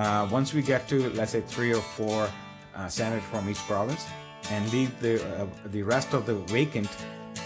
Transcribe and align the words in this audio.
Uh, 0.00 0.26
once 0.30 0.54
we 0.54 0.62
get 0.62 0.88
to, 0.88 1.10
let's 1.10 1.32
say, 1.32 1.42
three 1.42 1.74
or 1.74 1.82
four 1.82 2.26
uh, 2.74 2.88
senators 2.88 3.22
from 3.24 3.50
each 3.50 3.58
province, 3.68 4.06
and 4.50 4.72
leave 4.72 4.98
the 5.00 5.22
uh, 5.36 5.46
the 5.66 5.82
rest 5.82 6.14
of 6.14 6.24
the 6.24 6.36
vacant 6.48 6.88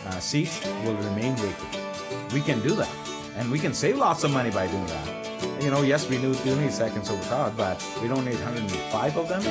uh, 0.07 0.21
seats 0.21 0.65
will 0.85 0.95
remain 1.09 1.35
vacant. 1.35 2.33
We 2.33 2.41
can 2.41 2.61
do 2.61 2.77
that, 2.77 2.95
and 3.37 3.51
we 3.51 3.59
can 3.59 3.75
save 3.75 3.99
lots 3.99 4.23
of 4.23 4.31
money 4.31 4.53
by 4.53 4.69
doing 4.69 4.87
that. 4.87 5.63
You 5.65 5.73
know, 5.73 5.83
yes, 5.83 6.09
we 6.09 6.17
do, 6.19 6.33
do 6.47 6.55
need 6.55 6.71
seconds 6.71 7.11
of 7.11 7.19
thought, 7.25 7.57
but 7.57 7.85
we 8.01 8.07
don't 8.07 8.25
need 8.25 8.39
105 8.39 9.17
of 9.17 9.29
them. 9.29 9.43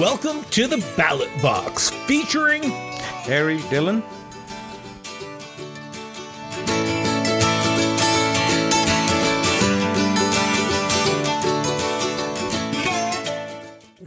Welcome 0.00 0.44
to 0.52 0.66
the 0.66 0.82
Ballot 0.96 1.30
Box, 1.42 1.90
featuring 2.06 2.62
Harry 3.28 3.60
Dillon, 3.68 4.02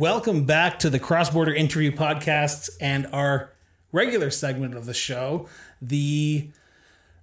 Welcome 0.02 0.46
back 0.46 0.80
to 0.80 0.90
the 0.90 0.98
Cross 0.98 1.30
Border 1.30 1.54
Interview 1.54 1.92
Podcasts 1.92 2.72
and 2.82 3.06
our 3.14 3.52
regular 3.92 4.32
segment 4.32 4.74
of 4.74 4.88
the 4.88 4.96
show, 4.96 5.48
the 5.80 6.50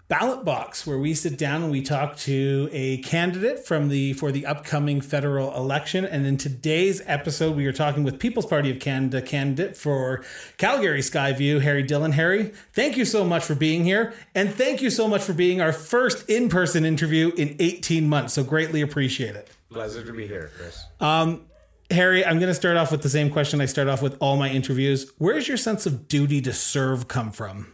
ballot 0.06 0.44
box, 0.44 0.86
where 0.86 0.96
we 0.96 1.12
sit 1.12 1.36
down 1.36 1.64
and 1.64 1.72
we 1.72 1.82
talk 1.82 2.16
to 2.18 2.68
a 2.70 2.98
candidate 2.98 3.66
from 3.66 3.88
the 3.88 4.12
for 4.12 4.30
the 4.30 4.46
upcoming 4.46 5.00
federal 5.00 5.52
election. 5.56 6.04
And 6.04 6.24
in 6.24 6.36
today's 6.36 7.02
episode, 7.06 7.56
we 7.56 7.66
are 7.66 7.72
talking 7.72 8.04
with 8.04 8.20
People's 8.20 8.46
Party 8.46 8.70
of 8.70 8.78
Canada 8.78 9.22
candidate 9.22 9.76
for 9.76 10.24
Calgary 10.56 11.00
Skyview, 11.00 11.62
Harry 11.62 11.82
Dillon. 11.82 12.12
Harry, 12.12 12.52
thank 12.72 12.96
you 12.96 13.04
so 13.04 13.24
much 13.24 13.42
for 13.42 13.56
being 13.56 13.82
here, 13.82 14.14
and 14.36 14.54
thank 14.54 14.80
you 14.82 14.90
so 14.90 15.08
much 15.08 15.24
for 15.24 15.32
being 15.32 15.60
our 15.60 15.72
first 15.72 16.30
in-person 16.30 16.84
interview 16.84 17.32
in 17.36 17.56
18 17.58 18.08
months. 18.08 18.34
So 18.34 18.44
greatly 18.44 18.82
appreciate 18.82 19.34
it. 19.34 19.50
Pleasure 19.68 20.04
to 20.04 20.12
be 20.12 20.28
here, 20.28 20.52
Chris. 20.56 20.84
Um, 21.00 21.47
Harry, 21.90 22.24
I'm 22.24 22.38
going 22.38 22.48
to 22.48 22.54
start 22.54 22.76
off 22.76 22.92
with 22.92 23.02
the 23.02 23.08
same 23.08 23.30
question 23.30 23.62
I 23.62 23.66
start 23.66 23.88
off 23.88 24.02
with 24.02 24.16
all 24.20 24.36
my 24.36 24.50
interviews. 24.50 25.10
Where's 25.16 25.48
your 25.48 25.56
sense 25.56 25.86
of 25.86 26.06
duty 26.06 26.42
to 26.42 26.52
serve 26.52 27.08
come 27.08 27.32
from? 27.32 27.72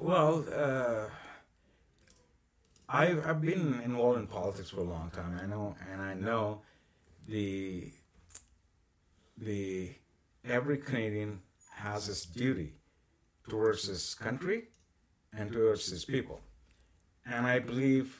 Well, 0.00 0.46
uh, 0.54 1.10
I've, 2.88 3.26
I've 3.26 3.42
been 3.42 3.80
involved 3.84 4.20
in 4.20 4.26
politics 4.26 4.70
for 4.70 4.80
a 4.80 4.84
long 4.84 5.10
time. 5.10 5.38
I 5.42 5.46
know, 5.46 5.76
and 5.92 6.00
I 6.00 6.14
know 6.14 6.62
the 7.28 7.92
the 9.36 9.92
every 10.44 10.78
Canadian 10.78 11.40
has 11.74 12.06
his 12.06 12.24
duty 12.24 12.74
towards 13.48 13.86
his 13.86 14.14
country 14.14 14.64
and 15.36 15.52
towards 15.52 15.90
his 15.90 16.06
people, 16.06 16.40
and 17.26 17.46
I 17.46 17.58
believe 17.58 18.18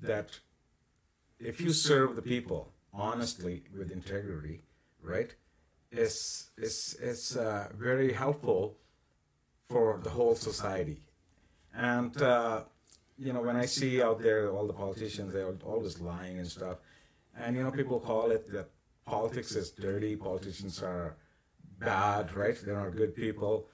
that 0.00 0.40
if 1.38 1.60
you 1.60 1.72
serve 1.72 2.16
the 2.16 2.22
people 2.22 2.72
honestly 2.96 3.64
with 3.76 3.90
integrity, 3.90 4.62
right, 5.02 5.34
is 5.90 6.50
is 6.56 6.96
is 7.00 7.36
uh, 7.36 7.68
very 7.76 8.12
helpful 8.12 8.76
for 9.68 10.00
the 10.02 10.10
whole 10.10 10.34
society. 10.34 11.02
And 11.74 12.20
uh, 12.20 12.64
you 13.18 13.32
know, 13.32 13.42
when 13.42 13.56
I 13.56 13.66
see 13.66 14.02
out 14.02 14.20
there 14.20 14.50
all 14.50 14.66
the 14.66 14.72
politicians, 14.72 15.32
they're 15.32 15.54
always 15.64 16.00
lying 16.00 16.38
and 16.38 16.48
stuff. 16.48 16.78
And 17.38 17.56
you 17.56 17.62
know, 17.62 17.70
people 17.70 18.00
call 18.00 18.30
it 18.30 18.50
that 18.52 18.70
politics 19.04 19.54
is 19.54 19.70
dirty. 19.70 20.16
Politicians 20.16 20.82
are 20.82 21.16
bad, 21.78 22.34
right? 22.34 22.56
They're 22.64 22.76
not 22.76 22.96
good 22.96 23.14
people. 23.14 23.68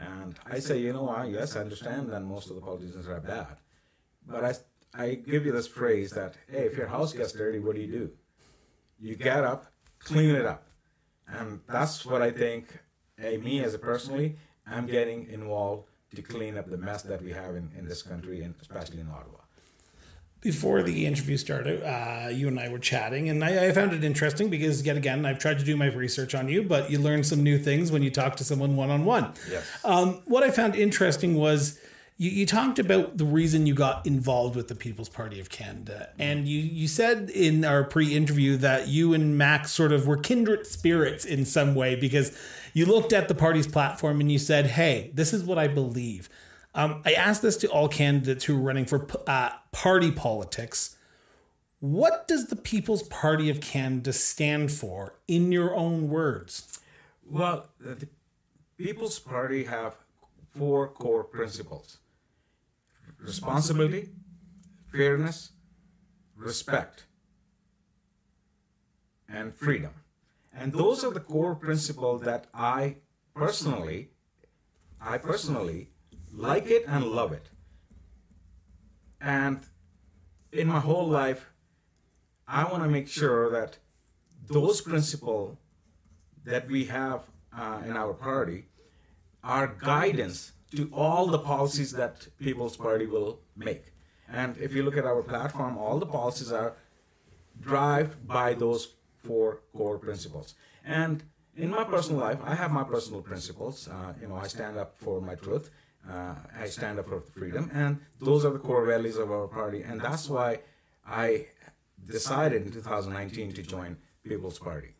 And 0.00 0.38
I 0.46 0.60
say, 0.60 0.78
you 0.78 0.92
know 0.92 1.04
what? 1.04 1.28
Yes, 1.28 1.56
I 1.56 1.60
understand 1.60 2.10
that 2.10 2.22
most 2.22 2.50
of 2.50 2.54
the 2.54 2.62
politicians 2.62 3.08
are 3.08 3.20
bad, 3.20 3.56
but 4.26 4.44
I 4.44 4.54
I 4.94 5.14
give 5.14 5.44
you 5.44 5.52
this 5.52 5.66
phrase 5.66 6.10
that 6.12 6.34
hey, 6.48 6.66
if 6.66 6.76
your 6.76 6.86
house 6.86 7.12
gets 7.12 7.32
dirty, 7.32 7.58
what 7.58 7.74
do 7.74 7.80
you 7.80 7.92
do? 7.92 8.10
You 9.00 9.16
get 9.16 9.44
up, 9.44 9.66
clean 9.98 10.34
it 10.34 10.46
up. 10.46 10.64
And 11.26 11.60
that's 11.68 12.04
what 12.06 12.22
I 12.22 12.30
think, 12.30 12.78
hey, 13.16 13.36
me 13.36 13.62
as 13.62 13.74
a 13.74 13.78
personally, 13.78 14.36
I'm 14.66 14.86
getting 14.86 15.28
involved 15.28 15.84
to 16.14 16.22
clean 16.22 16.56
up 16.56 16.70
the 16.70 16.78
mess 16.78 17.02
that 17.02 17.22
we 17.22 17.32
have 17.32 17.54
in, 17.54 17.70
in 17.76 17.86
this 17.86 18.02
country 18.02 18.42
and 18.42 18.54
especially 18.60 19.00
in 19.00 19.08
Ottawa. 19.08 19.40
Before 20.40 20.82
the 20.84 21.04
interview 21.04 21.36
started, 21.36 21.82
uh, 21.82 22.28
you 22.28 22.46
and 22.46 22.60
I 22.60 22.68
were 22.68 22.78
chatting, 22.78 23.28
and 23.28 23.42
I, 23.42 23.66
I, 23.66 23.72
found 23.72 23.92
it 23.92 24.04
interesting 24.04 24.48
because, 24.48 24.86
yet 24.86 24.96
again, 24.96 25.26
I've 25.26 25.40
tried 25.40 25.58
to 25.58 25.64
do 25.64 25.76
my 25.76 25.86
research 25.86 26.32
on 26.32 26.48
you, 26.48 26.62
but 26.62 26.92
you 26.92 27.00
learn 27.00 27.24
some 27.24 27.42
new 27.42 27.58
things 27.58 27.90
when 27.90 28.04
you 28.04 28.10
talk 28.12 28.36
to 28.36 28.44
someone 28.44 28.76
one 28.76 28.88
on 28.88 29.04
one. 29.04 29.32
Yes. 29.50 29.66
Um, 29.82 30.22
what 30.26 30.44
I 30.44 30.52
found 30.52 30.76
interesting 30.76 31.34
was 31.34 31.80
you, 32.20 32.30
you 32.30 32.46
talked 32.46 32.80
about 32.80 33.16
the 33.16 33.24
reason 33.24 33.64
you 33.64 33.74
got 33.74 34.04
involved 34.04 34.56
with 34.56 34.66
the 34.66 34.74
People's 34.74 35.08
Party 35.08 35.38
of 35.38 35.50
Canada, 35.50 36.10
and 36.18 36.48
you 36.48 36.58
you 36.58 36.88
said 36.88 37.30
in 37.30 37.64
our 37.64 37.84
pre-interview 37.84 38.56
that 38.56 38.88
you 38.88 39.14
and 39.14 39.38
Max 39.38 39.70
sort 39.70 39.92
of 39.92 40.06
were 40.06 40.16
kindred 40.16 40.66
spirits 40.66 41.24
in 41.24 41.44
some 41.44 41.76
way 41.76 41.94
because 41.94 42.36
you 42.74 42.86
looked 42.86 43.12
at 43.12 43.28
the 43.28 43.36
party's 43.36 43.68
platform 43.68 44.20
and 44.20 44.32
you 44.32 44.38
said, 44.38 44.66
"Hey, 44.66 45.12
this 45.14 45.32
is 45.32 45.44
what 45.44 45.58
I 45.58 45.68
believe." 45.68 46.28
Um, 46.74 47.02
I 47.04 47.12
asked 47.12 47.40
this 47.40 47.56
to 47.58 47.68
all 47.68 47.88
candidates 47.88 48.44
who 48.44 48.56
are 48.56 48.62
running 48.62 48.84
for 48.84 49.06
uh, 49.28 49.50
party 49.70 50.10
politics. 50.10 50.96
What 51.80 52.26
does 52.26 52.46
the 52.46 52.56
People's 52.56 53.04
Party 53.04 53.48
of 53.48 53.60
Canada 53.60 54.12
stand 54.12 54.72
for, 54.72 55.14
in 55.28 55.52
your 55.52 55.74
own 55.76 56.08
words? 56.08 56.80
Well, 57.24 57.68
the 57.78 58.08
People's 58.76 59.20
Party 59.20 59.64
have 59.64 59.96
four 60.50 60.88
core 60.88 61.22
principles 61.22 61.98
responsibility, 63.18 64.10
fairness, 64.90 65.50
respect, 66.36 67.04
and 69.28 69.54
freedom. 69.54 69.92
And 70.54 70.72
those 70.72 71.04
are 71.04 71.10
the 71.12 71.20
core 71.20 71.54
principles 71.54 72.22
that 72.22 72.46
I 72.54 72.96
personally, 73.34 74.10
I 75.00 75.18
personally 75.18 75.90
like 76.32 76.66
it 76.66 76.84
and 76.86 77.04
love 77.04 77.32
it. 77.32 77.50
And 79.20 79.60
in 80.52 80.68
my 80.68 80.80
whole 80.80 81.06
life, 81.06 81.50
I 82.46 82.64
want 82.64 82.82
to 82.82 82.88
make 82.88 83.08
sure 83.08 83.50
that 83.50 83.78
those 84.46 84.80
principles 84.80 85.56
that 86.44 86.68
we 86.68 86.86
have 86.86 87.22
uh, 87.56 87.82
in 87.84 87.96
our 87.96 88.14
party 88.14 88.66
are 89.44 89.66
guidance 89.66 90.52
to 90.76 90.90
all 90.92 91.26
the 91.26 91.38
policies 91.38 91.92
that 91.92 92.28
People's 92.38 92.76
Party 92.76 93.06
will 93.06 93.40
make. 93.56 93.92
And 94.30 94.56
if 94.58 94.74
you 94.74 94.82
look 94.82 94.96
at 94.96 95.04
our 95.04 95.22
platform, 95.22 95.78
all 95.78 95.98
the 95.98 96.06
policies 96.06 96.52
are 96.52 96.74
driven 97.60 98.10
by 98.26 98.54
those 98.54 98.94
four 99.24 99.62
core 99.74 99.98
principles. 99.98 100.54
And 100.84 101.22
in 101.56 101.70
my 101.70 101.84
personal 101.84 102.20
life, 102.20 102.38
I 102.44 102.54
have 102.54 102.70
my 102.70 102.84
personal 102.84 103.22
principles. 103.22 103.88
Uh, 103.88 104.12
you 104.20 104.28
know, 104.28 104.36
I 104.36 104.46
stand 104.46 104.78
up 104.78 104.94
for 104.98 105.20
my 105.20 105.34
truth. 105.34 105.70
Uh, 106.08 106.34
I 106.58 106.66
stand 106.66 106.98
up 106.98 107.08
for 107.08 107.20
freedom, 107.20 107.70
and 107.74 108.00
those 108.20 108.44
are 108.44 108.50
the 108.50 108.58
core 108.58 108.86
values 108.86 109.16
of 109.16 109.30
our 109.30 109.48
party. 109.48 109.82
And 109.82 110.00
that's 110.00 110.28
why 110.28 110.60
I 111.06 111.46
decided 112.06 112.62
in 112.64 112.72
2019 112.72 113.52
to 113.52 113.62
join 113.62 113.96
People's 114.22 114.58
Party 114.58 114.94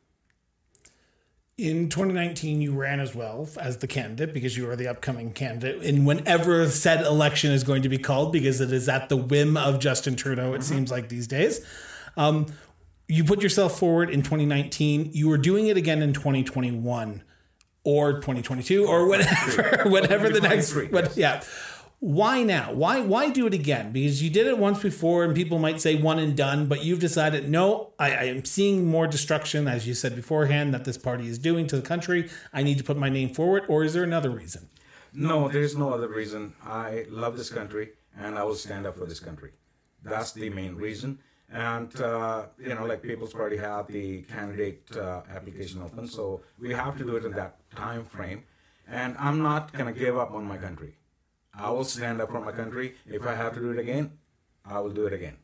in 1.58 1.88
2019 1.88 2.60
you 2.60 2.72
ran 2.72 3.00
as 3.00 3.16
well 3.16 3.48
as 3.60 3.78
the 3.78 3.88
candidate 3.88 4.32
because 4.32 4.56
you 4.56 4.70
are 4.70 4.76
the 4.76 4.86
upcoming 4.86 5.32
candidate. 5.32 5.82
In 5.82 6.04
whenever 6.04 6.70
said 6.70 7.04
election 7.04 7.50
is 7.50 7.64
going 7.64 7.82
to 7.82 7.88
be 7.88 7.98
called 7.98 8.32
because 8.32 8.60
it 8.60 8.72
is 8.72 8.88
at 8.88 9.08
the 9.08 9.16
whim 9.16 9.56
of 9.56 9.80
justin 9.80 10.14
trudeau 10.14 10.54
it 10.54 10.60
mm-hmm. 10.60 10.62
seems 10.62 10.90
like 10.90 11.08
these 11.08 11.26
days 11.26 11.60
um, 12.16 12.46
you 13.08 13.24
put 13.24 13.42
yourself 13.42 13.78
forward 13.78 14.08
in 14.08 14.22
2019 14.22 15.10
you 15.12 15.28
were 15.28 15.38
doing 15.38 15.66
it 15.66 15.76
again 15.76 16.00
in 16.00 16.12
2021 16.12 17.22
or 17.82 18.12
2022 18.14 18.86
or 18.86 19.08
whatever 19.08 19.82
whatever 19.90 20.30
the 20.30 20.40
next 20.40 20.74
what, 20.92 21.16
yeah 21.16 21.42
why 22.00 22.44
now? 22.44 22.72
Why 22.72 23.00
why 23.00 23.28
do 23.28 23.46
it 23.48 23.54
again? 23.54 23.90
Because 23.90 24.22
you 24.22 24.30
did 24.30 24.46
it 24.46 24.56
once 24.56 24.80
before, 24.80 25.24
and 25.24 25.34
people 25.34 25.58
might 25.58 25.80
say 25.80 25.96
one 25.96 26.20
and 26.20 26.36
done, 26.36 26.66
but 26.66 26.84
you've 26.84 27.00
decided 27.00 27.48
no. 27.48 27.92
I, 27.98 28.12
I, 28.12 28.24
am 28.24 28.44
seeing 28.44 28.86
more 28.86 29.08
destruction, 29.08 29.66
as 29.66 29.86
you 29.86 29.94
said 29.94 30.14
beforehand, 30.14 30.72
that 30.74 30.84
this 30.84 30.96
party 30.96 31.26
is 31.26 31.38
doing 31.38 31.66
to 31.66 31.76
the 31.76 31.82
country. 31.82 32.30
I 32.52 32.62
need 32.62 32.78
to 32.78 32.84
put 32.84 32.96
my 32.96 33.08
name 33.08 33.34
forward, 33.34 33.64
or 33.66 33.82
is 33.82 33.94
there 33.94 34.04
another 34.04 34.30
reason? 34.30 34.68
No, 35.12 35.48
there 35.48 35.62
is 35.62 35.76
no 35.76 35.92
other 35.92 36.06
reason. 36.06 36.54
I 36.64 37.06
love 37.10 37.36
this 37.36 37.50
country, 37.50 37.90
and 38.16 38.38
I 38.38 38.44
will 38.44 38.54
stand 38.54 38.86
up 38.86 38.96
for 38.96 39.06
this 39.06 39.18
country. 39.18 39.50
That's 40.04 40.30
the 40.30 40.50
main 40.50 40.76
reason. 40.76 41.18
And 41.50 42.00
uh, 42.00 42.46
you 42.58 42.76
know, 42.76 42.86
like 42.86 43.02
People's 43.02 43.32
Party 43.32 43.56
had 43.56 43.88
the 43.88 44.22
candidate 44.22 44.84
uh, 44.96 45.22
application 45.34 45.82
open, 45.82 46.06
so 46.06 46.42
we 46.60 46.72
have 46.74 46.96
to 46.98 47.04
do 47.04 47.16
it 47.16 47.24
in 47.24 47.32
that 47.32 47.56
time 47.74 48.04
frame. 48.04 48.44
And 48.86 49.16
I'm 49.18 49.42
not 49.42 49.72
gonna 49.72 49.92
give 49.92 50.16
up 50.16 50.30
on 50.30 50.44
my 50.44 50.58
country. 50.58 50.94
I 51.58 51.70
will 51.70 51.84
stand 51.84 52.20
up 52.20 52.30
for 52.30 52.40
my 52.40 52.52
country. 52.52 52.94
If 53.06 53.26
I 53.26 53.34
have 53.34 53.54
to 53.54 53.60
do 53.60 53.70
it 53.72 53.78
again, 53.78 54.12
I 54.64 54.78
will 54.78 54.90
do 54.90 55.06
it 55.06 55.12
again. 55.12 55.36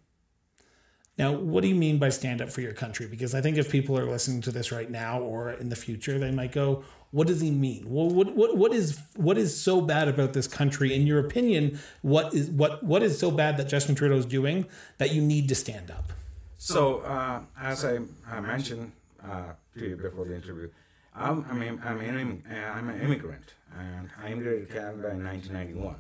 Now, 1.17 1.33
what 1.33 1.63
do 1.63 1.69
you 1.69 1.77
mean 1.77 1.99
by 1.99 2.09
stand 2.09 2.43
up 2.43 2.51
for 2.51 2.61
your 2.61 2.73
country? 2.73 3.07
Because 3.07 3.35
I 3.35 3.41
think 3.41 3.57
if 3.57 3.71
people 3.71 3.97
are 3.97 4.09
listening 4.11 4.41
to 4.43 4.51
this 4.51 4.73
right 4.73 4.91
now 4.91 5.21
or 5.21 5.53
in 5.53 5.69
the 5.69 5.77
future, 5.77 6.19
they 6.19 6.33
might 6.33 6.51
go, 6.51 6.83
"What 7.13 7.29
does 7.29 7.41
he 7.41 7.53
mean? 7.53 7.85
Well, 7.87 8.09
what 8.09 8.35
what 8.35 8.57
what 8.57 8.73
is 8.73 8.99
what 9.15 9.39
is 9.39 9.61
so 9.61 9.81
bad 9.81 10.09
about 10.09 10.33
this 10.33 10.49
country? 10.49 10.93
In 10.93 11.07
your 11.07 11.21
opinion, 11.21 11.79
what 12.03 12.35
is 12.35 12.51
what 12.51 12.83
what 12.83 13.03
is 13.05 13.19
so 13.19 13.31
bad 13.31 13.57
that 13.59 13.69
Justin 13.69 13.95
Trudeau 13.95 14.17
is 14.17 14.27
doing 14.27 14.67
that 14.99 15.13
you 15.13 15.23
need 15.23 15.49
to 15.49 15.55
stand 15.55 15.91
up?" 15.91 16.13
So, 16.59 17.01
uh, 17.01 17.43
as 17.61 17.85
I, 17.85 17.99
I 18.29 18.41
mentioned 18.41 18.91
uh, 19.23 19.53
to 19.79 19.89
you 19.89 19.97
before 19.97 20.25
the 20.25 20.35
interview, 20.35 20.71
I'm 21.15 21.45
I 21.51 21.55
mean 21.55 21.81
I'm 21.85 22.01
an 22.01 22.43
uh, 22.51 22.73
I'm 22.77 22.89
an 22.89 23.01
immigrant, 23.01 23.55
and 23.79 24.11
I 24.23 24.33
immigrated 24.33 24.69
to 24.69 24.75
Canada 24.75 25.11
in 25.11 25.25
1991, 25.25 25.97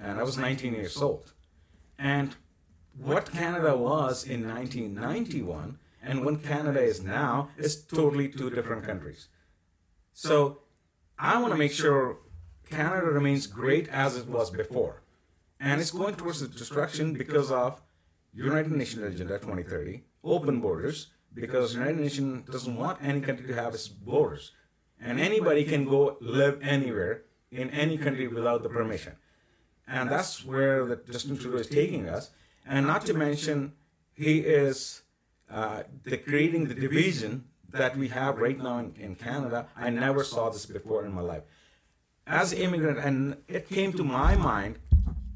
and 0.00 0.18
I 0.18 0.22
was 0.22 0.38
19 0.38 0.74
years 0.74 0.96
old, 1.00 1.32
and 1.98 2.36
what 2.96 3.32
Canada 3.32 3.76
was 3.76 4.24
in 4.24 4.48
1991 4.48 5.78
and 6.02 6.24
what 6.24 6.42
Canada 6.42 6.80
is 6.80 7.02
now 7.02 7.48
is 7.56 7.82
totally 7.82 8.28
two 8.28 8.50
different 8.50 8.84
countries. 8.84 9.28
So 10.12 10.60
I 11.18 11.40
want 11.40 11.52
to 11.52 11.58
make 11.58 11.72
sure 11.72 12.18
Canada 12.70 13.06
remains 13.06 13.46
great 13.46 13.88
as 13.88 14.16
it 14.16 14.28
was 14.28 14.50
before. 14.50 15.02
And 15.58 15.80
it's 15.80 15.90
going 15.90 16.14
towards 16.14 16.40
the 16.40 16.48
destruction 16.48 17.14
because 17.14 17.50
of 17.50 17.80
United 18.32 18.72
Nations 18.72 19.02
Agenda 19.02 19.38
2030, 19.38 20.02
open 20.22 20.60
borders, 20.60 21.08
because 21.34 21.74
United 21.74 21.98
Nations 21.98 22.48
doesn't 22.48 22.76
want 22.76 22.98
any 23.02 23.20
country 23.20 23.46
to 23.46 23.54
have 23.54 23.74
its 23.74 23.88
borders. 23.88 24.52
And 25.00 25.20
anybody 25.20 25.64
can 25.64 25.84
go 25.84 26.16
live 26.20 26.60
anywhere 26.62 27.24
in 27.50 27.70
any 27.70 27.98
country 27.98 28.28
without 28.28 28.62
the 28.62 28.68
permission. 28.68 29.16
And 29.86 30.10
that's 30.10 30.44
where 30.44 30.86
the 30.86 30.96
Justin 30.96 31.36
Trudeau 31.36 31.58
is 31.58 31.66
taking 31.66 32.08
us 32.08 32.30
and 32.66 32.86
not 32.86 33.04
to 33.06 33.14
mention 33.14 33.72
he 34.14 34.38
is 34.38 35.02
uh, 35.50 35.82
the 36.04 36.16
creating 36.16 36.68
the 36.68 36.74
division 36.74 37.44
that 37.70 37.96
we 37.96 38.08
have 38.08 38.38
right 38.38 38.58
now 38.58 38.78
in, 38.78 38.94
in 38.98 39.14
Canada. 39.14 39.66
I 39.76 39.90
never 39.90 40.24
saw 40.24 40.48
this 40.48 40.64
before 40.64 41.04
in 41.04 41.12
my 41.12 41.20
life. 41.20 41.42
As 42.26 42.52
immigrant, 42.52 42.98
and 42.98 43.36
it 43.48 43.68
came 43.68 43.92
to 43.94 44.04
my 44.04 44.36
mind 44.36 44.78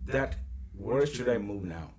that 0.07 0.37
where 0.77 1.05
should 1.07 1.29
I 1.29 1.37
move 1.39 1.65
now? 1.65 1.91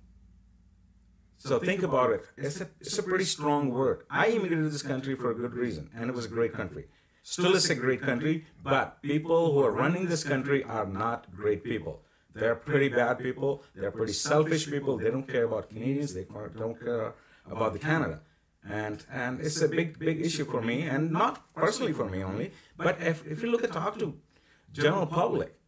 So 1.40 1.58
think 1.58 1.82
about 1.82 2.10
it. 2.10 2.22
It's 2.36 2.60
a, 2.60 2.68
it's 2.80 2.98
a 2.98 3.02
pretty 3.02 3.24
strong 3.24 3.70
word. 3.70 4.04
I 4.10 4.28
immigrated 4.28 4.64
to 4.64 4.70
this 4.70 4.82
country 4.82 5.14
for 5.14 5.30
a 5.30 5.34
good 5.34 5.54
reason, 5.54 5.88
and 5.94 6.10
it 6.10 6.14
was 6.14 6.26
a 6.26 6.28
great 6.28 6.52
country. 6.52 6.84
Still 7.22 7.54
is 7.54 7.70
a 7.70 7.74
great 7.74 8.02
country, 8.02 8.44
but 8.62 9.00
people 9.00 9.52
who 9.52 9.64
are 9.64 9.70
running 9.70 10.06
this 10.06 10.22
country 10.22 10.62
are 10.64 10.84
not 10.84 11.34
great 11.34 11.64
people. 11.64 12.02
They're 12.34 12.54
pretty 12.54 12.90
bad 12.90 13.18
people. 13.18 13.62
They're 13.74 13.90
pretty 13.90 14.12
selfish 14.12 14.70
people. 14.70 14.98
They 14.98 15.10
don't 15.10 15.26
care 15.26 15.44
about 15.44 15.70
Canadians. 15.70 16.12
They 16.12 16.26
don't 16.58 16.78
care 16.78 17.14
about 17.50 17.72
the 17.72 17.78
Canada. 17.78 18.20
And 18.68 19.04
and 19.10 19.40
it's 19.40 19.62
a 19.62 19.68
big 19.68 19.98
big 19.98 20.20
issue 20.20 20.44
for 20.44 20.60
me, 20.60 20.82
and 20.82 21.10
not 21.10 21.34
personally 21.54 21.94
for 21.94 22.04
me 22.04 22.22
only. 22.22 22.52
But 22.76 23.00
if, 23.00 23.26
if 23.26 23.42
you 23.42 23.50
look 23.50 23.64
at 23.64 23.72
talk 23.72 23.98
to 24.00 24.14
general 24.72 25.06
public, 25.06 25.58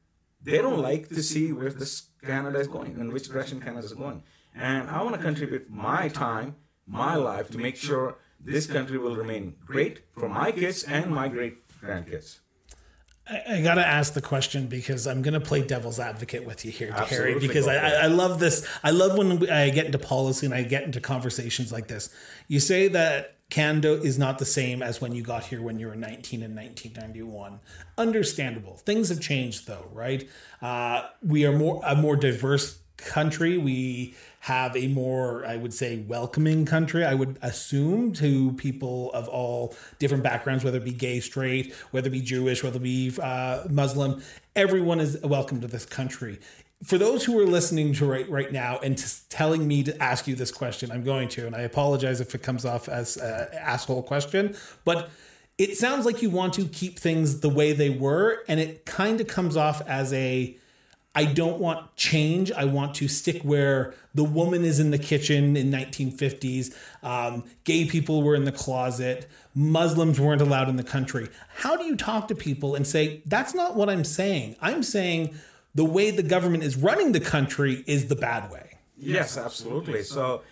they 0.43 0.59
don't 0.59 0.83
like 0.83 1.09
to 1.09 1.23
see 1.23 1.53
where 1.53 1.71
this 1.71 2.09
Canada 2.23 2.59
is 2.59 2.69
going 2.69 3.01
and 3.01 3.11
which 3.11 3.29
direction 3.29 3.61
Canada 3.61 3.87
is 3.87 3.95
going. 3.95 4.23
And 4.55 4.89
I 4.91 5.03
want 5.03 5.15
to 5.17 5.23
contribute 5.23 5.71
my 5.71 6.09
time, 6.09 6.57
my 6.87 7.15
life 7.15 7.51
to 7.51 7.59
make 7.59 7.77
sure 7.77 8.19
this 8.45 8.67
country 8.67 8.99
will 8.99 9.17
remain 9.17 9.55
great 9.65 10.01
for 10.17 10.29
my 10.29 10.53
kids 10.53 10.83
and 10.85 11.11
my 11.11 11.29
great 11.29 11.67
grandkids. 11.81 12.41
I, 13.29 13.43
I 13.49 13.63
got 13.63 13.75
to 13.75 13.87
ask 13.87 14.15
the 14.15 14.23
question 14.23 14.67
because 14.67 15.07
I'm 15.07 15.23
going 15.23 15.35
to 15.35 15.41
play 15.41 15.63
devil's 15.63 16.01
advocate 16.01 16.45
with 16.45 16.65
you 16.65 16.73
here, 16.73 16.93
Harry, 16.93 17.39
because 17.39 17.69
I, 17.69 17.77
I 17.77 18.07
love 18.07 18.41
this. 18.41 18.67
I 18.83 18.91
love 18.91 19.17
when 19.17 19.49
I 19.51 19.71
get 19.71 19.87
into 19.87 19.99
policy 19.99 20.47
and 20.47 20.55
I 20.55 20.63
get 20.65 20.83
into 20.83 21.01
conversations 21.01 21.73
like 21.73 21.89
this. 21.89 22.11
You 22.49 22.61
say 22.61 22.89
that 22.89 23.37
Canada 23.53 24.01
is 24.01 24.19
not 24.19 24.39
the 24.39 24.47
same 24.47 24.83
as 24.83 25.01
when 25.01 25.13
you 25.13 25.23
got 25.23 25.45
here 25.45 25.61
when 25.61 25.79
you 25.79 25.87
were 25.87 25.95
19 25.95 26.43
in 26.43 26.55
1991. 26.55 27.61
Understandable. 27.99 28.77
Things 28.79 29.11
have 29.11 29.21
changed 29.21 29.67
though, 29.67 29.87
right? 29.93 30.29
Uh, 30.63 31.03
we 31.23 31.45
are 31.45 31.53
more 31.53 31.83
a 31.85 31.95
more 31.95 32.17
diverse 32.17 32.79
country. 33.07 33.59
We 33.59 34.15
have 34.41 34.77
a 34.77 34.89
more, 34.89 35.47
I 35.47 35.57
would 35.57 35.73
say, 35.73 35.99
welcoming 36.09 36.67
country, 36.67 37.05
I 37.05 37.15
would 37.15 37.39
assume, 37.43 38.13
to 38.15 38.53
people 38.55 39.13
of 39.13 39.29
all 39.29 39.75
different 40.01 40.25
backgrounds, 40.25 40.65
whether 40.65 40.79
it 40.79 40.85
be 40.85 40.93
gay, 40.93 41.21
straight, 41.21 41.73
whether 41.93 42.09
it 42.09 42.11
be 42.11 42.21
Jewish, 42.21 42.65
whether 42.65 42.79
it 42.79 42.83
be 42.83 43.13
uh, 43.23 43.65
Muslim. 43.71 44.23
Everyone 44.57 44.99
is 44.99 45.21
welcome 45.23 45.61
to 45.61 45.69
this 45.69 45.87
country. 45.87 46.41
For 46.83 46.99
those 46.99 47.25
who 47.25 47.39
are 47.39 47.47
listening 47.47 47.93
to 47.95 48.07
right 48.07 48.29
right 48.29 48.51
now 48.51 48.81
and 48.81 48.99
telling 49.29 49.69
me 49.69 49.85
to 49.85 50.03
ask 50.03 50.27
you 50.27 50.35
this 50.35 50.51
question, 50.51 50.91
I'm 50.91 51.05
going 51.05 51.29
to, 51.29 51.47
and 51.47 51.55
I 51.55 51.61
apologize 51.61 52.21
if 52.21 52.35
it 52.35 52.43
comes 52.43 52.65
off 52.65 52.89
as 52.89 53.17
an 53.17 53.47
asshole 53.53 54.03
question, 54.03 54.57
but 54.85 55.09
it 55.59 55.77
sounds 55.77 56.05
like 56.05 56.23
you 56.23 56.31
want 56.31 56.55
to 56.55 56.65
keep 56.65 56.99
things 56.99 57.39
the 57.39 57.49
way 57.49 57.73
they 57.73 57.91
were, 57.91 58.43
and 58.49 58.59
it 58.59 58.85
kind 58.85 59.21
of 59.21 59.29
comes 59.29 59.57
off 59.57 59.81
as 59.87 60.13
a 60.13 60.57
I 61.15 61.27
don't 61.27 61.61
want 61.61 61.95
change. 61.97 62.51
I 62.53 62.65
want 62.65 62.95
to 62.97 63.09
stick 63.09 63.43
where 63.43 63.95
the 64.15 64.25
woman 64.25 64.65
is 64.65 64.81
in 64.81 64.91
the 64.91 64.99
kitchen 64.99 65.57
in 65.57 65.71
1950s. 65.71 66.75
Um, 67.03 67.45
gay 67.65 67.85
people 67.85 68.23
were 68.23 68.35
in 68.35 68.45
the 68.45 68.53
closet. 68.53 69.29
Muslims 69.55 70.19
weren't 70.19 70.41
allowed 70.41 70.71
in 70.71 70.77
the 70.77 70.85
country. 70.85 71.29
How 71.57 71.77
do 71.77 71.85
you 71.85 71.97
talk 71.97 72.29
to 72.29 72.35
people 72.35 72.75
and 72.75 72.87
say 72.87 73.23
that's 73.27 73.55
not 73.55 73.77
what 73.77 73.91
I'm 73.91 74.05
saying? 74.05 74.57
I'm 74.63 74.83
saying 74.83 75.35
the 75.75 75.85
way 75.85 76.11
the 76.11 76.23
government 76.23 76.65
is 76.65 76.77
running 76.77 77.13
the 77.13 77.21
country 77.21 77.85
is 77.87 78.09
the 78.09 78.17
bad 78.17 78.51
way. 78.51 78.79
Yes, 78.97 79.37
absolutely. 79.37 80.05
So 80.05 80.43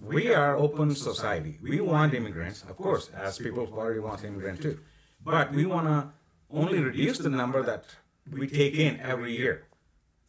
we 0.00 0.34
are 0.34 0.56
open 0.56 0.94
society. 0.94 1.58
We 1.62 1.80
want 1.80 2.12
immigrants, 2.12 2.62
of 2.62 2.76
course, 2.76 3.10
as 3.14 3.38
People's 3.38 3.70
Party 3.70 4.00
wants 4.00 4.24
immigrants 4.24 4.62
too. 4.62 4.80
But 5.24 5.52
we 5.52 5.66
want 5.66 5.86
to 5.86 6.08
only 6.50 6.80
reduce 6.80 7.18
the 7.18 7.30
number 7.30 7.62
that 7.62 7.84
we 8.30 8.48
take 8.48 8.74
in 8.74 9.00
every 9.00 9.36
year. 9.36 9.66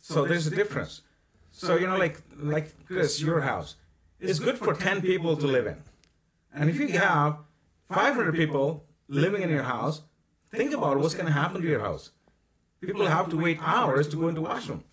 So 0.01 0.25
there's 0.25 0.47
a 0.47 0.55
difference. 0.55 1.01
So 1.51 1.75
you 1.75 1.87
know, 1.87 1.97
like 1.97 2.21
like 2.37 2.85
Chris, 2.85 3.21
your 3.21 3.41
house 3.41 3.75
is 4.19 4.39
good 4.39 4.57
for 4.57 4.73
ten 4.73 5.01
people 5.01 5.35
to 5.37 5.47
live 5.47 5.67
in, 5.67 5.77
and 6.53 6.69
if 6.69 6.79
you 6.79 6.89
have 6.89 7.37
500 7.89 8.35
people 8.35 8.85
living 9.07 9.41
in 9.41 9.49
your 9.49 9.63
house, 9.63 10.01
think 10.51 10.73
about 10.73 10.99
what's 10.99 11.13
going 11.13 11.25
to 11.25 11.31
happen 11.31 11.61
to 11.61 11.67
your 11.67 11.79
house. 11.79 12.11
People 12.81 13.07
have 13.07 13.29
to 13.29 13.37
wait 13.37 13.59
hours 13.61 14.07
to 14.09 14.17
go 14.17 14.27
into 14.27 14.41
washroom, 14.41 14.83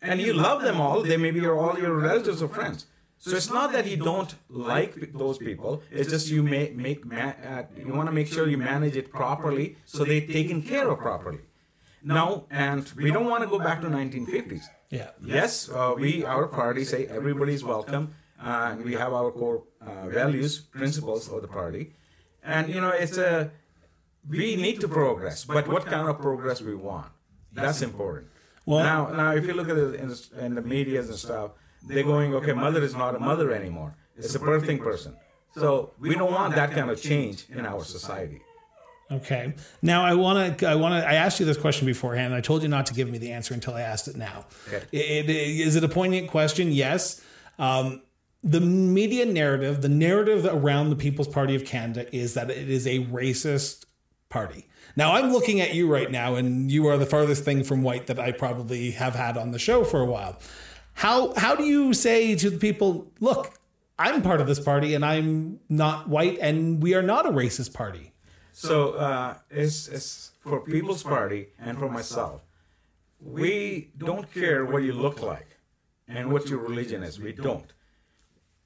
and 0.00 0.20
you 0.20 0.32
love 0.32 0.62
them 0.62 0.80
all. 0.80 1.02
They 1.02 1.16
may 1.16 1.30
be 1.30 1.46
all 1.46 1.78
your 1.78 1.94
relatives 1.96 2.42
or 2.42 2.48
friends. 2.48 2.86
So 3.18 3.36
it's 3.36 3.50
not 3.50 3.72
that 3.72 3.86
you 3.86 3.96
don't 3.96 4.34
like 4.50 5.12
those 5.12 5.38
people. 5.38 5.82
It's 5.90 6.10
just 6.10 6.28
you 6.28 6.42
make 6.42 6.76
make 6.76 7.00
uh, 7.10 7.62
you 7.76 7.92
want 7.92 8.08
to 8.08 8.12
make 8.12 8.26
sure 8.26 8.48
you 8.48 8.58
manage 8.58 8.96
it 8.96 9.10
properly 9.10 9.76
so 9.86 10.04
they're 10.04 10.26
taken 10.26 10.62
care 10.62 10.88
of 10.90 10.98
properly. 10.98 11.40
No, 12.04 12.46
and 12.50 12.84
we 12.96 13.10
don't 13.10 13.24
want 13.26 13.42
to 13.44 13.48
go 13.48 13.58
back 13.58 13.80
to 13.80 13.86
1950s. 13.88 14.64
Yeah. 14.90 15.10
Yes, 15.24 15.70
uh, 15.70 15.94
we 15.96 16.24
our 16.24 16.46
party 16.46 16.84
say 16.84 17.06
everybody 17.06 17.54
is 17.54 17.64
welcome, 17.64 18.14
uh, 18.38 18.68
and 18.72 18.84
we 18.84 18.92
have 18.92 19.12
our 19.12 19.30
core 19.32 19.64
uh, 19.80 20.08
values, 20.08 20.60
principles 20.60 21.28
of 21.32 21.40
the 21.40 21.48
party, 21.48 21.94
and 22.42 22.68
you 22.68 22.80
know 22.80 22.90
it's 22.90 23.16
a 23.16 23.50
we 24.28 24.56
need 24.56 24.80
to 24.80 24.88
progress, 24.88 25.44
but 25.44 25.66
what 25.66 25.86
kind 25.86 26.08
of 26.08 26.18
progress 26.20 26.60
we 26.60 26.74
want? 26.74 27.10
That's 27.52 27.82
important. 27.82 28.28
Well, 28.66 28.84
now, 28.84 29.00
now 29.12 29.30
if 29.34 29.46
you 29.46 29.54
look 29.54 29.68
at 29.68 29.76
it 29.76 29.94
in, 29.96 30.14
in 30.44 30.54
the 30.54 30.62
media 30.62 31.00
and 31.00 31.14
stuff, 31.14 31.50
they're 31.86 32.02
going, 32.02 32.34
okay, 32.34 32.52
mother 32.52 32.82
is 32.82 32.94
not 32.94 33.14
a 33.14 33.18
mother 33.18 33.50
anymore; 33.52 33.94
it's 34.16 34.34
a 34.34 34.38
birthing 34.38 34.80
person. 34.82 35.16
So 35.56 35.92
we 35.98 36.14
don't 36.14 36.32
want 36.32 36.54
that 36.56 36.72
kind 36.72 36.90
of 36.90 37.00
change 37.00 37.46
in 37.50 37.64
our 37.64 37.84
society. 37.84 38.40
Okay. 39.10 39.54
Now 39.82 40.04
I 40.04 40.14
want 40.14 40.58
to. 40.58 40.66
I 40.66 40.74
want 40.76 41.00
to. 41.02 41.08
I 41.08 41.14
asked 41.14 41.38
you 41.38 41.46
this 41.46 41.58
question 41.58 41.86
beforehand. 41.86 42.26
And 42.26 42.34
I 42.34 42.40
told 42.40 42.62
you 42.62 42.68
not 42.68 42.86
to 42.86 42.94
give 42.94 43.10
me 43.10 43.18
the 43.18 43.32
answer 43.32 43.54
until 43.54 43.74
I 43.74 43.82
asked 43.82 44.08
it 44.08 44.16
now. 44.16 44.46
Okay. 44.68 44.84
It, 44.92 45.28
it, 45.28 45.30
is 45.30 45.76
it 45.76 45.84
a 45.84 45.88
poignant 45.88 46.30
question? 46.30 46.72
Yes. 46.72 47.22
Um, 47.58 48.02
the 48.42 48.60
media 48.60 49.24
narrative, 49.24 49.82
the 49.82 49.88
narrative 49.88 50.44
around 50.44 50.90
the 50.90 50.96
People's 50.96 51.28
Party 51.28 51.54
of 51.54 51.64
Canada, 51.64 52.14
is 52.14 52.34
that 52.34 52.50
it 52.50 52.68
is 52.68 52.86
a 52.86 53.00
racist 53.06 53.84
party. 54.28 54.66
Now 54.96 55.14
I'm 55.14 55.32
looking 55.32 55.60
at 55.60 55.74
you 55.74 55.90
right 55.90 56.10
now, 56.10 56.34
and 56.34 56.70
you 56.70 56.86
are 56.86 56.96
the 56.96 57.06
farthest 57.06 57.44
thing 57.44 57.64
from 57.64 57.82
white 57.82 58.06
that 58.06 58.18
I 58.18 58.32
probably 58.32 58.92
have 58.92 59.14
had 59.14 59.36
on 59.36 59.50
the 59.50 59.58
show 59.58 59.84
for 59.84 60.00
a 60.00 60.06
while. 60.06 60.38
How 60.94 61.34
how 61.34 61.54
do 61.54 61.64
you 61.64 61.92
say 61.94 62.34
to 62.36 62.50
the 62.50 62.58
people, 62.58 63.12
look, 63.20 63.58
I'm 63.98 64.22
part 64.22 64.40
of 64.40 64.46
this 64.46 64.60
party, 64.60 64.94
and 64.94 65.04
I'm 65.04 65.60
not 65.68 66.08
white, 66.08 66.38
and 66.40 66.82
we 66.82 66.94
are 66.94 67.02
not 67.02 67.26
a 67.26 67.30
racist 67.30 67.74
party? 67.74 68.13
So 68.56 68.92
uh, 68.92 69.34
it's, 69.50 69.88
it's 69.88 70.30
for 70.38 70.60
People's 70.60 71.02
Party 71.02 71.48
and 71.58 71.76
for 71.76 71.88
myself. 71.88 72.42
We 73.20 73.90
don't 73.98 74.32
care 74.32 74.64
what 74.64 74.84
you 74.84 74.92
look 74.92 75.20
like 75.20 75.56
and 76.06 76.32
what 76.32 76.48
your 76.48 76.60
religion 76.60 77.02
is. 77.02 77.18
We 77.18 77.32
don't. 77.32 77.72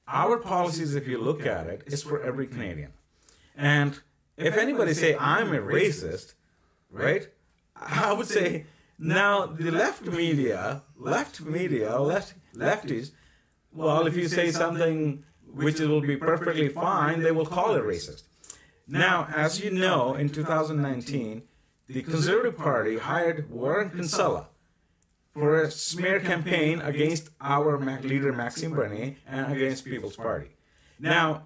Our 0.07 0.37
policies, 0.37 0.93
if 0.93 1.07
you 1.07 1.17
look 1.17 1.43
at 1.43 1.65
it, 1.65 1.81
is 1.87 2.03
for 2.03 2.21
every 2.21 2.45
Canadian. 2.45 2.93
And 3.57 3.99
if 4.37 4.57
anybody 4.57 4.93
say 4.93 5.17
I'm 5.17 5.53
a 5.53 5.59
racist, 5.59 6.35
right? 6.91 7.27
I 7.75 8.13
would 8.13 8.27
say 8.27 8.65
now 8.99 9.47
the 9.47 9.71
left 9.71 10.05
media, 10.05 10.83
left 10.97 11.41
media, 11.41 11.99
left 11.99 12.35
lefties. 12.55 13.09
Well, 13.73 14.05
if 14.05 14.15
you 14.15 14.27
say 14.27 14.51
something 14.51 15.23
which 15.51 15.79
will 15.79 16.01
be 16.01 16.15
perfectly 16.15 16.69
fine, 16.69 17.23
they 17.23 17.31
will 17.31 17.47
call 17.47 17.73
it 17.73 17.83
racist. 17.83 18.23
Now, 18.89 19.27
as 19.35 19.59
you 19.63 19.69
know, 19.69 20.15
in 20.15 20.29
2019, 20.29 21.43
the 21.87 22.01
Conservative 22.01 22.57
Party 22.57 22.97
hired 22.97 23.49
Warren 23.51 23.91
Kinsella 23.91 24.47
for 25.31 25.61
a 25.61 25.69
smear 25.69 26.19
campaign 26.19 26.81
against 26.81 27.29
our 27.39 27.77
leader 28.01 28.33
Maxime 28.33 28.71
Bernier 28.71 29.15
and 29.27 29.51
against 29.51 29.85
People's 29.85 30.15
Party. 30.15 30.49
Now, 30.99 31.43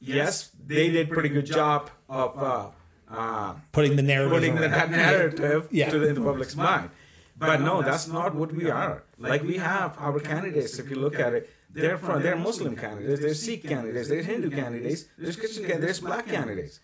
yes, 0.00 0.50
they 0.66 0.90
did 0.90 1.10
pretty 1.10 1.28
good 1.28 1.46
job 1.46 1.90
of 2.08 2.36
uh, 2.36 2.70
uh, 3.08 3.54
putting 3.70 3.94
the 3.94 4.02
narrative 4.02 4.32
putting 4.32 4.54
the, 4.56 4.68
that 4.68 4.90
narrative 4.90 5.68
Yeah. 5.70 5.90
to 5.90 5.98
the, 6.00 6.12
the 6.14 6.20
public's 6.20 6.56
mind. 6.56 6.90
But 7.36 7.60
no, 7.60 7.82
that's 7.82 8.08
not 8.08 8.34
what 8.34 8.52
we 8.52 8.70
are. 8.70 9.04
Like 9.18 9.42
we 9.42 9.56
have 9.58 9.96
our 9.98 10.18
candidates. 10.20 10.78
If 10.78 10.90
you 10.90 10.96
look 10.96 11.18
at 11.18 11.32
it, 11.32 11.50
they're 11.74 11.98
from 11.98 12.22
they're 12.22 12.36
Muslim 12.36 12.76
candidates, 12.76 13.20
they're 13.20 13.34
Sikh 13.34 13.66
candidates, 13.66 14.08
there's 14.08 14.26
Hindu 14.26 14.50
candidates, 14.50 15.06
there's 15.18 15.36
Christian 15.36 15.64
candidates, 15.64 15.98
there's 15.98 16.00
black 16.00 16.26
candidates. 16.26 16.80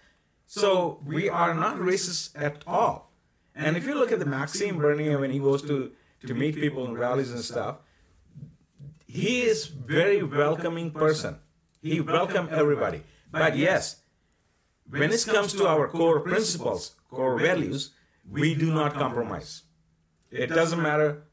So 0.47 1.01
we 1.07 1.29
are 1.29 1.55
not 1.55 1.77
racist 1.77 2.31
at 2.35 2.65
all. 2.67 3.13
And 3.55 3.77
if 3.77 3.87
you 3.87 3.95
look 3.95 4.11
at 4.11 4.19
the 4.19 4.27
Maxime 4.27 4.79
Bernier 4.79 5.19
when 5.19 5.31
he 5.31 5.39
goes 5.39 5.63
to 5.63 5.93
to 6.27 6.35
meet 6.35 6.55
people 6.55 6.85
in 6.87 6.95
rallies 6.95 7.31
and 7.31 7.41
stuff, 7.41 7.77
he 9.07 9.43
is 9.43 9.67
very 9.67 10.23
welcoming 10.23 10.91
person. 10.91 11.39
He 11.83 12.01
welcome 12.01 12.49
everybody. 12.51 13.03
But 13.31 13.57
yes, 13.57 14.03
when 14.89 15.11
it 15.13 15.25
comes 15.25 15.53
to 15.55 15.67
our 15.67 15.89
core 15.89 16.21
principles, 16.21 16.95
core 17.11 17.39
values, 17.39 17.91
we 18.29 18.55
do 18.55 18.73
not 18.73 18.95
compromise. 18.95 19.63
It 20.31 20.49
doesn't 20.49 20.83
matter 20.83 21.25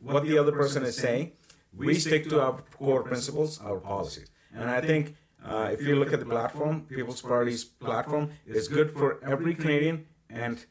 what 0.00 0.24
the 0.24 0.38
other 0.38 0.52
person 0.52 0.84
is 0.84 0.96
saying. 0.96 1.32
We 1.76 1.94
stick 1.94 2.28
to 2.30 2.40
our 2.40 2.60
core 2.78 3.02
principles, 3.02 3.60
our 3.60 3.78
policies. 3.78 4.30
And 4.54 4.70
I 4.70 4.80
think 4.80 5.16
uh, 5.44 5.70
if 5.72 5.82
you 5.82 5.96
look 5.96 6.12
at 6.12 6.20
the 6.20 6.26
platform, 6.26 6.86
People's 6.88 7.20
Party's 7.20 7.64
platform 7.64 8.30
is 8.46 8.68
good 8.68 8.92
for 8.92 9.18
every 9.24 9.54
Canadian, 9.54 10.06
and 10.30 10.64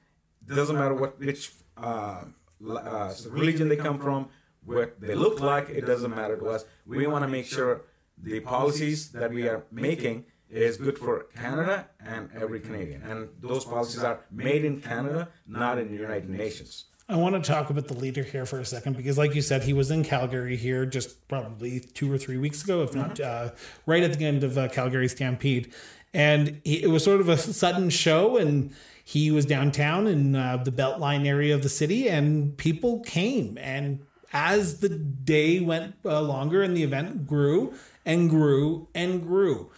doesn't 0.48 0.76
matter 0.76 0.96
what 0.96 1.20
which 1.20 1.52
uh, 1.78 2.24
uh, 2.70 3.14
religion 3.30 3.70
they 3.70 3.76
come 3.76 4.00
from, 4.00 4.30
what 4.66 5.00
they 5.00 5.16
look 5.16 5.40
like. 5.40 5.70
It 5.70 5.86
doesn't 5.86 6.12
matter 6.12 6.38
to 6.38 6.46
us. 6.48 6.66
We 6.86 7.06
want 7.08 7.24
to 7.24 7.30
make 7.30 7.46
sure 7.46 7.82
the 8.18 8.40
policies 8.40 9.12
that 9.12 9.32
we 9.32 9.48
are 9.48 9.64
making 9.72 10.26
is 10.50 10.78
good 10.78 10.98
for 10.98 11.26
Canada 11.36 11.88
and 12.00 12.30
every 12.36 12.60
Canadian. 12.60 13.02
And 13.02 13.30
those 13.42 13.66
policies 13.66 14.04
are 14.04 14.20
made 14.32 14.64
in 14.64 14.82
Canada, 14.82 15.30
not 15.48 15.80
in 15.80 15.88
the 15.90 15.96
United 15.96 16.30
Nations. 16.30 16.86
I 17.10 17.18
want 17.18 17.36
to 17.36 17.42
talk 17.42 17.70
about 17.70 17.88
the 17.88 17.96
leader 17.96 18.24
here 18.24 18.46
for 18.46 18.60
a 18.60 18.66
second 18.66 18.96
because, 18.96 19.18
like 19.18 19.36
you 19.36 19.42
said, 19.42 19.64
he 19.64 19.74
was 19.74 19.92
in 19.92 20.04
Calgary 20.04 20.56
here 20.56 20.86
just 20.86 21.28
probably 21.28 21.82
two 21.82 22.12
or 22.12 22.18
three 22.18 22.38
weeks 22.38 22.64
ago, 22.64 22.82
if 22.82 22.96
not 22.96 23.20
uh, 23.20 23.52
right 23.86 24.04
at 24.04 24.18
the 24.18 24.26
end 24.26 24.44
of 24.44 24.58
uh, 24.58 24.70
Calgary 24.70 25.10
Stampede. 25.10 25.74
And 26.14 26.62
he, 26.64 26.82
it 26.82 26.88
was 26.88 27.04
sort 27.04 27.20
of 27.20 27.28
a 27.28 27.38
sudden 27.38 27.90
show, 27.90 28.38
and 28.38 28.74
he 29.04 29.32
was 29.32 29.46
downtown 29.46 30.08
in 30.08 30.36
uh, 30.36 30.58
the 30.58 30.72
Beltline 30.72 31.28
area 31.28 31.54
of 31.54 31.62
the 31.62 31.70
city, 31.70 32.08
and 32.08 32.58
people 32.58 33.02
came. 33.02 33.58
And 33.58 34.06
as 34.32 34.80
the 34.80 34.90
day 34.90 35.60
went 35.60 35.96
uh, 36.06 36.22
longer 36.22 36.64
and 36.64 36.76
the 36.76 36.84
event 36.84 37.28
grew 37.28 37.74
and 38.06 38.30
grew 38.30 38.88
and 38.96 39.22
grew, 39.22 39.72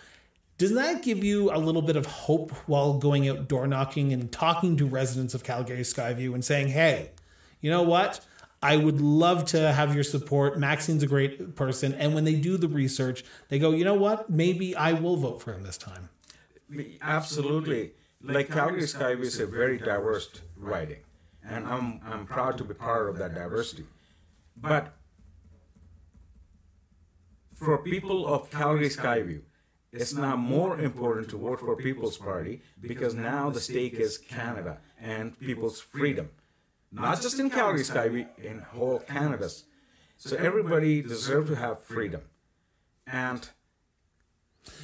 does 0.57 0.73
that 0.75 1.03
give 1.03 1.23
you 1.23 1.51
a 1.51 1.57
little 1.57 1.81
bit 1.81 1.95
of 1.95 2.05
hope 2.05 2.51
while 2.67 2.97
going 2.97 3.27
out 3.27 3.47
door 3.47 3.67
knocking 3.67 4.13
and 4.13 4.31
talking 4.31 4.77
to 4.77 4.85
residents 4.85 5.33
of 5.33 5.43
Calgary 5.43 5.81
Skyview 5.81 6.33
and 6.33 6.45
saying, 6.45 6.69
hey, 6.69 7.11
you 7.65 7.71
know 7.71 7.81
what? 7.81 8.23
I 8.61 8.77
would 8.77 9.01
love 9.01 9.45
to 9.45 9.71
have 9.71 9.95
your 9.95 10.03
support. 10.03 10.59
Maxime's 10.59 11.01
a 11.01 11.07
great 11.07 11.55
person. 11.55 11.95
And 11.95 12.13
when 12.13 12.23
they 12.23 12.35
do 12.35 12.57
the 12.57 12.67
research, 12.67 13.25
they 13.49 13.57
go, 13.57 13.71
you 13.71 13.83
know 13.83 13.95
what? 13.95 14.29
Maybe 14.29 14.75
I 14.75 14.93
will 14.93 15.17
vote 15.17 15.41
for 15.41 15.51
him 15.51 15.63
this 15.63 15.79
time. 15.79 16.09
Absolutely. 17.01 17.93
Like 18.21 18.51
Calgary 18.51 18.83
Skyview 18.83 19.21
is 19.21 19.39
a 19.39 19.47
very 19.47 19.79
diverse 19.79 20.29
riding, 20.55 21.01
and 21.43 21.65
I'm 21.65 22.01
I'm 22.05 22.27
proud 22.27 22.59
to 22.59 22.63
be 22.63 22.75
part 22.75 23.09
of 23.09 23.17
that 23.17 23.33
diversity. 23.33 23.85
But 24.55 24.93
for 27.55 27.79
people 27.79 28.27
of 28.27 28.51
Calgary 28.51 28.89
Skyview, 28.89 29.41
it's 29.91 30.13
now 30.13 30.35
more 30.35 30.77
important 30.79 31.29
to 31.29 31.37
vote 31.37 31.61
for 31.61 31.75
People's 31.75 32.17
Party 32.17 32.61
because 32.79 33.15
now 33.15 33.49
the 33.49 33.59
stake 33.59 33.95
is 33.95 34.19
Canada 34.19 34.77
and 34.99 35.39
people's 35.39 35.79
freedom, 35.81 36.29
not 36.91 37.21
just 37.21 37.39
in 37.39 37.49
Calgary 37.49 37.83
Skyview, 37.83 38.27
in 38.43 38.59
whole 38.59 38.99
Canada. 38.99 39.49
So 40.17 40.37
everybody 40.37 41.01
deserves 41.01 41.49
to 41.49 41.55
have 41.55 41.81
freedom, 41.81 42.21
and 43.05 43.47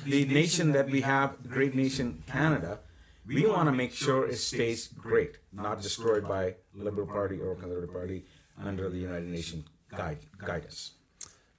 the 0.03 0.25
nation 0.25 0.73
that 0.73 0.89
we 0.89 1.01
have, 1.01 1.49
great 1.49 1.73
nation 1.73 2.23
Canada, 2.27 2.79
we 3.25 3.45
want 3.45 3.67
to 3.67 3.71
make 3.71 3.93
sure 3.93 4.27
it 4.27 4.37
stays 4.37 4.87
great, 4.87 5.37
not 5.53 5.81
destroyed 5.81 6.27
by 6.27 6.55
Liberal 6.73 7.07
Party 7.07 7.39
or 7.39 7.55
Conservative 7.55 7.93
Party 7.93 8.25
under 8.61 8.89
the 8.89 8.97
United 8.97 9.29
Nations 9.29 9.65
guide, 9.95 10.19
guidance. 10.37 10.91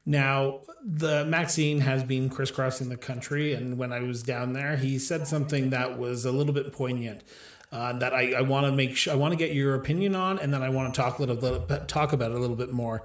Now, 0.05 0.61
the 0.85 1.25
Maxime 1.25 1.81
has 1.81 2.03
been 2.03 2.29
crisscrossing 2.29 2.89
the 2.89 2.97
country, 2.97 3.55
and 3.55 3.79
when 3.79 3.93
I 3.93 4.01
was 4.01 4.23
down 4.23 4.53
there, 4.53 4.77
he 4.77 4.99
said 4.99 5.29
something 5.29 5.71
that 5.71 5.97
was 5.97 6.25
a 6.25 6.33
little 6.33 6.53
bit 6.53 6.73
poignant. 6.73 7.23
Uh, 7.73 7.95
that 7.95 8.13
I, 8.13 8.35
I 8.35 8.41
want 8.43 8.67
to 8.67 8.73
make 8.73 8.97
sure 8.97 9.15
I 9.15 9.17
want 9.17 9.33
to 9.33 9.37
get 9.37 9.55
your 9.55 9.75
opinion 9.75 10.15
on, 10.15 10.39
and 10.39 10.53
then 10.53 10.63
I 10.63 10.69
want 10.69 10.93
to 10.93 11.01
talk 11.01 11.19
a 11.19 11.23
little 11.23 11.67
talk 11.87 12.13
about 12.13 12.31
it 12.31 12.37
a 12.37 12.39
little 12.39 12.57
bit 12.57 12.71
more. 12.71 13.03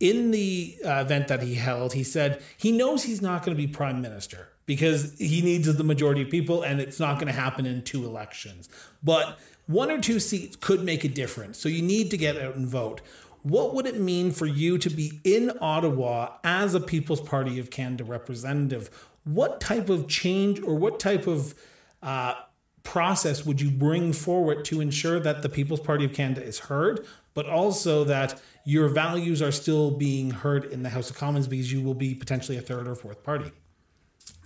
In 0.00 0.30
the 0.30 0.78
uh, 0.82 1.02
event 1.02 1.28
that 1.28 1.42
he 1.42 1.56
held, 1.56 1.92
he 1.92 2.02
said 2.02 2.42
he 2.56 2.72
knows 2.72 3.02
he's 3.02 3.20
not 3.20 3.44
going 3.44 3.54
to 3.54 3.62
be 3.62 3.70
prime 3.70 4.00
minister 4.00 4.48
because 4.64 5.18
he 5.18 5.42
needs 5.42 5.72
the 5.74 5.84
majority 5.84 6.22
of 6.22 6.30
people, 6.30 6.62
and 6.62 6.80
it's 6.80 6.98
not 6.98 7.16
going 7.16 7.26
to 7.26 7.38
happen 7.38 7.66
in 7.66 7.82
two 7.82 8.06
elections. 8.06 8.70
But 9.02 9.38
one 9.66 9.90
or 9.90 10.00
two 10.00 10.18
seats 10.18 10.56
could 10.56 10.82
make 10.82 11.04
a 11.04 11.08
difference, 11.08 11.58
so 11.58 11.68
you 11.68 11.82
need 11.82 12.10
to 12.10 12.16
get 12.16 12.38
out 12.38 12.54
and 12.54 12.66
vote 12.66 13.02
what 13.42 13.74
would 13.74 13.86
it 13.86 13.98
mean 13.98 14.32
for 14.32 14.46
you 14.46 14.76
to 14.78 14.90
be 14.90 15.20
in 15.24 15.52
Ottawa 15.60 16.36
as 16.44 16.74
a 16.74 16.80
People's 16.80 17.20
Party 17.20 17.58
of 17.58 17.70
Canada 17.70 18.04
representative? 18.04 18.90
What 19.24 19.60
type 19.60 19.88
of 19.88 20.08
change 20.08 20.60
or 20.60 20.74
what 20.74 21.00
type 21.00 21.26
of 21.26 21.54
uh, 22.02 22.34
process 22.82 23.44
would 23.44 23.60
you 23.60 23.70
bring 23.70 24.12
forward 24.12 24.64
to 24.66 24.80
ensure 24.80 25.20
that 25.20 25.42
the 25.42 25.48
People's 25.48 25.80
Party 25.80 26.04
of 26.04 26.12
Canada 26.12 26.42
is 26.42 26.58
heard, 26.60 27.06
but 27.34 27.46
also 27.46 28.04
that 28.04 28.40
your 28.64 28.88
values 28.88 29.40
are 29.42 29.52
still 29.52 29.90
being 29.90 30.30
heard 30.30 30.64
in 30.64 30.82
the 30.82 30.90
House 30.90 31.10
of 31.10 31.16
Commons 31.16 31.46
because 31.46 31.72
you 31.72 31.82
will 31.82 31.94
be 31.94 32.14
potentially 32.14 32.58
a 32.58 32.60
third 32.60 32.86
or 32.86 32.94
fourth 32.94 33.22
party? 33.22 33.50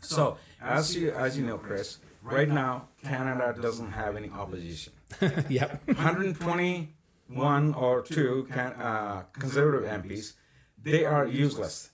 So, 0.00 0.36
as 0.60 0.94
you 0.94 1.10
as 1.12 1.38
you 1.38 1.46
know, 1.46 1.58
Chris, 1.58 1.98
right 2.22 2.48
now 2.48 2.88
Canada 3.02 3.54
doesn't 3.60 3.92
have 3.92 4.16
any 4.16 4.30
opposition. 4.30 4.92
yep. 5.48 5.80
121 5.86 7.74
or 7.74 8.02
two 8.02 8.46
can, 8.52 8.72
uh, 8.72 9.24
conservative 9.32 9.88
MPs, 9.88 10.34
they 10.82 11.04
are 11.04 11.26
useless. 11.26 11.90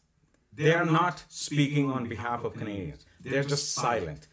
They 0.52 0.74
are 0.74 0.84
not 0.84 1.24
speaking 1.28 1.90
on 1.90 2.08
behalf 2.08 2.44
of 2.44 2.54
Canadians. 2.54 3.06
They're 3.20 3.44
just 3.44 3.72
silent. 3.72 4.26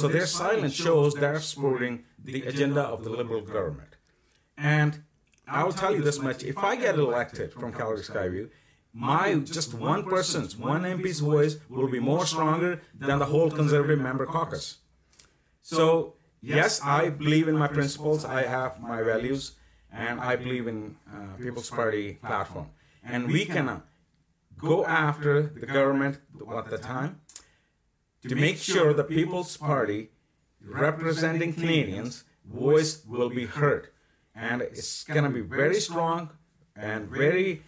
So 0.00 0.08
their 0.08 0.26
silence 0.26 0.74
shows 0.74 1.14
they're 1.14 1.40
supporting 1.40 2.04
the 2.18 2.42
agenda 2.46 2.82
of 2.82 3.04
the 3.04 3.10
Liberal 3.10 3.42
government. 3.42 3.92
And 4.58 5.04
I 5.46 5.62
will 5.62 5.72
tell 5.72 5.94
you 5.94 6.02
this 6.02 6.18
much: 6.18 6.42
if 6.42 6.58
I 6.58 6.74
get 6.74 6.96
elected 6.96 7.52
from 7.52 7.72
Calgary 7.72 8.02
Skyview, 8.02 8.50
my 8.92 9.34
just 9.58 9.72
one 9.72 10.02
person's, 10.04 10.56
one 10.56 10.82
MP's 10.82 11.20
voice 11.20 11.58
will 11.68 11.88
be 11.88 12.00
more 12.00 12.26
stronger 12.26 12.82
than 12.92 13.20
the 13.20 13.26
whole 13.26 13.50
Conservative 13.52 14.00
member 14.00 14.26
caucus. 14.26 14.78
So 15.62 16.14
yes, 16.42 16.80
I 16.82 17.10
believe 17.10 17.46
in 17.46 17.56
my 17.56 17.68
principles. 17.68 18.24
I 18.24 18.42
have 18.56 18.80
my 18.80 19.00
values, 19.02 19.52
and 19.92 20.20
I 20.20 20.34
believe 20.34 20.66
in 20.66 20.96
uh, 21.08 21.36
People's 21.40 21.70
Party 21.70 22.14
platform. 22.14 22.66
And 23.04 23.28
we 23.28 23.44
can 23.44 23.68
uh, 23.68 23.80
go 24.58 24.84
after 24.86 25.42
the 25.42 25.66
government 25.66 26.18
at 26.58 26.68
the 26.68 26.78
time 26.78 27.20
to 28.28 28.34
make 28.34 28.58
sure 28.58 28.92
the 28.92 29.04
People's 29.04 29.56
Party 29.56 30.10
representing 30.64 31.52
Canadians' 31.52 32.24
voice 32.44 33.04
will 33.06 33.30
be 33.30 33.46
heard, 33.46 33.88
and 34.34 34.62
it's 34.62 35.04
gonna 35.04 35.30
be 35.30 35.40
very 35.40 35.80
strong 35.80 36.30
and 36.76 37.08
very 37.08 37.62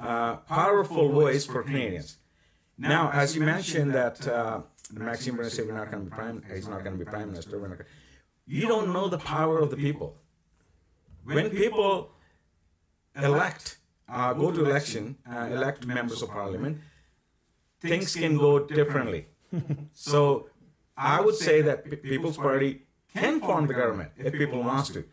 uh, 0.00 0.36
powerful 0.36 1.08
voice 1.10 1.44
for 1.46 1.62
Canadians. 1.62 2.18
Now, 2.78 3.10
as 3.12 3.36
you 3.36 3.42
mentioned 3.42 3.92
that 3.94 4.26
uh, 4.26 4.60
Maxime 4.92 5.36
Bernier 5.36 5.50
said 5.50 5.66
we're 5.66 5.74
not 5.74 5.90
going 5.90 6.04
to 6.04 6.10
be 6.10 6.16
prime, 6.16 6.42
he's 6.52 6.66
not 6.66 6.82
going 6.82 6.98
to 6.98 7.04
be 7.04 7.08
prime 7.08 7.30
minister. 7.30 7.58
We're 7.58 7.68
not 7.68 7.78
you 8.46 8.66
don't 8.66 8.92
know 8.92 9.08
the 9.08 9.18
power 9.18 9.58
of 9.60 9.70
the 9.70 9.76
people. 9.76 10.16
When 11.24 11.50
people 11.50 12.10
elect, 13.14 13.76
uh, 14.08 14.32
go 14.32 14.50
to 14.50 14.64
election, 14.64 15.16
uh, 15.30 15.48
elect 15.52 15.86
members 15.86 16.22
of 16.22 16.30
parliament, 16.30 16.78
things 17.80 18.16
can 18.16 18.36
go 18.36 18.58
differently. 18.58 19.26
so 19.92 20.48
I 20.96 21.20
would 21.20 21.34
say 21.34 21.62
that 21.62 21.84
P- 21.84 21.96
People's 21.96 22.36
Party 22.36 22.82
can 23.14 23.40
form 23.40 23.66
the 23.66 23.74
government 23.74 24.10
if 24.16 24.32
people 24.32 24.62
wants 24.62 24.90
to. 24.90 25.04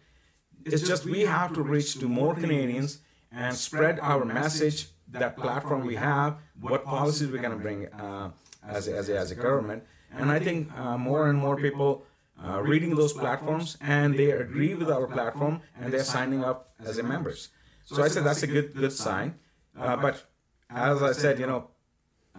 It's 0.66 0.82
just 0.82 1.06
we 1.06 1.22
have 1.22 1.54
to 1.54 1.62
reach 1.62 1.96
to 2.00 2.08
more 2.08 2.36
Canadians 2.36 3.00
and 3.32 3.56
spread 3.56 4.00
our 4.02 4.26
message 4.26 4.88
that 5.10 5.38
platform 5.38 5.86
we 5.86 5.96
have, 5.96 6.38
what 6.60 6.84
policies 6.84 7.30
we're 7.30 7.42
going 7.42 7.58
to 7.58 7.64
bring 7.64 7.88
uh, 7.94 8.32
as, 8.68 8.88
a, 8.88 8.96
as, 8.96 9.10
a, 9.10 9.18
as 9.18 9.32
a 9.32 9.36
government. 9.36 9.84
And 10.12 10.30
I 10.32 10.40
think 10.40 10.78
uh, 10.78 10.98
more 10.98 11.30
and 11.30 11.38
more 11.38 11.56
people 11.56 12.06
uh, 12.44 12.62
reading 12.62 12.96
those 12.96 13.14
platforms 13.14 13.78
and 13.82 14.18
they 14.18 14.32
agree 14.32 14.76
with 14.76 14.90
our 14.90 15.08
platform 15.08 15.62
and 15.80 15.92
they're 15.92 16.04
signing 16.04 16.44
up 16.44 16.74
as 16.86 16.98
a 16.98 17.04
members. 17.04 17.50
So 17.86 18.04
I 18.04 18.10
said 18.10 18.26
that's 18.26 18.44
a 18.44 18.48
good 18.48 18.76
good 18.76 18.92
sign. 18.92 19.36
Uh, 19.80 19.96
but 19.96 20.26
as 20.70 21.02
I 21.02 21.14
said, 21.14 21.40
you 21.40 21.48
know, 21.48 21.70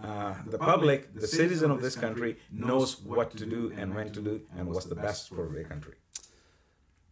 uh, 0.03 0.35
the 0.45 0.57
public, 0.57 1.13
the 1.13 1.27
citizen 1.27 1.71
of 1.71 1.81
this 1.81 1.95
country, 1.95 2.37
knows 2.51 3.01
what 3.01 3.35
to 3.37 3.45
do 3.45 3.73
and 3.77 3.93
when 3.93 4.11
to 4.11 4.21
do 4.21 4.41
and 4.57 4.67
what's 4.67 4.85
the 4.85 4.95
best 4.95 5.29
for 5.29 5.47
their 5.49 5.63
country. 5.63 5.95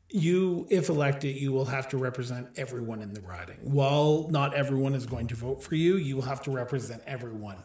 You, 0.09 0.67
if 0.69 0.87
elected, 0.87 1.35
you 1.35 1.51
will 1.51 1.65
have 1.65 1.89
to 1.89 1.97
represent 1.97 2.47
everyone 2.55 3.01
in 3.01 3.13
the 3.13 3.19
riding. 3.19 3.57
While 3.61 4.27
not 4.29 4.53
everyone 4.53 4.95
is 4.95 5.05
going 5.05 5.27
to 5.27 5.35
vote 5.35 5.61
for 5.61 5.75
you, 5.75 5.97
you 5.97 6.15
will 6.15 6.23
have 6.23 6.41
to 6.43 6.51
represent 6.51 7.03
everyone. 7.05 7.57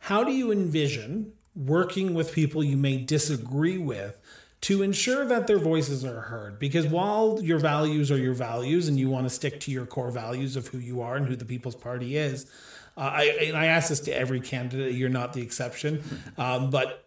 How 0.00 0.24
do 0.24 0.32
you 0.32 0.50
envision 0.50 1.32
working 1.56 2.12
with 2.12 2.32
people 2.32 2.62
you 2.62 2.76
may 2.76 2.98
disagree 2.98 3.78
with 3.78 4.18
to 4.62 4.82
ensure 4.82 5.24
that 5.26 5.46
their 5.46 5.58
voices 5.58 6.04
are 6.04 6.22
heard. 6.22 6.58
Because 6.58 6.86
while 6.86 7.38
your 7.42 7.58
values 7.58 8.10
are 8.10 8.18
your 8.18 8.34
values 8.34 8.88
and 8.88 8.98
you 8.98 9.08
want 9.08 9.24
to 9.24 9.30
stick 9.30 9.60
to 9.60 9.70
your 9.70 9.86
core 9.86 10.10
values 10.10 10.56
of 10.56 10.68
who 10.68 10.78
you 10.78 11.00
are 11.00 11.16
and 11.16 11.26
who 11.26 11.36
the 11.36 11.44
People's 11.44 11.76
Party 11.76 12.16
is, 12.16 12.50
uh, 12.96 13.00
I, 13.00 13.24
and 13.42 13.56
I 13.56 13.66
ask 13.66 13.90
this 13.90 14.00
to 14.00 14.12
every 14.12 14.40
candidate, 14.40 14.94
you're 14.94 15.08
not 15.08 15.32
the 15.32 15.42
exception. 15.42 16.02
Um, 16.38 16.70
but 16.70 17.06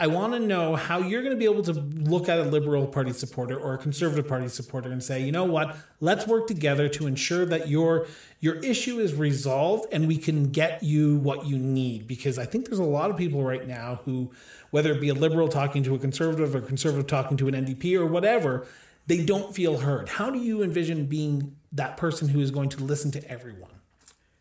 I 0.00 0.06
want 0.06 0.32
to 0.32 0.38
know 0.38 0.76
how 0.76 1.00
you're 1.00 1.20
going 1.20 1.34
to 1.34 1.38
be 1.38 1.44
able 1.44 1.62
to 1.64 1.74
look 1.74 2.30
at 2.30 2.38
a 2.38 2.44
Liberal 2.44 2.86
Party 2.86 3.12
supporter 3.12 3.58
or 3.58 3.74
a 3.74 3.78
Conservative 3.78 4.26
Party 4.26 4.48
supporter 4.48 4.90
and 4.90 5.02
say, 5.02 5.22
you 5.22 5.30
know 5.30 5.44
what, 5.44 5.76
let's 6.00 6.26
work 6.26 6.46
together 6.46 6.88
to 6.88 7.06
ensure 7.06 7.44
that 7.44 7.68
your 7.68 8.06
your 8.40 8.56
issue 8.56 8.98
is 8.98 9.12
resolved 9.12 9.92
and 9.92 10.08
we 10.08 10.16
can 10.16 10.50
get 10.50 10.82
you 10.82 11.16
what 11.18 11.44
you 11.44 11.58
need. 11.58 12.08
Because 12.08 12.38
I 12.38 12.46
think 12.46 12.64
there's 12.64 12.78
a 12.78 12.82
lot 12.84 13.10
of 13.10 13.18
people 13.18 13.42
right 13.42 13.66
now 13.66 14.00
who, 14.06 14.32
whether 14.70 14.90
it 14.92 15.02
be 15.02 15.10
a 15.10 15.14
Liberal 15.14 15.48
talking 15.48 15.82
to 15.82 15.94
a 15.94 15.98
Conservative 15.98 16.54
or 16.54 16.62
Conservative 16.62 17.06
talking 17.06 17.36
to 17.36 17.48
an 17.48 17.54
NDP 17.54 17.94
or 17.98 18.06
whatever, 18.06 18.66
they 19.06 19.22
don't 19.22 19.54
feel 19.54 19.80
heard. 19.80 20.08
How 20.08 20.30
do 20.30 20.38
you 20.38 20.62
envision 20.62 21.04
being 21.04 21.56
that 21.72 21.98
person 21.98 22.28
who 22.28 22.40
is 22.40 22.50
going 22.50 22.70
to 22.70 22.82
listen 22.82 23.10
to 23.10 23.30
everyone? 23.30 23.79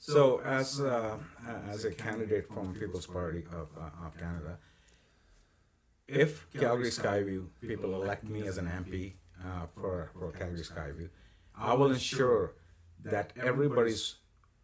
So, 0.10 0.42
as 0.44 0.82
uh, 0.82 1.18
as 1.70 1.86
a 1.86 1.92
candidate 1.92 2.48
from 2.52 2.74
People's 2.74 3.06
Party 3.06 3.44
of, 3.52 3.68
uh, 3.78 4.06
of 4.06 4.18
Canada, 4.18 4.58
if 6.08 6.48
Calgary 6.58 6.90
Skyview 6.90 7.46
people 7.62 7.94
elect 7.94 8.24
me 8.28 8.48
as 8.48 8.58
an 8.58 8.66
MP 8.66 9.14
uh, 9.46 9.68
for, 9.76 10.10
for 10.18 10.32
Calgary 10.32 10.64
Skyview, 10.64 11.10
I 11.56 11.76
will 11.76 11.92
ensure 11.92 12.56
that 13.04 13.34
everybody's 13.40 14.16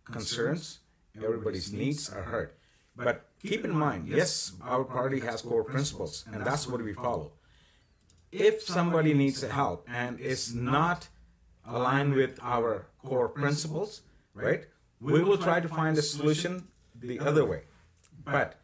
concerns, 0.03 0.79
everybody's 1.15 1.71
needs 1.71 2.09
are 2.09 2.23
heard. 2.23 2.49
But 2.95 3.29
keep 3.39 3.63
in 3.65 3.75
mind, 3.75 4.07
yes, 4.07 4.53
our 4.63 4.83
party 4.83 5.19
has 5.19 5.43
core 5.43 5.63
principles, 5.63 6.25
and 6.31 6.43
that's 6.43 6.67
what 6.67 6.81
we 6.81 6.93
follow. 6.93 7.33
If 8.31 8.63
somebody 8.63 9.13
needs 9.13 9.43
help 9.43 9.87
and 9.87 10.19
is 10.19 10.55
not 10.55 11.07
aligned 11.67 12.15
with 12.15 12.39
our 12.41 12.87
core 13.03 13.29
principles, 13.29 14.01
right, 14.33 14.65
we 15.01 15.23
will 15.23 15.37
try 15.37 15.59
to 15.59 15.67
find 15.67 15.97
a 15.97 16.01
solution 16.01 16.67
the 16.99 17.19
other 17.19 17.45
way. 17.45 17.63
But 18.23 18.55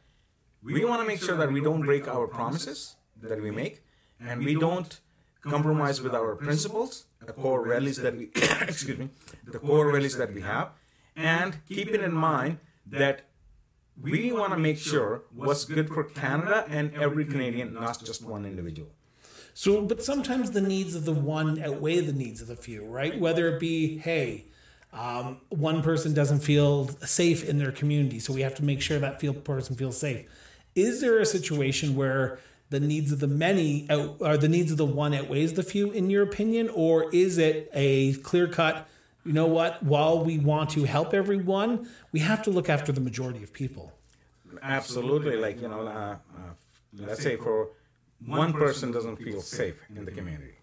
we 0.63 0.85
want 0.85 1.01
to 1.01 1.07
make 1.07 1.21
sure 1.21 1.37
that 1.37 1.51
we 1.51 1.61
don't 1.61 1.81
break 1.81 2.07
our 2.07 2.27
promises 2.27 2.95
that 3.21 3.41
we 3.41 3.51
make 3.51 3.83
and 4.19 4.43
we 4.43 4.55
don't 4.55 4.99
compromise 5.41 6.01
with 6.01 6.13
our 6.13 6.35
principles 6.35 7.05
the 7.25 7.33
core 7.33 7.67
values 7.67 7.97
that 7.97 8.15
we 8.15 8.29
excuse 8.61 8.97
me 8.97 9.09
the 9.45 9.59
core 9.59 9.91
values 9.91 10.15
that 10.17 10.33
we 10.33 10.41
have 10.41 10.69
and 11.15 11.57
keeping 11.67 12.01
in 12.01 12.13
mind 12.13 12.59
that 12.85 13.23
we 14.01 14.31
want 14.31 14.51
to 14.53 14.57
make 14.57 14.77
sure 14.77 15.23
what's 15.33 15.65
good 15.65 15.87
for 15.87 16.03
canada 16.03 16.65
and 16.69 16.93
every 16.93 17.25
canadian 17.25 17.73
not 17.73 18.03
just 18.03 18.23
one 18.23 18.45
individual. 18.45 18.89
so 19.53 19.81
but 19.81 20.03
sometimes 20.03 20.51
the 20.51 20.61
needs 20.61 20.93
of 20.93 21.05
the 21.05 21.11
one 21.11 21.61
outweigh 21.61 21.99
the 21.99 22.13
needs 22.13 22.41
of 22.41 22.47
the 22.47 22.55
few 22.55 22.85
right? 22.85 23.19
whether 23.19 23.47
it 23.55 23.59
be 23.59 23.97
hey 23.97 24.45
um, 24.93 25.39
one 25.49 25.81
person 25.81 26.13
doesn't 26.13 26.41
feel 26.41 26.89
safe 27.05 27.47
in 27.47 27.57
their 27.57 27.71
community 27.71 28.19
so 28.19 28.33
we 28.33 28.41
have 28.41 28.55
to 28.55 28.63
make 28.63 28.81
sure 28.81 28.99
that 28.99 29.19
feel, 29.19 29.33
person 29.33 29.75
feels 29.75 29.97
safe 29.97 30.25
is 30.75 31.01
there 31.01 31.19
a 31.19 31.25
situation 31.25 31.95
where 31.95 32.39
the 32.71 32.79
needs 32.79 33.11
of 33.11 33.19
the 33.19 33.27
many 33.27 33.85
out, 33.89 34.15
or 34.21 34.37
the 34.37 34.47
needs 34.47 34.71
of 34.71 34.77
the 34.77 34.85
one 34.85 35.13
outweighs 35.13 35.53
the 35.53 35.63
few, 35.63 35.91
in 35.91 36.09
your 36.09 36.23
opinion, 36.23 36.69
or 36.73 37.13
is 37.13 37.37
it 37.37 37.69
a 37.73 38.13
clear 38.13 38.47
cut? 38.47 38.87
You 39.25 39.33
know 39.33 39.45
what? 39.45 39.83
While 39.83 40.23
we 40.23 40.39
want 40.39 40.69
to 40.71 40.85
help 40.85 41.13
everyone, 41.13 41.89
we 42.13 42.21
have 42.21 42.41
to 42.43 42.49
look 42.49 42.69
after 42.69 42.91
the 42.93 43.01
majority 43.01 43.43
of 43.43 43.51
people. 43.51 43.91
Absolutely, 44.63 45.35
like 45.35 45.61
you 45.61 45.67
know, 45.67 45.81
uh, 45.85 45.91
uh, 45.91 46.17
let's 46.97 47.21
say 47.21 47.35
for 47.35 47.69
one 48.25 48.53
person 48.53 48.91
doesn't 48.91 49.17
feel 49.17 49.41
safe 49.41 49.83
in 49.93 50.05
the 50.05 50.11
community. 50.11 50.55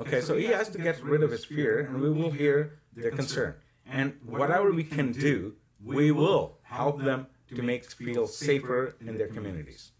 Okay, 0.00 0.20
so 0.20 0.36
he 0.36 0.46
has 0.46 0.68
to 0.70 0.78
get 0.78 1.02
rid 1.02 1.22
of 1.22 1.30
his 1.30 1.44
fear, 1.44 1.80
and 1.80 2.00
we 2.00 2.10
will 2.10 2.30
hear 2.30 2.78
their 2.96 3.12
concern. 3.12 3.54
And 3.92 4.14
whatever 4.24 4.72
we 4.72 4.84
can 4.84 5.12
do, 5.12 5.54
we 5.84 6.10
will 6.10 6.58
help 6.62 7.02
them 7.02 7.26
to 7.54 7.62
make 7.62 7.84
feel 7.90 8.26
safer 8.26 8.96
in 9.00 9.18
their 9.18 9.28
communities. 9.28 9.92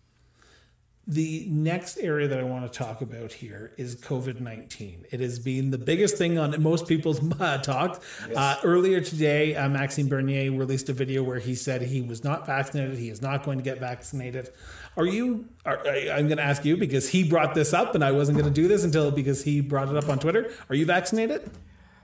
The 1.06 1.46
next 1.50 1.98
area 1.98 2.28
that 2.28 2.38
I 2.38 2.44
want 2.44 2.72
to 2.72 2.78
talk 2.78 3.02
about 3.02 3.32
here 3.32 3.72
is 3.76 3.96
COVID 3.96 4.40
19. 4.40 5.06
It 5.10 5.18
has 5.18 5.40
been 5.40 5.72
the 5.72 5.78
biggest 5.78 6.16
thing 6.16 6.38
on 6.38 6.62
most 6.62 6.86
people's 6.86 7.20
uh, 7.40 7.58
talks. 7.58 7.98
Yes. 8.28 8.36
Uh, 8.36 8.56
earlier 8.62 9.00
today, 9.00 9.56
uh, 9.56 9.68
Maxime 9.68 10.08
Bernier 10.08 10.52
released 10.52 10.88
a 10.88 10.92
video 10.92 11.24
where 11.24 11.40
he 11.40 11.56
said 11.56 11.82
he 11.82 12.00
was 12.00 12.22
not 12.22 12.46
vaccinated. 12.46 12.98
He 12.98 13.10
is 13.10 13.20
not 13.20 13.42
going 13.44 13.58
to 13.58 13.64
get 13.64 13.80
vaccinated. 13.80 14.50
Are 14.96 15.04
you? 15.04 15.48
Are, 15.66 15.78
I'm 15.86 16.28
going 16.28 16.36
to 16.36 16.44
ask 16.44 16.64
you 16.64 16.76
because 16.76 17.08
he 17.08 17.28
brought 17.28 17.54
this 17.54 17.74
up, 17.74 17.96
and 17.96 18.04
I 18.04 18.12
wasn't 18.12 18.38
going 18.38 18.52
to 18.52 18.60
do 18.60 18.68
this 18.68 18.84
until 18.84 19.10
because 19.10 19.42
he 19.42 19.60
brought 19.60 19.88
it 19.88 19.96
up 19.96 20.08
on 20.08 20.20
Twitter. 20.20 20.52
Are 20.70 20.76
you 20.76 20.86
vaccinated? 20.86 21.50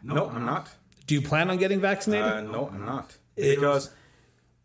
No, 0.02 0.28
I'm 0.28 0.44
not. 0.44 0.70
Do 1.08 1.14
you 1.14 1.22
plan 1.22 1.48
on 1.48 1.56
getting 1.56 1.80
vaccinated? 1.80 2.26
Uh, 2.30 2.40
no, 2.42 2.68
I'm 2.68 2.84
not. 2.84 3.16
Because 3.34 3.90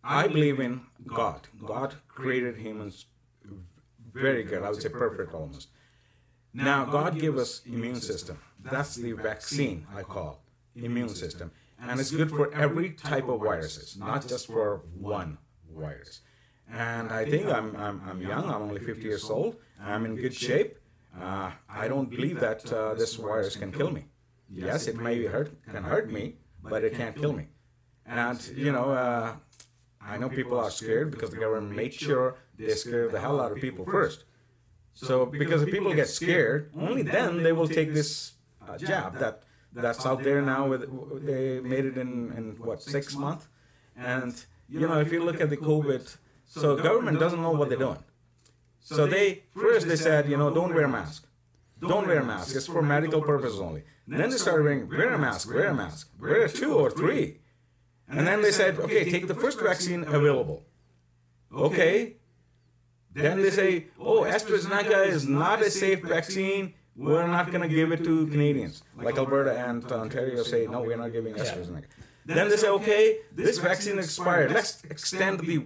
I 0.04 0.28
believe 0.28 0.60
in 0.60 0.82
God. 1.08 1.48
God 1.66 1.96
created 2.10 2.58
humans 2.58 3.06
very 4.14 4.44
good. 4.44 4.62
I 4.62 4.70
would 4.70 4.82
say 4.82 4.90
perfect 4.90 5.34
almost. 5.34 5.70
Now, 6.54 6.84
God 6.84 7.18
gave 7.18 7.38
us 7.38 7.62
immune 7.66 8.02
system. 8.12 8.38
That's 8.60 8.96
the 8.96 9.14
vaccine 9.14 9.88
I 9.96 10.04
call 10.04 10.44
immune 10.76 11.10
system, 11.10 11.52
and 11.82 12.00
it's 12.00 12.12
good 12.12 12.30
for 12.30 12.54
every 12.54 12.90
type 12.92 13.28
of 13.30 13.40
viruses, 13.40 13.96
not 13.98 14.28
just 14.28 14.48
for 14.48 14.82
one 15.00 15.38
virus. 15.74 16.22
And 16.70 17.10
I 17.12 17.24
think 17.24 17.48
I'm, 17.48 17.76
I'm, 17.78 18.02
I'm 18.08 18.22
young. 18.22 18.46
I'm 18.50 18.64
only 18.64 18.82
50 18.82 19.02
years 19.04 19.30
old. 19.30 19.56
I'm 19.82 20.06
in 20.06 20.16
good 20.16 20.34
shape. 20.34 20.78
Uh, 21.20 21.52
I 21.70 21.88
don't 21.88 22.10
believe 22.10 22.40
that 22.42 22.72
uh, 22.74 22.96
this 22.96 23.16
virus 23.16 23.56
can 23.56 23.72
kill 23.72 23.92
me. 23.92 24.06
Yes, 24.54 24.88
it 24.88 24.98
may 24.98 25.26
hurt, 25.26 25.50
can 25.64 25.84
hurt 25.84 26.12
me, 26.12 26.36
but 26.62 26.84
it 26.84 26.94
can't 26.96 27.16
kill 27.16 27.34
me. 27.34 27.48
And 28.06 28.40
you 28.56 28.72
know, 28.72 28.92
uh, 28.92 29.36
I 30.02 30.18
know 30.18 30.30
people 30.30 30.60
are 30.60 30.70
scared 30.70 31.12
because 31.12 31.32
the 31.32 31.38
government 31.38 31.76
made 31.76 31.94
sure 31.94 32.36
they 32.58 32.70
scare 32.76 33.10
the 33.10 33.20
hell 33.20 33.40
out 33.42 33.52
of 33.52 33.58
people 33.58 33.86
first. 33.86 34.26
So 34.94 35.26
because 35.26 35.64
if 35.64 35.72
people 35.72 35.94
get 35.94 36.08
scared, 36.08 36.72
only 36.76 37.02
then 37.02 37.42
they 37.44 37.52
will 37.52 37.68
take 37.68 37.94
this 37.94 38.34
uh, 38.68 38.78
jab 38.78 39.18
that 39.20 39.44
that's 39.74 40.06
out 40.06 40.24
there 40.24 40.42
now. 40.42 40.68
With 40.68 40.82
they 41.26 41.60
made 41.62 41.86
it 41.86 41.98
in, 41.98 42.32
in 42.38 42.56
what 42.60 42.84
six 42.84 43.16
months, 43.16 43.48
and 43.98 44.34
you 44.70 44.88
know 44.88 45.00
if 45.00 45.12
you 45.12 45.24
look 45.24 45.42
at 45.42 45.50
the 45.50 45.58
COVID, 45.58 46.16
so 46.46 46.76
government 46.76 47.20
doesn't 47.20 47.42
know 47.42 47.52
what 47.52 47.70
they're 47.70 47.86
doing. 47.90 48.04
So 48.80 49.08
they 49.08 49.44
first 49.56 49.88
they 49.88 49.96
said 49.96 50.30
you 50.30 50.38
know 50.38 50.54
don't 50.54 50.74
wear 50.76 50.86
a 50.86 50.90
mask, 50.90 51.28
don't 51.82 52.06
wear 52.06 52.20
a 52.20 52.26
mask. 52.26 52.56
It's 52.56 52.68
for 52.68 52.82
medical 52.82 53.22
purposes 53.22 53.60
only. 53.60 53.84
Then 54.08 54.30
they 54.30 54.38
started 54.38 54.64
wearing 54.64 54.90
wear 54.90 55.14
a 55.14 55.18
mask, 55.18 55.50
wear 55.50 55.68
a 55.68 55.74
mask, 55.74 56.12
wear 56.20 56.48
two 56.48 56.74
or 56.74 56.92
three. 56.92 57.40
And 58.10 58.28
then 58.28 58.42
they 58.42 58.52
said, 58.52 58.78
okay, 58.80 59.10
take 59.10 59.28
the 59.28 59.36
first 59.36 59.60
vaccine 59.62 60.04
available. 60.04 60.66
Okay. 61.56 62.18
Then 63.14 63.42
they 63.42 63.50
say, 63.50 63.88
oh, 64.00 64.24
AstraZeneca 64.24 65.08
is 65.08 65.28
not 65.28 65.62
a 65.62 65.70
safe 65.70 66.02
vaccine. 66.02 66.74
We're 66.96 67.28
not 67.28 67.50
going 67.52 67.62
to 67.62 67.74
give 67.74 67.92
it 67.92 68.04
to 68.04 68.28
Canadians. 68.28 68.84
Like 68.98 69.18
Alberta 69.18 69.58
and 69.58 69.84
Ontario 69.92 70.44
say, 70.44 70.68
no, 70.68 70.82
we're 70.82 70.98
not 70.98 71.12
giving 71.12 71.34
AstraZeneca. 71.34 71.86
Then 72.26 72.50
they 72.50 72.58
say, 72.58 72.70
okay, 72.70 73.20
this 73.32 73.58
vaccine 73.58 74.00
expired. 74.00 74.52
Let's 74.52 74.84
extend 74.86 75.40
the 75.42 75.66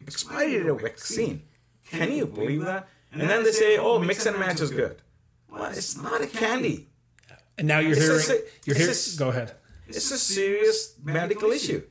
expiry 0.00 0.68
of 0.68 0.80
vaccine. 0.80 1.42
Can 1.90 2.12
you 2.12 2.26
believe 2.26 2.64
that? 2.64 2.88
And 3.12 3.22
then 3.30 3.44
they 3.44 3.52
say, 3.52 3.78
oh, 3.78 3.98
mix 3.98 4.26
and 4.26 4.38
match 4.38 4.60
is 4.60 4.70
good. 4.70 5.02
Well, 5.50 5.70
it's 5.70 5.96
not 5.96 6.20
a 6.20 6.26
candy. 6.26 6.88
And 7.58 7.66
now 7.68 7.78
you're 7.78 7.96
hearing, 7.96 8.22
you're 8.64 8.76
hearing, 8.76 8.94
go 9.18 9.28
ahead. 9.28 9.52
It's 9.88 10.10
a 10.10 10.18
serious 10.18 10.94
medical 11.02 11.50
issue, 11.52 11.82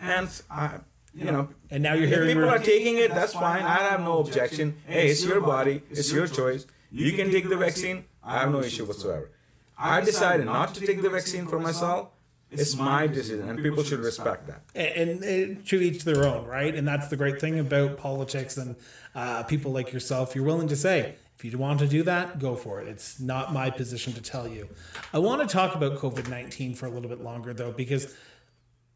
and 0.00 0.28
uh, 0.50 0.78
you 1.14 1.26
know. 1.30 1.48
And 1.70 1.82
now 1.82 1.94
you're 1.94 2.08
hearing 2.08 2.28
people 2.34 2.48
are 2.48 2.58
taking 2.58 2.96
it. 2.98 3.14
That's 3.14 3.32
fine. 3.34 3.62
I 3.62 3.78
have 3.90 4.00
no 4.00 4.18
objection. 4.20 4.76
Hey, 4.86 5.08
it's 5.10 5.24
your 5.24 5.40
body. 5.40 5.82
It's 5.90 6.10
your 6.12 6.26
choice. 6.26 6.66
You 6.90 7.12
can 7.12 7.30
take 7.30 7.48
the 7.48 7.56
vaccine. 7.56 8.04
I 8.22 8.40
have 8.40 8.50
no 8.50 8.60
issue 8.60 8.84
whatsoever. 8.84 9.30
I 9.78 10.00
decided 10.00 10.46
not 10.46 10.74
to 10.74 10.86
take 10.86 11.02
the 11.02 11.10
vaccine 11.10 11.46
for 11.46 11.58
myself, 11.58 12.08
It's 12.50 12.76
my 12.76 13.06
decision, 13.06 13.48
and 13.48 13.62
people 13.62 13.82
should 13.82 14.00
respect 14.00 14.46
that. 14.48 14.62
and, 14.74 15.22
and 15.24 15.66
to 15.66 15.76
each 15.80 16.04
their 16.04 16.24
own, 16.24 16.46
right? 16.46 16.74
And 16.74 16.86
that's 16.86 17.08
the 17.08 17.16
great 17.16 17.40
thing 17.40 17.58
about 17.58 17.96
politics 17.96 18.56
and 18.56 18.76
uh, 19.14 19.42
people 19.44 19.72
like 19.72 19.92
yourself. 19.92 20.34
You're 20.36 20.44
willing 20.44 20.68
to 20.68 20.76
say, 20.76 21.16
if 21.44 21.52
you 21.52 21.58
want 21.58 21.80
to 21.80 21.88
do 21.88 22.04
that, 22.04 22.38
go 22.38 22.54
for 22.54 22.80
it. 22.80 22.86
It's 22.86 23.18
not 23.18 23.52
my 23.52 23.68
position 23.68 24.12
to 24.12 24.22
tell 24.22 24.46
you. 24.46 24.68
I 25.12 25.18
want 25.18 25.40
to 25.42 25.48
talk 25.48 25.74
about 25.74 25.98
COVID 25.98 26.28
19 26.28 26.74
for 26.74 26.86
a 26.86 26.88
little 26.88 27.08
bit 27.08 27.20
longer, 27.20 27.52
though, 27.52 27.72
because 27.72 28.14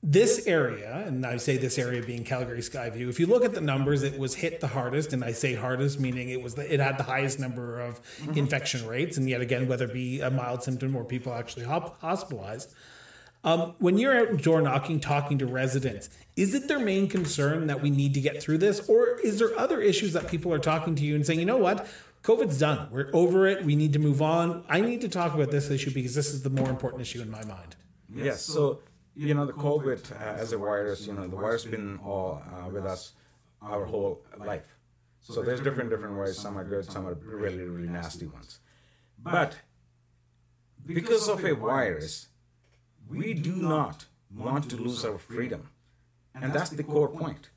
this 0.01 0.47
area, 0.47 1.03
and 1.07 1.27
I 1.27 1.39
say 1.39 1.57
this 1.57 1.77
area 1.77 2.03
being 2.03 2.23
Calgary 2.23 2.61
Skyview, 2.61 3.09
if 3.09 3.19
you 3.19 3.27
look 3.27 3.45
at 3.45 3.53
the 3.53 3.61
numbers, 3.61 4.05
it 4.05 4.17
was 4.17 4.37
hit 4.37 4.61
the 4.61 4.69
hardest, 4.69 5.13
and 5.13 5.25
I 5.25 5.33
say 5.33 5.55
hardest 5.55 5.99
meaning 5.99 6.29
it 6.29 6.41
was 6.41 6.55
the, 6.55 6.73
it 6.73 6.79
had 6.79 6.99
the 6.99 7.03
highest 7.03 7.41
number 7.41 7.81
of 7.81 8.01
mm-hmm. 8.19 8.39
infection 8.39 8.87
rates, 8.87 9.17
and 9.17 9.29
yet 9.29 9.41
again, 9.41 9.67
whether 9.67 9.87
it 9.87 9.93
be 9.93 10.21
a 10.21 10.31
mild 10.31 10.63
symptom 10.63 10.95
or 10.95 11.03
people 11.03 11.35
actually 11.35 11.65
hospitalized. 11.65 12.73
Um, 13.43 13.75
when 13.79 13.97
you're 13.97 14.17
out 14.17 14.43
door 14.43 14.61
knocking, 14.61 14.99
talking 14.99 15.39
to 15.39 15.47
residents, 15.47 16.11
is 16.37 16.53
it 16.53 16.69
their 16.69 16.81
main 16.81 17.09
concern 17.09 17.69
that 17.69 17.81
we 17.81 17.91
need 17.91 18.13
to 18.15 18.21
get 18.21 18.43
through 18.43 18.59
this, 18.59 18.89
or 18.89 19.19
is 19.21 19.39
there 19.39 19.57
other 19.59 19.81
issues 19.81 20.13
that 20.13 20.29
people 20.29 20.53
are 20.53 20.59
talking 20.59 20.95
to 20.97 21.03
you 21.05 21.15
and 21.15 21.25
saying, 21.25 21.39
you 21.39 21.47
know 21.47 21.57
what, 21.57 21.89
COVID's 22.27 22.59
done, 22.59 22.89
we're 22.91 23.09
over 23.13 23.47
it, 23.47 23.65
we 23.65 23.77
need 23.77 23.93
to 23.93 24.01
move 24.01 24.21
on. 24.21 24.65
I 24.69 24.81
need 24.81 25.01
to 25.03 25.09
talk 25.09 25.33
about 25.35 25.53
this 25.53 25.71
issue 25.71 25.93
because 25.93 26.13
this 26.13 26.35
is 26.35 26.43
the 26.43 26.51
more 26.51 26.69
important 26.69 27.03
issue 27.03 27.23
in 27.23 27.31
my 27.31 27.45
mind. 27.45 27.77
Yes. 28.13 28.43
So 28.43 28.81
you 29.15 29.33
know 29.33 29.47
the 29.47 29.53
COVID 29.53 30.11
uh, 30.11 30.43
as 30.43 30.53
a 30.53 30.59
virus, 30.59 31.07
you 31.07 31.13
know 31.13 31.29
the 31.29 31.37
virus 31.37 31.65
been 31.65 32.01
all 32.05 32.43
uh, 32.53 32.69
with 32.69 32.85
us 32.85 33.13
our 33.63 33.85
whole 33.85 34.23
life. 34.39 34.67
So 35.21 35.41
there's 35.41 35.61
different 35.61 35.89
different 35.89 36.19
ways. 36.19 36.37
Some 36.37 36.59
are 36.59 36.65
good, 36.65 36.85
some 36.91 37.07
are 37.07 37.15
really 37.15 37.69
really 37.69 37.89
nasty 37.89 38.27
ones. 38.27 38.59
But 39.23 39.59
because 40.85 41.29
of 41.29 41.45
a 41.45 41.55
virus 41.55 42.27
we 43.09 43.35
do 43.35 43.55
not 43.55 44.07
want 44.35 44.69
to 44.71 44.77
lose 44.77 45.05
our 45.05 45.19
freedom. 45.19 45.71
And 46.35 46.53
that's 46.53 46.71
the 46.71 46.83
core 46.83 47.09
point. 47.09 47.51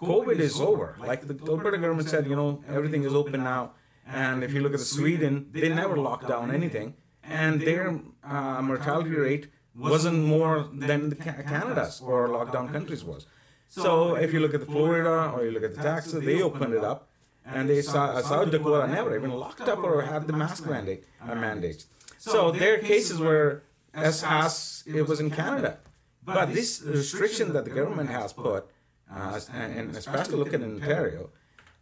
COVID 0.00 0.40
is 0.40 0.60
over. 0.60 0.96
Like 0.98 1.28
the 1.28 1.38
Alberta 1.48 1.78
government 1.78 2.08
said, 2.08 2.26
you 2.26 2.34
know, 2.34 2.64
everything 2.68 3.04
is 3.04 3.14
open 3.14 3.44
now. 3.44 3.70
And 4.06 4.42
if 4.42 4.52
you 4.52 4.60
look 4.60 4.74
at 4.74 4.80
Sweden, 4.80 5.48
they 5.52 5.68
never 5.68 5.96
locked 5.96 6.28
down 6.28 6.50
anything. 6.52 6.94
And 7.22 7.60
their 7.60 8.00
uh, 8.24 8.60
mortality 8.62 9.10
rate 9.10 9.48
wasn't 9.76 10.24
more 10.24 10.68
than 10.72 11.12
Canada's 11.14 12.00
or 12.00 12.28
lockdown 12.28 12.72
countries 12.72 13.04
was. 13.04 13.26
So 13.68 14.16
if 14.16 14.32
you 14.32 14.40
look 14.40 14.54
at 14.54 14.60
the 14.60 14.66
Florida 14.66 15.32
or 15.34 15.44
you 15.44 15.50
look 15.52 15.62
at 15.62 15.74
the 15.74 15.82
Texas, 15.82 16.24
they 16.24 16.42
opened 16.42 16.74
it 16.74 16.84
up. 16.84 17.08
And 17.44 17.68
they 17.68 17.82
saw, 17.82 18.20
South 18.20 18.50
Dakota 18.50 18.86
never 18.86 19.16
even 19.16 19.32
locked 19.32 19.62
up 19.62 19.78
or 19.82 20.02
had 20.02 20.26
the 20.26 20.32
mask 20.32 20.66
mandate, 20.66 21.04
uh, 21.20 21.34
mandates. 21.34 21.86
So 22.18 22.52
their 22.52 22.78
cases 22.78 23.18
were 23.18 23.62
as, 23.94 24.22
as 24.24 24.84
it 24.86 25.02
was 25.08 25.20
in 25.20 25.30
Canada. 25.30 25.78
But 26.24 26.52
this 26.54 26.82
restriction 26.82 27.52
that 27.54 27.64
the 27.64 27.70
government 27.70 28.10
has 28.10 28.32
put, 28.32 28.66
uh, 29.12 29.40
and 29.52 29.96
especially 29.96 30.36
looking 30.36 30.62
in 30.62 30.74
Ontario, 30.76 31.30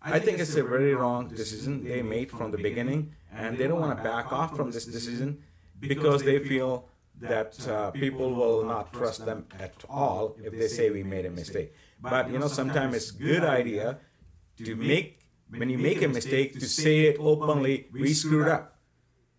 I 0.03 0.19
think 0.19 0.39
it's 0.39 0.57
a 0.57 0.63
very 0.65 0.95
wrong 0.95 1.29
decision 1.29 1.85
they 1.85 2.03
made 2.03 2.31
from 2.31 2.51
the 2.51 2.59
beginning, 2.59 3.15
and 3.33 3.59
they 3.59 3.67
don't 3.69 3.81
want 3.81 3.97
to 3.99 4.03
back 4.03 4.33
off 4.33 4.57
from 4.57 4.71
this 4.71 4.87
decision 4.87 5.43
because 5.79 6.23
they 6.23 6.39
feel 6.39 6.89
that 7.21 7.53
uh, 7.69 7.91
people 7.91 8.35
will 8.35 8.65
not 8.65 8.93
trust 8.93 9.27
them 9.27 9.47
at 9.59 9.75
all 9.89 10.37
if 10.43 10.53
they 10.53 10.69
say 10.69 10.91
we 10.91 11.03
made 11.03 11.27
a 11.27 11.31
mistake. 11.31 11.75
But 12.01 12.31
you 12.31 12.39
know, 12.39 12.49
sometimes 12.49 12.97
it's 12.97 13.11
a 13.11 13.19
good 13.19 13.45
idea 13.45 13.99
to 14.65 14.75
make 14.75 15.21
when 15.51 15.69
you 15.69 15.79
make 15.79 16.01
a 16.03 16.09
mistake 16.09 16.55
to 16.59 16.67
say 16.67 17.01
it 17.01 17.17
openly. 17.19 17.89
We 17.93 18.15
screwed 18.15 18.49
up, 18.49 18.79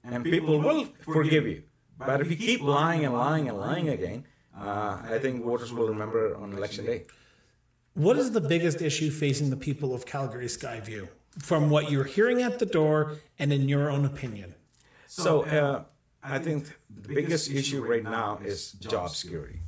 and 0.04 0.24
people 0.24 0.60
will 0.60 0.86
forgive 1.02 1.48
you. 1.48 1.64
But 1.98 2.22
if 2.22 2.30
you 2.30 2.38
keep 2.38 2.62
lying 2.62 3.06
and 3.06 3.14
lying 3.14 3.50
and 3.50 3.58
lying 3.58 3.90
again, 3.90 4.26
uh, 4.58 5.02
I 5.04 5.18
think 5.20 5.44
voters 5.44 5.74
will 5.74 5.88
remember 5.88 6.36
on 6.36 6.54
election 6.54 6.86
day. 6.86 7.06
What 7.94 8.18
is 8.18 8.32
the 8.32 8.42
biggest 8.42 8.82
issue 8.82 9.12
facing 9.12 9.50
the 9.50 9.58
people 9.58 9.94
of 9.94 10.06
Calgary 10.06 10.46
Skyview 10.46 11.10
from 11.40 11.70
what 11.70 11.92
you're 11.92 12.06
hearing 12.06 12.42
at 12.42 12.60
the 12.60 12.66
door 12.66 13.18
and 13.38 13.52
in 13.52 13.68
your 13.68 13.90
own 13.90 14.06
opinion? 14.06 14.56
So, 15.08 15.44
uh, 15.44 15.84
I 16.24 16.40
think 16.40 16.78
the 16.90 17.14
biggest 17.14 17.52
issue 17.52 17.84
right 17.84 18.04
now 18.04 18.40
is 18.44 18.74
job 18.74 19.10
security. 19.10 19.60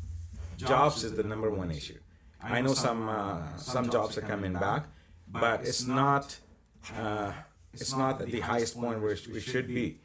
Jobs 0.57 1.03
is 1.03 1.13
the 1.13 1.23
number 1.23 1.49
one 1.49 1.71
issue. 1.71 1.99
I 2.41 2.61
know 2.61 2.73
some 2.73 3.09
uh, 3.09 3.57
some 3.57 3.89
jobs 3.89 4.17
are 4.17 4.21
coming 4.21 4.53
back, 4.53 4.85
but 5.27 5.61
it's 5.61 5.85
not 5.85 6.37
uh, 6.97 7.31
it's 7.73 7.95
not 7.95 8.21
at 8.21 8.29
the 8.31 8.39
highest 8.41 8.79
point 8.79 9.01
where 9.01 9.17
we 9.33 9.39
should 9.39 9.67
be. 9.67 9.97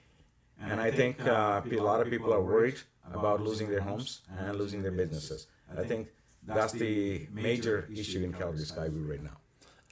And 0.60 0.80
I 0.80 0.90
think 0.90 1.24
uh, 1.24 1.62
a 1.70 1.76
lot 1.76 2.00
of 2.00 2.10
people 2.10 2.32
are 2.32 2.42
worried 2.42 2.78
about 3.12 3.40
losing 3.42 3.68
their 3.70 3.80
homes 3.80 4.22
and 4.36 4.56
losing 4.56 4.82
their 4.82 4.92
businesses. 4.92 5.46
I 5.76 5.84
think 5.84 6.08
that's 6.48 6.72
the 6.72 7.28
major 7.32 7.88
issue 7.94 8.24
in 8.24 8.32
Calgary 8.32 8.64
Skyview 8.64 9.08
right 9.08 9.22
now. 9.22 9.38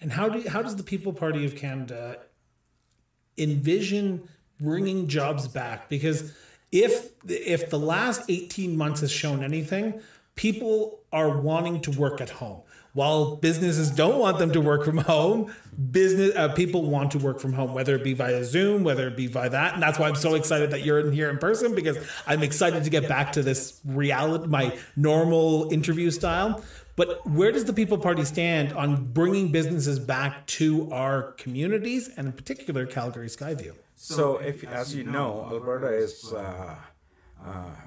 And 0.00 0.12
how 0.12 0.28
do 0.28 0.48
how 0.48 0.62
does 0.62 0.76
the 0.76 0.82
People 0.82 1.12
Party 1.12 1.44
of 1.44 1.56
Canada 1.56 2.18
envision 3.38 4.28
bringing 4.60 5.08
jobs 5.08 5.48
back? 5.48 5.88
Because 5.88 6.32
if 6.72 7.10
if 7.28 7.70
the 7.70 7.78
last 7.78 8.22
18 8.28 8.76
months 8.76 9.00
has 9.00 9.10
shown 9.10 9.42
anything, 9.42 10.00
people 10.36 11.00
are 11.12 11.38
wanting 11.38 11.80
to 11.80 11.90
work 11.90 12.20
at 12.20 12.30
home. 12.30 12.62
While 12.92 13.36
businesses 13.36 13.90
don't 13.90 14.18
want 14.18 14.38
them 14.38 14.52
to 14.52 14.60
work 14.60 14.84
from 14.84 14.96
home, 14.98 15.52
business 15.90 16.34
uh, 16.34 16.48
people 16.54 16.88
want 16.88 17.10
to 17.10 17.18
work 17.18 17.40
from 17.40 17.52
home, 17.52 17.74
whether 17.74 17.94
it 17.94 18.02
be 18.02 18.14
via 18.14 18.42
Zoom, 18.42 18.84
whether 18.84 19.06
it 19.08 19.18
be 19.18 19.26
via 19.26 19.50
that, 19.50 19.74
and 19.74 19.82
that's 19.82 19.98
why 19.98 20.08
I'm 20.08 20.14
so 20.14 20.34
excited 20.34 20.70
that 20.70 20.82
you're 20.82 21.00
in 21.00 21.12
here 21.12 21.28
in 21.28 21.36
person 21.36 21.74
because 21.74 21.98
I'm 22.26 22.42
excited 22.42 22.84
to 22.84 22.90
get 22.90 23.06
back 23.06 23.32
to 23.32 23.42
this 23.42 23.78
reality, 23.84 24.46
my 24.46 24.78
normal 24.96 25.70
interview 25.70 26.10
style. 26.10 26.62
But 26.96 27.26
where 27.28 27.52
does 27.52 27.66
the 27.66 27.74
People 27.74 27.98
Party 27.98 28.24
stand 28.24 28.72
on 28.72 29.12
bringing 29.12 29.52
businesses 29.52 29.98
back 29.98 30.46
to 30.46 30.90
our 30.90 31.32
communities 31.32 32.08
and 32.16 32.28
in 32.28 32.32
particular 32.32 32.86
Calgary 32.86 33.28
Skyview? 33.28 33.74
So, 33.96 34.36
if 34.38 34.64
as 34.64 34.94
you 34.94 35.04
know, 35.04 35.46
Alberta 35.50 35.88
is 35.88 36.32
uh, 36.32 36.76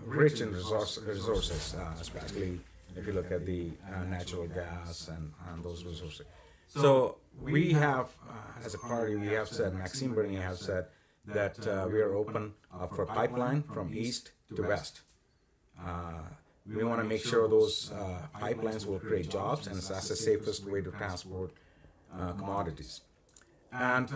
rich 0.06 0.42
in 0.42 0.54
resource, 0.54 1.00
resources, 1.06 1.76
uh, 1.76 1.94
especially 2.00 2.60
if 2.96 3.06
you 3.08 3.14
look 3.14 3.32
at 3.32 3.46
the 3.46 3.72
uh, 3.94 4.04
natural 4.06 4.48
gas 4.48 5.10
and, 5.10 5.32
and 5.52 5.64
those 5.64 5.84
resources. 5.84 6.26
So 6.68 7.18
we 7.42 7.74
have, 7.74 8.10
uh, 8.30 8.66
as 8.66 8.74
a 8.74 8.78
party, 8.78 9.16
we 9.16 9.28
have 9.28 9.48
said, 9.48 9.74
Maxime 9.74 10.14
Bernier 10.14 10.42
has 10.42 10.60
said 10.60 10.86
that 11.26 11.68
uh, 11.68 11.88
we 11.92 12.00
are 12.02 12.14
open 12.14 12.54
uh, 12.74 12.88
for 12.88 13.06
pipeline 13.06 13.64
from 13.64 13.94
east 13.94 14.32
to 14.56 14.62
west. 14.64 15.02
Uh, 15.84 16.22
we 16.66 16.84
want 16.84 17.02
to 17.02 17.08
make 17.08 17.24
sure 17.24 17.48
those 17.48 17.92
uh, 17.92 18.22
pipelines 18.36 18.86
will 18.86 19.00
create 19.00 19.30
jobs, 19.30 19.68
and 19.68 19.78
that's 19.78 20.10
the 20.10 20.16
safest 20.16 20.66
way 20.66 20.82
to 20.82 20.92
transport 20.92 21.52
uh, 22.14 22.34
commodities. 22.34 23.02
And 23.72 24.10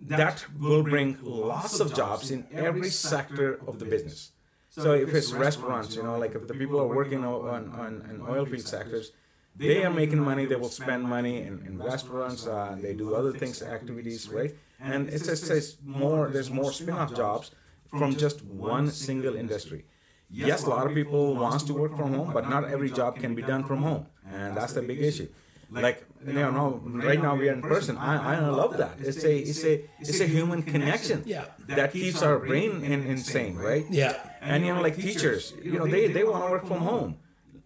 that 0.00 0.44
will 0.58 0.82
bring 0.82 1.18
lots 1.22 1.80
of 1.80 1.94
jobs 1.94 2.30
in 2.30 2.46
every 2.52 2.90
sector 2.90 3.60
of 3.66 3.78
the 3.78 3.84
business. 3.84 4.32
So 4.70 4.92
if 4.92 5.12
it's 5.14 5.32
restaurants, 5.32 5.96
you 5.96 6.02
know, 6.02 6.18
like 6.18 6.34
if 6.34 6.46
the 6.46 6.54
people 6.54 6.78
are 6.80 6.86
working 6.86 7.24
on, 7.24 7.68
on, 7.78 8.02
on 8.08 8.26
oil 8.28 8.46
field 8.46 8.66
sectors, 8.66 9.12
they 9.56 9.84
are 9.84 9.90
making 9.90 10.20
money. 10.20 10.44
They 10.46 10.54
will 10.54 10.68
spend 10.68 11.02
money 11.02 11.42
in, 11.42 11.64
in 11.66 11.78
restaurants. 11.82 12.46
Uh, 12.46 12.76
they 12.80 12.94
do 12.94 13.14
other 13.14 13.32
things, 13.32 13.60
activities, 13.60 14.28
right? 14.28 14.54
And 14.80 15.08
it's 15.08 15.26
just 15.26 15.50
it's 15.50 15.76
more. 15.84 16.28
There's 16.28 16.50
more 16.50 16.72
spin-off 16.72 17.14
jobs 17.14 17.50
from 17.90 18.14
just 18.14 18.44
one 18.44 18.90
single 18.90 19.34
industry. 19.34 19.84
Yes, 20.30 20.64
a 20.64 20.70
lot 20.70 20.86
of 20.86 20.94
people 20.94 21.34
wants 21.34 21.64
to 21.64 21.74
work 21.74 21.96
from 21.96 22.12
home, 22.14 22.32
but 22.32 22.48
not 22.48 22.64
every 22.68 22.90
job 22.90 23.18
can 23.18 23.34
be 23.34 23.42
done 23.42 23.64
from 23.64 23.82
home, 23.82 24.06
and 24.30 24.56
that's 24.56 24.74
the 24.74 24.82
big 24.82 25.00
issue. 25.02 25.28
Like 25.70 26.04
you 26.26 26.32
know, 26.32 26.80
right 26.84 27.20
now 27.20 27.34
we 27.36 27.48
are 27.48 27.52
in 27.52 27.62
person. 27.62 27.98
I, 27.98 28.36
I 28.36 28.48
love 28.48 28.78
that. 28.78 28.96
It's 29.00 29.22
a 29.24 29.36
it's 29.36 29.64
a 29.64 29.84
it's 30.00 30.20
a 30.20 30.26
human 30.26 30.62
connection. 30.62 31.22
Yeah. 31.26 31.44
That 31.68 31.92
keeps 31.92 32.22
our 32.22 32.38
brain 32.38 32.82
in, 32.82 33.06
insane, 33.06 33.56
right? 33.56 33.84
Yeah. 33.90 34.16
And 34.40 34.64
you 34.64 34.74
know, 34.74 34.80
like 34.80 34.96
teachers, 34.96 35.52
you 35.62 35.78
know, 35.78 35.86
they 35.86 36.08
they 36.08 36.24
want 36.24 36.44
to 36.44 36.50
work 36.50 36.66
from 36.66 36.80
home 36.80 37.18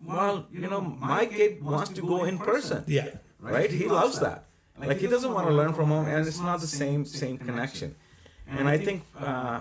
well, 0.04 0.46
you 0.52 0.68
know, 0.68 0.80
my 0.80 1.26
kid 1.26 1.62
wants 1.62 1.90
to 1.90 2.02
go 2.02 2.24
in 2.24 2.38
person. 2.38 2.84
Yeah. 2.86 3.08
Right? 3.40 3.70
He 3.70 3.86
loves 3.86 4.20
that. 4.20 4.44
Like 4.78 4.98
he 4.98 5.06
doesn't 5.06 5.32
want 5.32 5.46
to 5.46 5.54
learn 5.54 5.74
from 5.74 5.88
home, 5.88 6.06
and 6.08 6.26
it's 6.26 6.40
not 6.40 6.60
the 6.60 6.66
same 6.66 7.04
same 7.04 7.38
connection. 7.38 7.94
And 8.48 8.68
I 8.68 8.78
think 8.78 9.04
uh, 9.18 9.60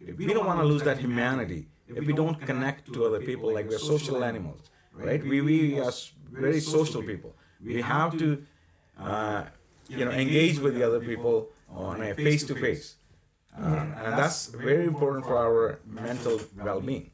we 0.00 0.26
don't 0.32 0.46
want 0.46 0.60
to 0.60 0.64
lose 0.64 0.82
that 0.82 0.98
humanity 0.98 1.66
if 1.88 2.06
we 2.06 2.14
don't 2.14 2.40
connect 2.40 2.92
to 2.94 3.04
other 3.04 3.20
people. 3.20 3.52
Like 3.52 3.68
we're 3.68 3.78
social 3.78 4.24
animals, 4.24 4.70
right? 4.94 5.22
We 5.22 5.40
we 5.42 5.78
are 5.78 5.92
very 6.30 6.60
social 6.60 7.02
people. 7.02 7.34
We 7.64 7.80
have 7.82 8.16
to, 8.18 8.42
uh, 8.98 9.02
uh 9.02 9.44
you 9.88 10.04
know, 10.04 10.10
engage 10.10 10.58
with 10.58 10.74
the 10.74 10.82
other 10.84 11.00
people 11.00 11.50
on 11.68 12.02
a 12.02 12.14
face 12.14 12.44
to 12.44 12.54
face, 12.54 12.96
and 13.56 13.94
that's 14.18 14.46
very 14.46 14.84
important 14.84 15.24
for 15.26 15.36
our 15.36 15.78
mental 15.86 16.40
well 16.56 16.80
being. 16.80 17.10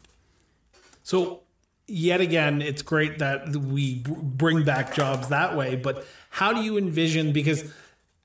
So 1.03 1.43
yet 1.89 2.21
again, 2.21 2.63
it's 2.63 2.83
great 2.83 3.19
that 3.19 3.49
we 3.57 4.05
bring 4.05 4.63
back 4.65 4.95
jobs 4.95 5.29
that 5.29 5.57
way. 5.57 5.75
But 5.75 6.07
how 6.31 6.53
do 6.53 6.63
you 6.63 6.77
envision? 6.77 7.33
Because 7.33 7.65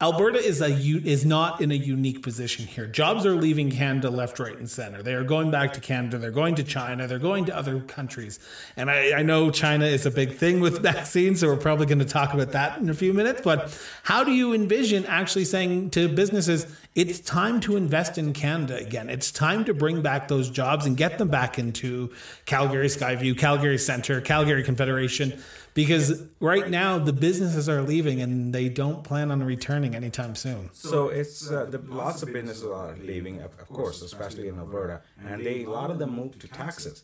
Alberta 0.03 0.37
is 0.37 0.59
a 0.59 0.67
is 0.67 1.25
not 1.25 1.61
in 1.61 1.71
a 1.71 1.75
unique 1.75 2.23
position 2.23 2.67
here. 2.67 2.85
Jobs 2.85 3.25
are 3.25 3.35
leaving 3.35 3.71
Canada 3.71 4.09
left, 4.09 4.37
right, 4.37 4.57
and 4.57 4.69
center. 4.69 5.01
They 5.01 5.13
are 5.13 5.23
going 5.23 5.49
back 5.49 5.71
to 5.75 5.79
Canada. 5.79 6.17
They're 6.17 6.29
going 6.29 6.55
to 6.55 6.63
China. 6.63 7.07
They're 7.07 7.19
going 7.19 7.45
to 7.45 7.55
other 7.55 7.79
countries. 7.79 8.37
And 8.75 8.91
I, 8.91 9.19
I 9.19 9.21
know 9.21 9.49
China 9.49 9.85
is 9.85 10.05
a 10.05 10.11
big 10.11 10.35
thing 10.35 10.59
with 10.59 10.79
vaccines, 10.81 11.39
so 11.39 11.47
we're 11.47 11.55
probably 11.55 11.85
going 11.85 11.99
to 11.99 12.05
talk 12.05 12.33
about 12.33 12.51
that 12.51 12.79
in 12.79 12.89
a 12.89 12.93
few 12.93 13.13
minutes. 13.13 13.39
But 13.45 13.79
how 14.03 14.25
do 14.25 14.33
you 14.33 14.53
envision 14.53 15.05
actually 15.05 15.45
saying 15.45 15.91
to 15.91 16.09
businesses, 16.09 16.67
it's 16.95 17.21
time 17.21 17.61
to 17.61 17.77
invest 17.77 18.17
in 18.17 18.33
Canada 18.33 18.75
again? 18.75 19.09
It's 19.09 19.31
time 19.31 19.63
to 19.63 19.73
bring 19.73 20.01
back 20.01 20.27
those 20.27 20.49
jobs 20.49 20.85
and 20.85 20.97
get 20.97 21.17
them 21.17 21.29
back 21.29 21.57
into 21.57 22.11
Calgary 22.45 22.87
Skyview, 22.87 23.37
Calgary 23.37 23.77
Center, 23.77 24.19
Calgary 24.19 24.63
Confederation 24.63 25.41
because 25.73 26.23
right 26.39 26.69
now 26.69 26.99
the 26.99 27.13
businesses 27.13 27.67
are 27.67 27.81
leaving 27.81 28.21
and 28.21 28.53
they 28.53 28.69
don't 28.69 29.03
plan 29.03 29.31
on 29.31 29.43
returning 29.43 29.95
anytime 29.95 30.35
soon. 30.35 30.69
So 30.73 31.09
it's 31.09 31.51
uh, 31.51 31.65
the 31.65 31.79
lots 31.79 32.21
of 32.23 32.31
businesses 32.31 32.65
are 32.65 32.95
leaving, 33.01 33.39
of, 33.39 33.51
of 33.59 33.67
course, 33.69 34.01
especially 34.01 34.47
in 34.47 34.57
Alberta, 34.57 35.01
and 35.27 35.45
they 35.45 35.63
a 35.63 35.69
lot 35.69 35.89
of 35.89 35.99
them 35.99 36.15
move 36.15 36.37
to 36.39 36.47
Texas. 36.47 37.03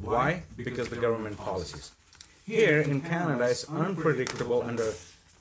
Why? 0.00 0.44
Because 0.56 0.88
the 0.88 0.96
government 0.96 1.36
policies. 1.36 1.92
Here 2.46 2.80
in 2.80 3.00
Canada, 3.00 3.44
it's 3.44 3.68
unpredictable 3.68 4.62
under 4.62 4.92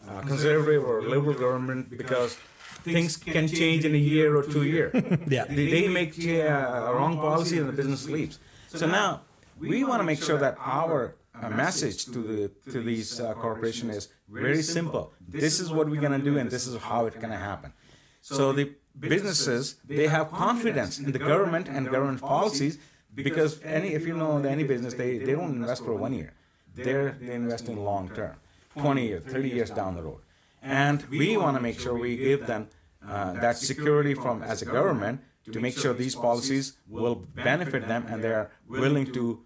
uh, 0.07 0.21
conservative 0.21 0.83
or 0.83 1.01
liberal 1.01 1.33
government 1.33 1.97
because 1.97 2.37
things 2.83 3.17
can 3.17 3.47
change 3.47 3.85
in 3.85 3.95
a 3.95 3.97
year 3.97 4.35
or 4.35 4.43
two 4.43 4.63
years. 4.63 4.93
yeah, 5.27 5.45
they, 5.45 5.69
they 5.69 5.87
make 5.87 6.13
uh, 6.19 6.89
a 6.89 6.93
wrong 6.93 7.17
policy 7.17 7.57
and 7.57 7.67
the 7.67 7.73
business 7.73 8.07
leaves. 8.07 8.39
So 8.69 8.85
now 8.85 9.21
we 9.59 9.83
want 9.83 9.99
to 10.01 10.03
make 10.03 10.21
sure 10.21 10.37
that 10.37 10.57
our 10.59 11.15
a 11.41 11.49
message 11.49 12.05
to 12.05 12.19
the 12.31 12.51
to 12.71 12.81
these 12.81 13.19
uh, 13.19 13.33
corporations 13.33 13.95
is 13.95 14.09
very 14.29 14.61
simple. 14.61 15.13
This 15.27 15.59
is 15.59 15.71
what 15.71 15.89
we're 15.89 16.01
gonna 16.01 16.19
do, 16.19 16.37
and 16.37 16.49
this 16.49 16.67
is 16.67 16.77
how 16.77 17.05
it's 17.07 17.17
gonna 17.17 17.37
happen. 17.37 17.73
So 18.21 18.53
the 18.53 18.65
businesses 18.97 19.75
they 19.85 20.07
have 20.07 20.31
confidence 20.31 20.99
in 20.99 21.11
the 21.11 21.19
government 21.19 21.67
and 21.67 21.89
government 21.89 22.21
policies 22.21 22.77
because 23.13 23.61
any 23.63 23.89
if 23.93 24.05
you 24.07 24.15
know 24.15 24.37
any 24.37 24.63
business 24.63 24.93
they, 24.93 25.17
they 25.17 25.33
don't 25.33 25.55
invest 25.61 25.83
for 25.83 25.95
one 25.95 26.13
year, 26.13 26.33
they're 26.75 27.17
they 27.21 27.33
invest 27.33 27.67
in 27.69 27.77
long 27.83 28.09
term, 28.09 28.35
twenty 28.77 29.07
years, 29.07 29.23
thirty 29.23 29.49
years 29.49 29.69
down 29.69 29.95
the 29.95 30.03
road, 30.03 30.21
and 30.61 31.05
we 31.09 31.37
want 31.37 31.55
to 31.57 31.61
make 31.61 31.79
sure 31.79 31.93
we 31.97 32.17
give 32.17 32.45
them 32.47 32.67
uh, 33.07 33.33
that 33.33 33.57
security 33.57 34.13
from 34.13 34.43
as 34.43 34.61
a 34.61 34.65
government 34.65 35.21
to 35.51 35.59
make 35.59 35.77
sure 35.77 35.93
these 35.93 36.15
policies 36.15 36.77
will 36.87 37.15
benefit 37.43 37.87
them 37.87 38.05
and 38.09 38.23
they 38.23 38.31
are 38.31 38.51
willing 38.67 39.11
to 39.11 39.43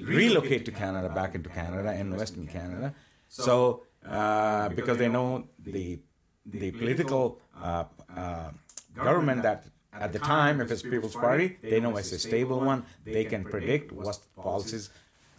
relocate 0.00 0.64
to 0.64 0.72
Canada, 0.72 1.08
back 1.08 1.34
into 1.34 1.48
Canada, 1.48 1.90
and 1.90 2.16
Western 2.16 2.46
Canada. 2.46 2.94
So, 3.28 3.82
uh, 4.06 4.68
because 4.70 4.98
they 4.98 5.08
know 5.08 5.48
the 5.58 5.98
the 6.46 6.70
political 6.72 7.40
uh, 7.58 7.84
uh, 8.14 8.50
government 8.94 9.42
that 9.42 9.64
at 9.92 10.12
the 10.12 10.18
time, 10.18 10.60
if 10.60 10.70
it's 10.70 10.82
People's 10.82 11.14
Party, 11.14 11.56
they 11.62 11.80
know 11.80 11.96
it's 11.96 12.12
a 12.12 12.18
stable 12.18 12.60
one. 12.60 12.84
They 13.04 13.24
can 13.24 13.44
predict 13.44 13.92
what 13.92 14.18
policies 14.36 14.90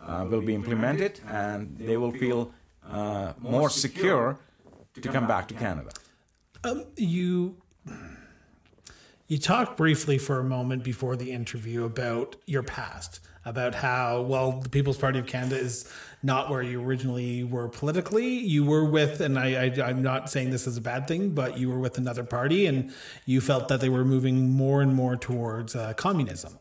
uh, 0.02 0.26
will 0.30 0.42
be 0.42 0.56
implemented, 0.56 1.20
and 1.28 1.78
they 1.78 1.98
will 1.98 2.12
feel 2.12 2.52
uh, 2.90 3.34
more 3.40 3.70
secure 3.70 4.38
to 4.94 5.10
come 5.10 5.28
back 5.28 5.48
to 5.50 5.54
Canada. 5.54 5.92
Um, 6.64 6.86
you 6.96 7.58
you 9.28 9.38
talked 9.38 9.76
briefly 9.78 10.18
for 10.18 10.40
a 10.40 10.44
moment 10.44 10.84
before 10.84 11.16
the 11.16 11.32
interview 11.32 11.84
about 11.84 12.36
your 12.46 12.64
past 12.64 13.20
about 13.46 13.76
how 13.76 14.22
well 14.22 14.54
the 14.54 14.70
People's 14.70 14.98
Party 14.98 15.20
of 15.20 15.28
Canada 15.28 15.58
is 15.58 15.90
not 16.24 16.50
where 16.50 16.64
you 16.64 16.84
originally 16.84 17.44
were 17.44 17.70
politically. 17.70 18.28
You 18.28 18.66
were 18.66 18.84
with, 18.84 19.22
and 19.22 19.38
I, 19.38 19.72
I 19.78 19.90
am 19.92 20.02
not 20.02 20.32
saying 20.32 20.50
this 20.50 20.66
is 20.66 20.78
a 20.78 20.82
bad 20.82 21.08
thing, 21.08 21.30
but 21.30 21.58
you 21.58 21.70
were 21.70 21.80
with 21.80 22.00
another 22.00 22.24
party, 22.24 22.66
and 22.66 22.92
you 23.26 23.42
felt 23.42 23.68
that 23.68 23.80
they 23.80 23.90
were 23.90 24.04
moving 24.04 24.50
more 24.50 24.82
and 24.82 24.96
more 24.96 25.16
towards 25.16 25.76
uh, 25.76 25.94
communism. 25.94 26.58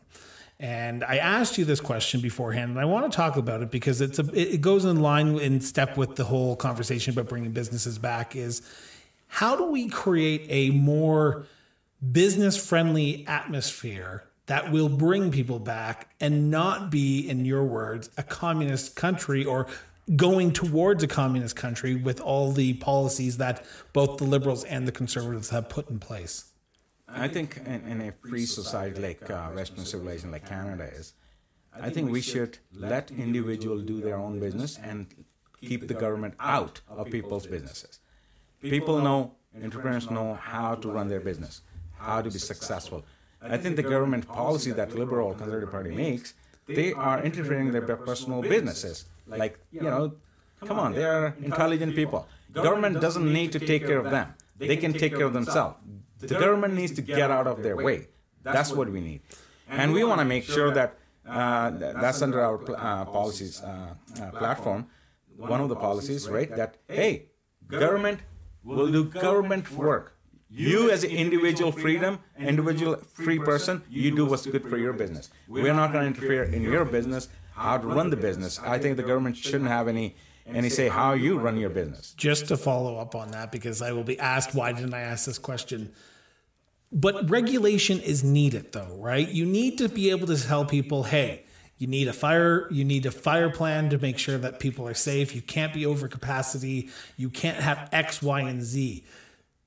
And 0.59 1.03
I 1.03 1.17
asked 1.17 1.57
you 1.57 1.65
this 1.65 1.81
question 1.81 2.21
beforehand, 2.21 2.71
and 2.71 2.79
I 2.79 2.85
want 2.85 3.11
to 3.11 3.15
talk 3.15 3.35
about 3.35 3.61
it 3.61 3.71
because 3.71 3.99
it's 3.99 4.19
a 4.19 4.25
it 4.33 4.61
goes 4.61 4.85
in 4.85 5.01
line 5.01 5.37
in 5.39 5.59
step 5.59 5.97
with 5.97 6.15
the 6.15 6.23
whole 6.23 6.55
conversation 6.55 7.11
about 7.11 7.27
bringing 7.27 7.51
businesses 7.51 7.97
back. 7.97 8.35
Is 8.35 8.61
how 9.27 9.57
do 9.57 9.65
we 9.65 9.89
create 9.89 10.45
a 10.47 10.69
more 10.69 11.45
business 12.11 12.55
friendly 12.63 13.25
atmosphere 13.27 14.23
that 14.47 14.71
will 14.71 14.89
bring 14.89 15.31
people 15.31 15.59
back 15.59 16.09
and 16.19 16.51
not 16.51 16.91
be, 16.91 17.27
in 17.27 17.45
your 17.45 17.63
words, 17.63 18.09
a 18.17 18.23
communist 18.23 18.95
country 18.95 19.43
or 19.43 19.67
going 20.15 20.51
towards 20.51 21.03
a 21.03 21.07
communist 21.07 21.55
country 21.55 21.95
with 21.95 22.21
all 22.21 22.51
the 22.51 22.73
policies 22.75 23.37
that 23.37 23.65
both 23.91 24.17
the 24.17 24.23
liberals 24.23 24.63
and 24.65 24.87
the 24.87 24.91
conservatives 24.91 25.49
have 25.49 25.67
put 25.67 25.89
in 25.89 25.99
place? 25.99 26.51
I 27.07 27.27
think 27.27 27.57
in, 27.65 27.87
in 27.87 28.01
a 28.01 28.11
free 28.11 28.45
society 28.45 29.01
like 29.01 29.29
uh, 29.29 29.49
Western 29.49 29.85
civilization, 29.85 30.31
like 30.31 30.47
Canada 30.47 30.83
is, 30.83 31.13
I 31.79 31.89
think 31.89 32.11
we 32.11 32.21
should 32.21 32.57
let 32.73 33.11
individuals 33.11 33.83
do 33.83 33.99
their 33.99 34.17
own 34.17 34.39
business 34.39 34.77
and 34.81 35.07
keep 35.61 35.87
the 35.87 35.93
government 35.93 36.35
out 36.39 36.81
of 36.87 37.09
people's 37.09 37.47
businesses. 37.47 37.99
People 38.61 39.01
know, 39.01 39.33
entrepreneurs 39.61 40.09
know 40.09 40.35
how 40.35 40.75
to 40.75 40.89
run 40.89 41.07
their 41.07 41.19
business, 41.19 41.61
how 41.97 42.21
to 42.21 42.29
be 42.29 42.39
successful. 42.39 43.03
I 43.49 43.57
think 43.57 43.75
the 43.75 43.83
government 43.83 44.27
policy 44.27 44.71
that 44.71 44.95
Liberal 44.95 45.33
Conservative 45.33 45.71
Party 45.71 45.91
makes, 45.91 46.33
they 46.67 46.93
are 46.93 47.21
interfering 47.23 47.67
in 47.67 47.73
their 47.73 47.97
personal 47.97 48.41
businesses. 48.41 49.05
Like, 49.27 49.59
you 49.71 49.81
know, 49.81 50.13
come 50.65 50.79
on, 50.79 50.93
they 50.93 51.03
are 51.03 51.35
intelligent 51.41 51.95
people. 51.95 52.27
Government 52.53 53.01
doesn't 53.01 53.31
need 53.31 53.51
to 53.51 53.59
take 53.59 53.85
care 53.85 53.99
of 53.99 54.09
them. 54.11 54.33
They 54.57 54.77
can 54.77 54.93
take 54.93 55.15
care 55.15 55.25
of 55.25 55.33
themselves. 55.33 55.75
The 56.19 56.35
government 56.35 56.73
needs 56.73 56.93
to 56.93 57.01
get 57.01 57.29
out 57.31 57.47
of 57.47 57.61
their 57.61 57.75
way. 57.75 58.07
That's 58.43 58.71
what 58.71 58.89
we 58.89 59.01
need. 59.01 59.21
And 59.69 59.93
we 59.93 60.03
want 60.03 60.19
to 60.19 60.25
make 60.25 60.43
sure 60.43 60.71
that 60.71 60.97
uh, 61.27 61.71
that's 61.71 62.21
under 62.21 62.39
our 62.41 62.57
uh, 62.77 63.05
policies 63.05 63.61
uh, 63.61 63.95
uh, 64.21 64.31
platform. 64.31 64.87
One 65.37 65.59
of 65.59 65.69
the 65.69 65.75
policies, 65.75 66.29
right? 66.29 66.49
That 66.55 66.77
hey, 66.87 67.25
government 67.67 68.19
will 68.63 68.91
do 68.91 69.03
government 69.05 69.69
work. 69.71 70.14
You, 70.55 70.89
as 70.89 71.03
an 71.03 71.11
individual 71.11 71.71
freedom, 71.71 72.19
individual 72.39 72.95
free 72.95 73.39
person, 73.39 73.83
you 73.89 74.15
do 74.15 74.25
what's 74.25 74.45
good 74.45 74.63
for 74.69 74.77
your 74.77 74.93
business. 74.93 75.29
We're 75.47 75.73
not 75.73 75.91
going 75.91 76.13
to 76.13 76.19
interfere 76.19 76.43
in 76.43 76.61
your 76.63 76.85
business, 76.85 77.27
how 77.53 77.77
to 77.77 77.87
run 77.87 78.09
the 78.09 78.15
business. 78.15 78.59
I 78.59 78.79
think 78.79 78.95
the 78.95 79.03
government 79.03 79.35
shouldn't 79.35 79.69
have 79.69 79.87
any 79.87 80.15
any 80.47 80.69
say 80.69 80.87
how 80.87 81.13
you 81.13 81.39
run 81.39 81.57
your 81.57 81.71
business. 81.71 82.13
Just 82.15 82.47
to 82.49 82.57
follow 82.57 82.97
up 82.97 83.15
on 83.15 83.31
that, 83.31 83.51
because 83.51 83.81
I 83.81 83.91
will 83.91 84.03
be 84.03 84.19
asked, 84.19 84.53
why 84.53 84.71
didn't 84.71 84.93
I 84.93 85.01
ask 85.01 85.25
this 85.25 85.39
question? 85.39 85.91
But 86.91 87.29
regulation 87.29 87.99
is 87.99 88.23
needed, 88.23 88.71
though, 88.71 88.95
right? 88.99 89.27
You 89.27 89.45
need 89.45 89.79
to 89.79 89.89
be 89.89 90.11
able 90.11 90.27
to 90.27 90.41
tell 90.41 90.63
people, 90.63 91.03
hey, 91.03 91.45
you 91.77 91.87
need 91.87 92.07
a 92.07 92.13
fire 92.13 92.71
you 92.71 92.85
need 92.85 93.05
a 93.05 93.11
fire 93.11 93.49
plan 93.49 93.89
to 93.89 93.97
make 93.97 94.17
sure 94.17 94.37
that 94.37 94.59
people 94.59 94.87
are 94.87 94.93
safe 94.93 95.35
you 95.35 95.41
can't 95.41 95.73
be 95.73 95.85
over 95.85 96.07
capacity 96.07 96.89
you 97.17 97.29
can't 97.29 97.57
have 97.57 97.89
x 97.91 98.21
y 98.21 98.39
and 98.41 98.63
z 98.63 99.03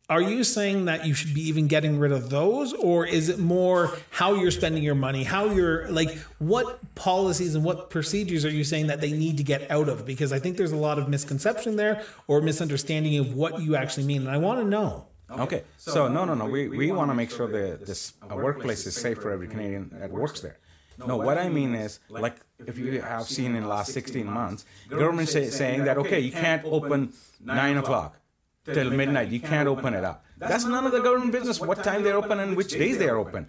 are 0.09 0.23
you 0.23 0.43
saying 0.43 0.87
that 0.87 1.05
you 1.05 1.13
should 1.13 1.35
be 1.35 1.43
even 1.49 1.67
getting 1.67 1.99
rid 1.99 2.13
of 2.13 2.31
those 2.31 2.73
or 2.73 3.07
is 3.07 3.29
it 3.29 3.39
more 3.39 3.97
how 4.11 4.35
you're 4.35 4.51
spending 4.51 4.83
your 4.83 4.95
money 4.95 5.23
how 5.23 5.47
you're 5.47 5.89
like 5.91 6.17
what 6.39 6.95
policies 6.95 7.55
and 7.55 7.65
what 7.65 7.91
procedures 7.91 8.45
are 8.45 8.51
you 8.51 8.65
saying 8.65 8.87
that 8.87 9.01
they 9.01 9.13
need 9.13 9.37
to 9.37 9.43
get 9.43 9.71
out 9.71 9.89
of? 9.89 10.07
Because 10.07 10.33
i 10.33 10.39
think 10.39 10.57
there's 10.57 10.73
a 10.73 10.77
lot 10.77 10.99
of 10.99 11.09
misconception 11.09 11.77
there 11.77 12.03
or 12.27 12.41
misunderstanding 12.41 13.19
of 13.19 13.35
what 13.35 13.61
you 13.61 13.77
actually 13.77 14.05
mean 14.05 14.23
and 14.23 14.31
i 14.31 14.39
want 14.39 14.61
to 14.61 14.65
know. 14.67 15.07
Okay. 15.31 15.65
So 15.77 16.09
no 16.09 16.25
no 16.25 16.35
no 16.35 16.47
we, 16.47 16.69
we 16.69 16.91
want 16.91 17.11
to 17.11 17.15
make 17.15 17.31
sure 17.31 17.49
that 17.49 17.87
this 17.87 18.15
workplace 18.31 18.87
is 18.87 18.95
safe 18.95 19.19
for 19.19 19.31
every 19.31 19.49
canadian 19.49 19.91
that 20.01 20.11
works 20.11 20.41
there. 20.41 20.59
no, 21.07 21.17
what 21.17 21.39
I 21.39 21.49
mean 21.49 21.77
is, 21.77 22.01
like, 22.09 22.37
if 22.67 22.77
you 22.77 23.01
have 23.01 23.25
seen 23.25 23.55
in 23.55 23.63
the 23.63 23.69
last 23.69 23.93
16 23.93 24.27
months, 24.27 24.65
government 24.91 25.29
say, 25.29 25.49
saying 25.49 25.85
that, 25.85 25.97
okay, 25.97 26.19
you 26.19 26.33
can't 26.33 26.65
open 26.65 27.13
9 27.41 27.77
o'clock 27.77 28.19
till 28.65 28.91
midnight. 28.91 29.29
You 29.29 29.41
can't 29.41 29.69
open 29.69 29.95
it 29.95 30.05
up. 30.05 30.25
That's 30.37 30.65
none 30.65 30.87
of 30.87 30.93
the 30.93 31.01
government 31.01 31.33
business. 31.33 31.61
What 31.61 31.83
time 31.83 32.03
they're 32.03 32.17
open 32.17 32.41
and 32.41 32.57
which 32.57 32.73
days 32.73 32.99
they 32.99 33.09
are 33.09 33.17
open, 33.17 33.49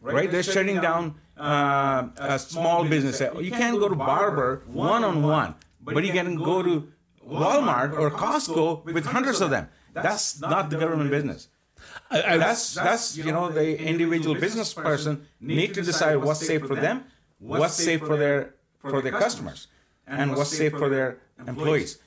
right? 0.00 0.30
They're 0.30 0.42
shutting 0.42 0.80
down 0.80 1.16
uh, 1.36 2.08
a 2.16 2.38
small 2.38 2.84
business. 2.84 3.20
You 3.20 3.50
can't 3.50 3.78
go 3.78 3.88
to 3.88 3.96
barber 3.96 4.62
one 4.66 5.04
on 5.04 5.22
one, 5.22 5.54
but 5.80 6.04
you 6.04 6.12
can 6.12 6.36
go 6.36 6.62
to 6.62 6.92
Walmart 7.26 7.98
or 7.98 8.10
Costco 8.10 8.84
with 8.84 9.06
hundreds 9.06 9.40
of 9.40 9.50
them. 9.50 9.68
That's 9.92 10.40
not 10.40 10.70
the 10.70 10.78
government 10.78 11.10
business. 11.10 11.48
I, 12.10 12.22
I, 12.22 12.36
that's 12.36 12.74
that's 12.74 13.16
you 13.16 13.32
know 13.32 13.48
the 13.50 13.80
individual 13.80 14.34
business 14.34 14.74
person 14.74 15.26
need 15.40 15.74
to 15.74 15.82
decide 15.82 16.16
what's 16.16 16.44
safe 16.46 16.66
for 16.66 16.74
them, 16.74 17.04
what's 17.38 17.74
safe 17.74 18.00
for 18.00 18.16
their 18.16 18.54
for 18.78 19.00
their 19.00 19.12
customers, 19.12 19.68
and 20.06 20.36
what's 20.36 20.56
safe 20.56 20.72
for 20.72 20.88
their 20.88 21.18
employees 21.46 21.98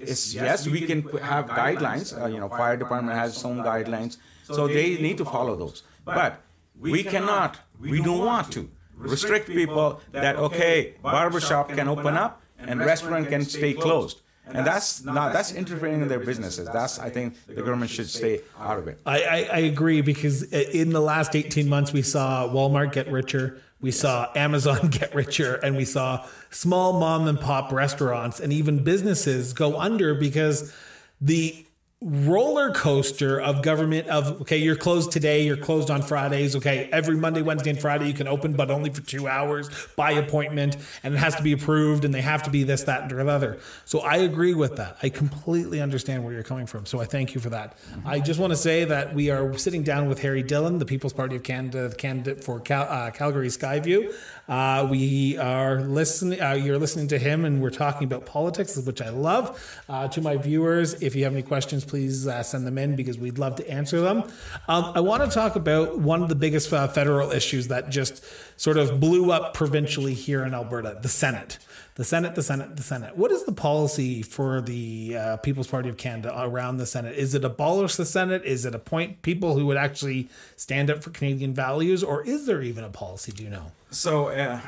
is 0.00 0.34
yes, 0.34 0.66
we 0.66 0.80
can 0.82 1.02
have 1.18 1.46
guidelines. 1.46 2.20
Uh, 2.20 2.26
you 2.26 2.40
know, 2.40 2.48
fire 2.48 2.76
department 2.76 3.16
has 3.16 3.34
its 3.34 3.44
own 3.44 3.58
guidelines, 3.58 4.16
so 4.44 4.66
they 4.66 4.96
need 5.00 5.18
to 5.18 5.24
follow 5.24 5.56
those. 5.56 5.82
But 6.04 6.40
we 6.78 7.02
cannot, 7.04 7.58
we 7.80 8.00
don't 8.00 8.24
want 8.24 8.52
to 8.52 8.70
restrict 8.96 9.46
people 9.48 10.00
that 10.12 10.36
okay, 10.36 10.94
barbershop 11.02 11.70
can 11.70 11.88
open 11.88 12.16
up 12.16 12.42
and 12.58 12.80
restaurant 12.80 13.28
can 13.28 13.44
stay 13.44 13.72
closed, 13.74 14.20
and 14.46 14.66
that's 14.66 15.04
not 15.04 15.32
that's 15.32 15.52
interfering 15.52 16.02
in 16.02 16.08
their 16.08 16.20
businesses. 16.20 16.68
That's 16.68 16.98
I 16.98 17.10
think 17.10 17.34
the 17.46 17.54
government 17.62 17.90
should 17.90 18.08
stay 18.08 18.40
out 18.58 18.78
of 18.78 18.88
it. 18.88 19.00
I, 19.06 19.22
I, 19.22 19.36
I 19.52 19.58
agree 19.58 20.00
because 20.00 20.42
in 20.52 20.90
the 20.90 21.00
last 21.00 21.34
18 21.36 21.68
months, 21.68 21.92
we 21.92 22.02
saw 22.02 22.48
Walmart 22.48 22.92
get 22.92 23.10
richer, 23.10 23.60
we 23.80 23.90
saw 23.90 24.30
Amazon 24.34 24.88
get 24.90 25.14
richer, 25.14 25.54
and 25.56 25.76
we 25.76 25.84
saw 25.84 26.26
small 26.50 26.98
mom 26.98 27.26
and 27.28 27.40
pop 27.40 27.72
restaurants 27.72 28.40
and 28.40 28.52
even 28.52 28.82
businesses 28.82 29.52
go 29.52 29.78
under 29.78 30.14
because 30.14 30.72
the 31.20 31.66
roller 32.02 32.70
coaster 32.70 33.38
of 33.38 33.62
government 33.62 34.08
of 34.08 34.40
okay 34.40 34.56
you're 34.56 34.74
closed 34.74 35.12
today 35.12 35.42
you're 35.42 35.54
closed 35.54 35.90
on 35.90 36.00
fridays 36.00 36.56
okay? 36.56 36.88
Every 36.90 37.14
monday 37.14 37.42
wednesday 37.42 37.68
and 37.68 37.78
friday 37.78 38.06
you 38.06 38.14
can 38.14 38.26
open 38.26 38.54
but 38.54 38.70
only 38.70 38.88
for 38.88 39.02
two 39.02 39.28
hours 39.28 39.68
by 39.96 40.12
appointment 40.12 40.78
and 41.02 41.12
it 41.12 41.18
has 41.18 41.34
to 41.36 41.42
be 41.42 41.52
approved 41.52 42.06
and 42.06 42.14
they 42.14 42.22
have 42.22 42.42
to 42.44 42.50
be 42.50 42.62
this 42.62 42.84
that 42.84 43.02
and 43.02 43.10
the 43.10 43.28
other. 43.28 43.58
So 43.84 44.00
i 44.00 44.16
agree 44.16 44.54
with 44.54 44.76
that. 44.76 44.96
I 45.02 45.10
completely 45.10 45.82
understand 45.82 46.24
where 46.24 46.32
you're 46.32 46.42
coming 46.42 46.64
from 46.64 46.86
so 46.86 47.00
i 47.00 47.04
thank 47.04 47.34
you 47.34 47.40
for 47.40 47.50
that. 47.50 47.76
I 48.06 48.20
just 48.20 48.40
want 48.40 48.54
to 48.54 48.56
say 48.56 48.86
that 48.86 49.14
we 49.14 49.28
are 49.28 49.58
sitting 49.58 49.82
down 49.82 50.08
with 50.08 50.22
harry 50.22 50.42
dillon 50.42 50.78
the 50.78 50.86
people's 50.86 51.12
party 51.12 51.36
of 51.36 51.42
canada 51.42 51.86
the 51.86 51.96
candidate 51.96 52.42
for 52.42 52.60
Cal- 52.60 52.88
uh, 52.88 53.10
calgary 53.10 53.48
skyview 53.48 54.10
uh, 54.50 54.86
we 54.90 55.38
are 55.38 55.80
listening 55.80 56.42
uh, 56.42 56.52
you're 56.52 56.78
listening 56.78 57.08
to 57.08 57.18
him 57.18 57.46
and 57.46 57.62
we're 57.62 57.70
talking 57.70 58.04
about 58.04 58.26
politics 58.26 58.76
which 58.76 59.00
i 59.00 59.08
love 59.08 59.80
uh, 59.88 60.06
to 60.08 60.20
my 60.20 60.36
viewers 60.36 61.00
if 61.00 61.16
you 61.16 61.24
have 61.24 61.32
any 61.32 61.42
questions 61.42 61.84
please 61.84 62.26
uh, 62.26 62.42
send 62.42 62.66
them 62.66 62.76
in 62.76 62.96
because 62.96 63.18
we'd 63.18 63.38
love 63.38 63.56
to 63.56 63.70
answer 63.70 64.00
them. 64.00 64.24
Um, 64.68 64.92
I 64.94 65.00
want 65.00 65.24
to 65.24 65.30
talk 65.30 65.56
about 65.56 65.98
one 65.98 66.22
of 66.22 66.28
the 66.28 66.34
biggest 66.34 66.72
uh, 66.72 66.88
federal 66.88 67.30
issues 67.30 67.68
that 67.68 67.90
just 67.90 68.24
sort 68.56 68.76
of 68.76 69.00
blew 69.00 69.30
up 69.30 69.54
provincially 69.54 70.14
here 70.14 70.44
in 70.44 70.54
Alberta 70.54 70.98
the 71.00 71.08
Senate. 71.08 71.58
The 72.00 72.06
Senate, 72.06 72.34
the 72.34 72.42
Senate, 72.42 72.76
the 72.78 72.82
Senate. 72.82 73.14
What 73.14 73.30
is 73.30 73.44
the 73.44 73.52
policy 73.52 74.22
for 74.22 74.62
the 74.62 75.18
uh, 75.18 75.36
People's 75.36 75.66
Party 75.66 75.90
of 75.90 75.98
Canada 75.98 76.32
around 76.34 76.78
the 76.78 76.86
Senate? 76.86 77.14
Is 77.14 77.34
it 77.34 77.44
abolish 77.44 77.96
the 77.96 78.06
Senate? 78.06 78.42
Is 78.42 78.64
it 78.64 78.74
appoint 78.74 79.20
people 79.20 79.54
who 79.58 79.66
would 79.66 79.76
actually 79.76 80.30
stand 80.56 80.88
up 80.88 81.02
for 81.02 81.10
Canadian 81.10 81.52
values? 81.52 82.02
Or 82.02 82.24
is 82.24 82.46
there 82.46 82.62
even 82.62 82.84
a 82.84 82.88
policy? 82.88 83.32
Do 83.32 83.44
you 83.44 83.50
know? 83.50 83.72
So, 83.90 84.28
uh, 84.28 84.60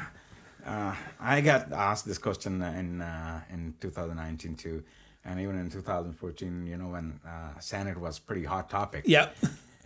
uh, 0.67 0.95
I 1.19 1.41
got 1.41 1.73
asked 1.73 2.05
this 2.05 2.19
question 2.19 2.61
in 2.61 3.01
uh, 3.01 3.41
in 3.51 3.77
2019 3.81 4.55
too 4.55 4.85
and 5.25 5.41
even 5.41 5.57
in 5.57 5.71
2014, 5.71 6.67
you 6.67 6.77
know, 6.77 6.89
when 6.89 7.19
uh, 7.27 7.59
Senate 7.61 7.97
was 7.97 8.19
pretty 8.19 8.45
hot 8.45 8.69
topic. 8.69 9.05
Yep. 9.07 9.37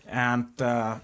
And 0.09 0.61
uh, 0.61 0.99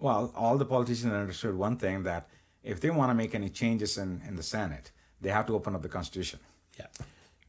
well, 0.00 0.34
all 0.36 0.58
the 0.58 0.66
politicians 0.66 1.14
understood 1.14 1.54
one 1.54 1.78
thing 1.78 2.02
that 2.02 2.28
if 2.62 2.78
they 2.78 2.90
want 2.90 3.08
to 3.08 3.14
make 3.14 3.34
any 3.34 3.48
changes 3.48 3.96
in, 3.96 4.20
in 4.28 4.36
the 4.36 4.42
Senate, 4.42 4.90
they 5.26 5.32
have 5.32 5.46
to 5.46 5.54
open 5.56 5.74
up 5.74 5.82
the 5.82 5.88
Constitution. 5.88 6.38
Yeah. 6.78 6.86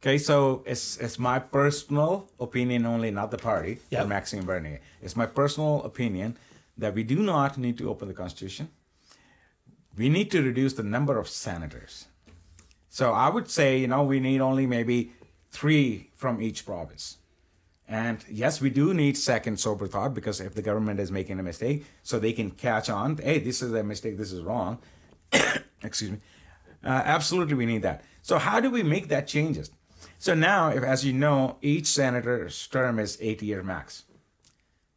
Okay, 0.01 0.17
so 0.17 0.63
it's 0.65 0.97
it's 0.97 1.19
my 1.19 1.37
personal 1.37 2.27
opinion 2.39 2.87
only, 2.87 3.11
not 3.11 3.29
the 3.29 3.37
party 3.37 3.77
Yeah. 3.91 4.01
or 4.03 4.07
Maxime 4.07 4.45
Bernier. 4.45 4.79
It's 4.99 5.15
my 5.15 5.27
personal 5.27 5.83
opinion 5.83 6.37
that 6.81 6.95
we 6.95 7.03
do 7.03 7.17
not 7.33 7.57
need 7.57 7.77
to 7.77 7.89
open 7.91 8.07
the 8.07 8.15
Constitution. 8.23 8.69
We 9.95 10.09
need 10.09 10.31
to 10.31 10.41
reduce 10.41 10.73
the 10.73 10.83
number 10.95 11.19
of 11.19 11.27
senators. 11.27 12.05
So 12.89 13.05
I 13.13 13.29
would 13.29 13.47
say, 13.49 13.77
you 13.77 13.87
know, 13.87 14.03
we 14.03 14.19
need 14.19 14.41
only 14.41 14.65
maybe 14.65 15.11
three 15.51 16.09
from 16.15 16.41
each 16.41 16.65
province. 16.65 17.17
And 17.87 18.17
yes, 18.29 18.59
we 18.59 18.69
do 18.71 18.93
need 18.93 19.17
second 19.17 19.59
sober 19.59 19.87
thought 19.87 20.13
because 20.15 20.41
if 20.41 20.53
the 20.55 20.63
government 20.69 20.99
is 20.99 21.11
making 21.11 21.39
a 21.39 21.43
mistake, 21.43 21.85
so 22.03 22.17
they 22.19 22.33
can 22.33 22.49
catch 22.51 22.89
on, 22.89 23.17
hey, 23.17 23.37
this 23.39 23.61
is 23.61 23.71
a 23.73 23.83
mistake, 23.83 24.17
this 24.17 24.31
is 24.31 24.41
wrong. 24.41 24.79
Excuse 25.89 26.11
me. 26.11 26.19
Uh, 26.83 26.89
absolutely, 27.05 27.53
we 27.55 27.65
need 27.65 27.81
that. 27.81 28.03
So 28.21 28.37
how 28.37 28.59
do 28.59 28.69
we 28.69 28.83
make 28.83 29.07
that 29.09 29.27
changes? 29.27 29.71
So 30.19 30.33
now, 30.33 30.69
if 30.69 30.83
as 30.83 31.05
you 31.05 31.13
know, 31.13 31.57
each 31.61 31.85
senator's 31.87 32.67
term 32.67 32.99
is 32.99 33.17
eight 33.21 33.41
year 33.41 33.63
max. 33.63 34.03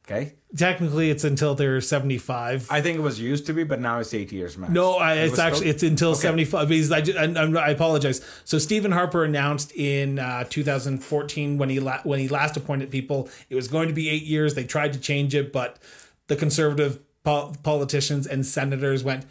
Okay, 0.06 0.34
Technically, 0.56 1.08
it's 1.10 1.22
until 1.22 1.54
they're 1.54 1.80
75. 1.80 2.66
I 2.68 2.80
think 2.80 2.98
it 2.98 3.00
was 3.00 3.20
used 3.20 3.46
to 3.46 3.52
be, 3.52 3.62
but 3.62 3.80
now 3.80 4.00
it's 4.00 4.12
eight 4.12 4.32
years 4.32 4.58
max. 4.58 4.72
No, 4.72 4.94
I, 4.94 5.14
it's 5.14 5.32
was 5.32 5.38
actually 5.38 5.58
still- 5.58 5.70
it's 5.70 5.82
until 5.84 6.10
Okay. 6.12 6.20
seventy 6.20 6.44
five. 6.44 6.68
Because 6.68 6.90
I, 6.90 6.98
I'm- 7.20 7.56
I 7.56 7.68
apologize. 7.70 8.20
So 8.44 8.58
Stephen 8.58 8.90
Harper 8.90 9.22
announced 9.24 9.70
in 9.76 10.18
uh, 10.18 10.44
2014 10.50 11.58
when 11.58 11.68
he 11.70 11.78
la- 11.78 12.00
when 12.02 12.18
he 12.18 12.26
last 12.28 12.56
appointed 12.56 12.90
people, 12.90 13.28
it 13.48 13.54
was 13.54 13.68
going 13.68 13.86
to 13.88 13.94
be 13.94 14.08
eight 14.08 14.24
years. 14.24 14.54
They 14.54 14.64
tried 14.64 14.92
to 14.94 14.98
change 14.98 15.34
it, 15.36 15.52
but 15.52 15.78
the 16.26 16.34
conservative 16.34 16.98
pol- 17.22 17.54
politicians 17.62 18.26
and 18.26 18.44
senators 18.44 19.04
went, 19.04 19.26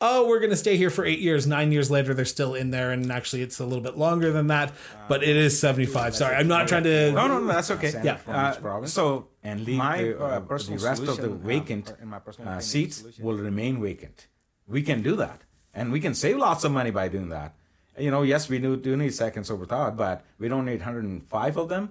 "Oh, 0.00 0.28
we're 0.28 0.38
going 0.38 0.50
to 0.50 0.56
stay 0.56 0.76
here 0.76 0.90
for 0.90 1.04
eight 1.04 1.18
years." 1.18 1.46
Nine 1.46 1.72
years 1.72 1.90
later, 1.90 2.14
they're 2.14 2.24
still 2.24 2.54
in 2.54 2.70
there, 2.70 2.90
and 2.90 3.10
actually, 3.10 3.42
it's 3.42 3.58
a 3.58 3.64
little 3.64 3.82
bit 3.82 3.96
longer 3.96 4.32
than 4.32 4.48
that. 4.48 4.72
But 5.08 5.22
it 5.22 5.36
is 5.36 5.58
75. 5.58 6.14
Sorry, 6.14 6.36
I'm 6.36 6.48
not 6.48 6.68
trying 6.68 6.84
to. 6.84 7.12
No, 7.12 7.26
no, 7.28 7.38
no, 7.40 7.46
that's 7.46 7.70
okay. 7.70 7.92
Yeah. 8.02 8.18
Uh, 8.26 8.86
so 8.86 9.28
and 9.42 9.60
leave 9.64 9.78
my 9.78 10.02
the, 10.02 10.22
uh, 10.22 10.26
uh, 10.26 10.40
personal 10.40 10.78
the 10.78 10.84
rest 10.84 11.02
of 11.02 11.16
the 11.18 11.30
uh, 11.30 11.34
vacant 11.34 11.94
in 12.02 12.08
my 12.08 12.18
personal 12.18 12.52
uh, 12.52 12.60
seats 12.60 12.98
solution. 12.98 13.24
will 13.24 13.36
remain 13.36 13.80
vacant. 13.80 14.26
We 14.66 14.82
can 14.82 15.02
do 15.02 15.16
that, 15.16 15.42
and 15.72 15.92
we 15.92 16.00
can 16.00 16.14
save 16.14 16.36
lots 16.38 16.64
of 16.64 16.72
money 16.72 16.90
by 16.90 17.08
doing 17.08 17.28
that. 17.28 17.54
You 17.98 18.10
know, 18.10 18.22
yes, 18.22 18.48
we 18.48 18.58
do, 18.58 18.76
do 18.76 18.96
need 18.96 19.14
seconds 19.14 19.50
over 19.50 19.64
thought, 19.64 19.96
but 19.96 20.24
we 20.38 20.48
don't 20.48 20.66
need 20.66 20.80
105 20.80 21.56
of 21.56 21.68
them, 21.70 21.90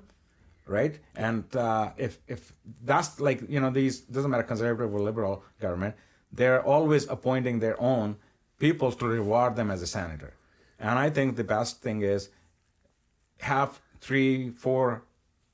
right? 0.67 0.99
And 1.15 1.43
uh, 1.55 1.91
if 1.97 2.19
if 2.27 2.53
that's 2.83 3.19
like 3.19 3.41
you 3.49 3.59
know 3.59 3.69
these 3.69 4.01
doesn't 4.01 4.29
matter 4.29 4.43
conservative 4.43 4.93
or 4.93 4.99
liberal 4.99 5.43
government, 5.59 5.95
they're 6.35 6.63
always 6.63 7.07
appointing 7.07 7.59
their 7.59 7.79
own 7.81 8.17
people 8.59 8.91
to 8.91 9.05
reward 9.05 9.55
them 9.55 9.71
as 9.71 9.81
a 9.81 9.87
senator. 9.87 10.33
And 10.79 10.97
I 10.99 11.09
think 11.09 11.35
the 11.35 11.43
best 11.43 11.81
thing 11.81 12.01
is 12.01 12.29
have 13.39 13.79
three, 14.01 14.49
four 14.49 15.03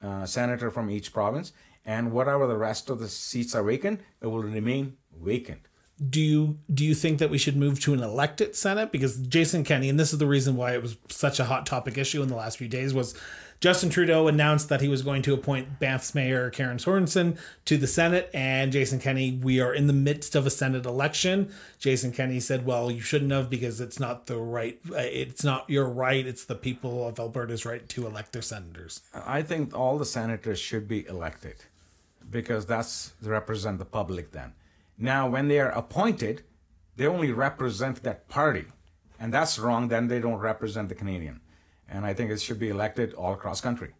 uh, 0.01 0.25
senator 0.25 0.71
from 0.71 0.89
each 0.89 1.13
province, 1.13 1.53
and 1.85 2.11
whatever 2.11 2.47
the 2.47 2.57
rest 2.57 2.89
of 2.89 2.99
the 2.99 3.07
seats 3.07 3.55
are 3.55 3.63
vacant, 3.63 4.01
it 4.21 4.27
will 4.27 4.43
remain 4.43 4.97
vacant. 5.19 5.67
Do 6.09 6.19
you 6.19 6.57
do 6.73 6.83
you 6.83 6.95
think 6.95 7.19
that 7.19 7.29
we 7.29 7.37
should 7.37 7.55
move 7.55 7.79
to 7.81 7.93
an 7.93 8.01
elected 8.01 8.55
senate? 8.55 8.91
Because 8.91 9.17
jason 9.17 9.63
kenney 9.63 9.89
and 9.89 9.99
this 9.99 10.13
is 10.13 10.19
the 10.19 10.27
reason 10.27 10.55
why 10.55 10.73
it 10.73 10.81
was 10.81 10.97
such 11.09 11.39
a 11.39 11.45
hot 11.45 11.65
topic 11.65 11.97
issue 11.97 12.21
in 12.21 12.27
the 12.27 12.35
last 12.35 12.57
few 12.57 12.67
days 12.67 12.93
was 12.93 13.13
justin 13.59 13.91
trudeau 13.91 14.27
announced 14.27 14.69
that 14.69 14.81
he 14.81 14.87
was 14.87 15.03
going 15.03 15.21
to 15.21 15.33
appoint 15.33 15.79
banff's 15.79 16.15
mayor 16.15 16.49
karen 16.49 16.77
sorensen 16.77 17.37
to 17.65 17.77
the 17.77 17.85
senate. 17.87 18.29
And 18.33 18.71
jason 18.71 18.99
kenney 18.99 19.39
we 19.41 19.59
are 19.59 19.73
in 19.73 19.87
the 19.87 19.93
midst 19.93 20.35
of 20.35 20.47
a 20.47 20.49
senate 20.49 20.85
election. 20.85 21.51
Jason 21.77 22.11
kenney 22.11 22.39
said 22.39 22.65
well 22.65 22.89
you 22.89 23.01
shouldn't 23.01 23.31
have 23.31 23.49
because 23.49 23.79
it's 23.79 23.99
not 23.99 24.25
the 24.25 24.37
right 24.37 24.79
uh, 24.91 24.97
it's 24.97 25.43
not 25.43 25.69
your 25.69 25.87
right. 25.87 26.25
It's 26.25 26.45
the 26.45 26.55
people 26.55 27.07
of 27.07 27.19
alberta's 27.19 27.65
right 27.65 27.87
to 27.89 28.07
elect 28.07 28.33
their 28.33 28.41
senators. 28.41 29.01
I 29.13 29.41
think 29.43 29.77
all 29.77 29.97
the 29.97 30.05
senators 30.05 30.59
should 30.59 30.87
be 30.87 31.05
elected 31.07 31.55
because 32.31 32.65
that's 32.65 33.13
represent 33.21 33.77
the 33.77 33.85
public 33.85 34.31
then. 34.31 34.53
Now, 35.01 35.27
when 35.27 35.47
they 35.47 35.59
are 35.59 35.71
appointed, 35.71 36.43
they 36.95 37.07
only 37.07 37.31
represent 37.31 38.03
that 38.03 38.29
party, 38.29 38.65
and 39.19 39.33
that's 39.33 39.57
wrong. 39.57 39.87
Then 39.87 40.07
they 40.07 40.19
don't 40.19 40.37
represent 40.37 40.89
the 40.89 40.95
Canadian, 40.95 41.41
and 41.89 42.05
I 42.05 42.13
think 42.13 42.29
it 42.29 42.39
should 42.39 42.59
be 42.59 42.69
elected 42.69 43.15
all 43.15 43.33
across 43.33 43.61
country. 43.61 43.93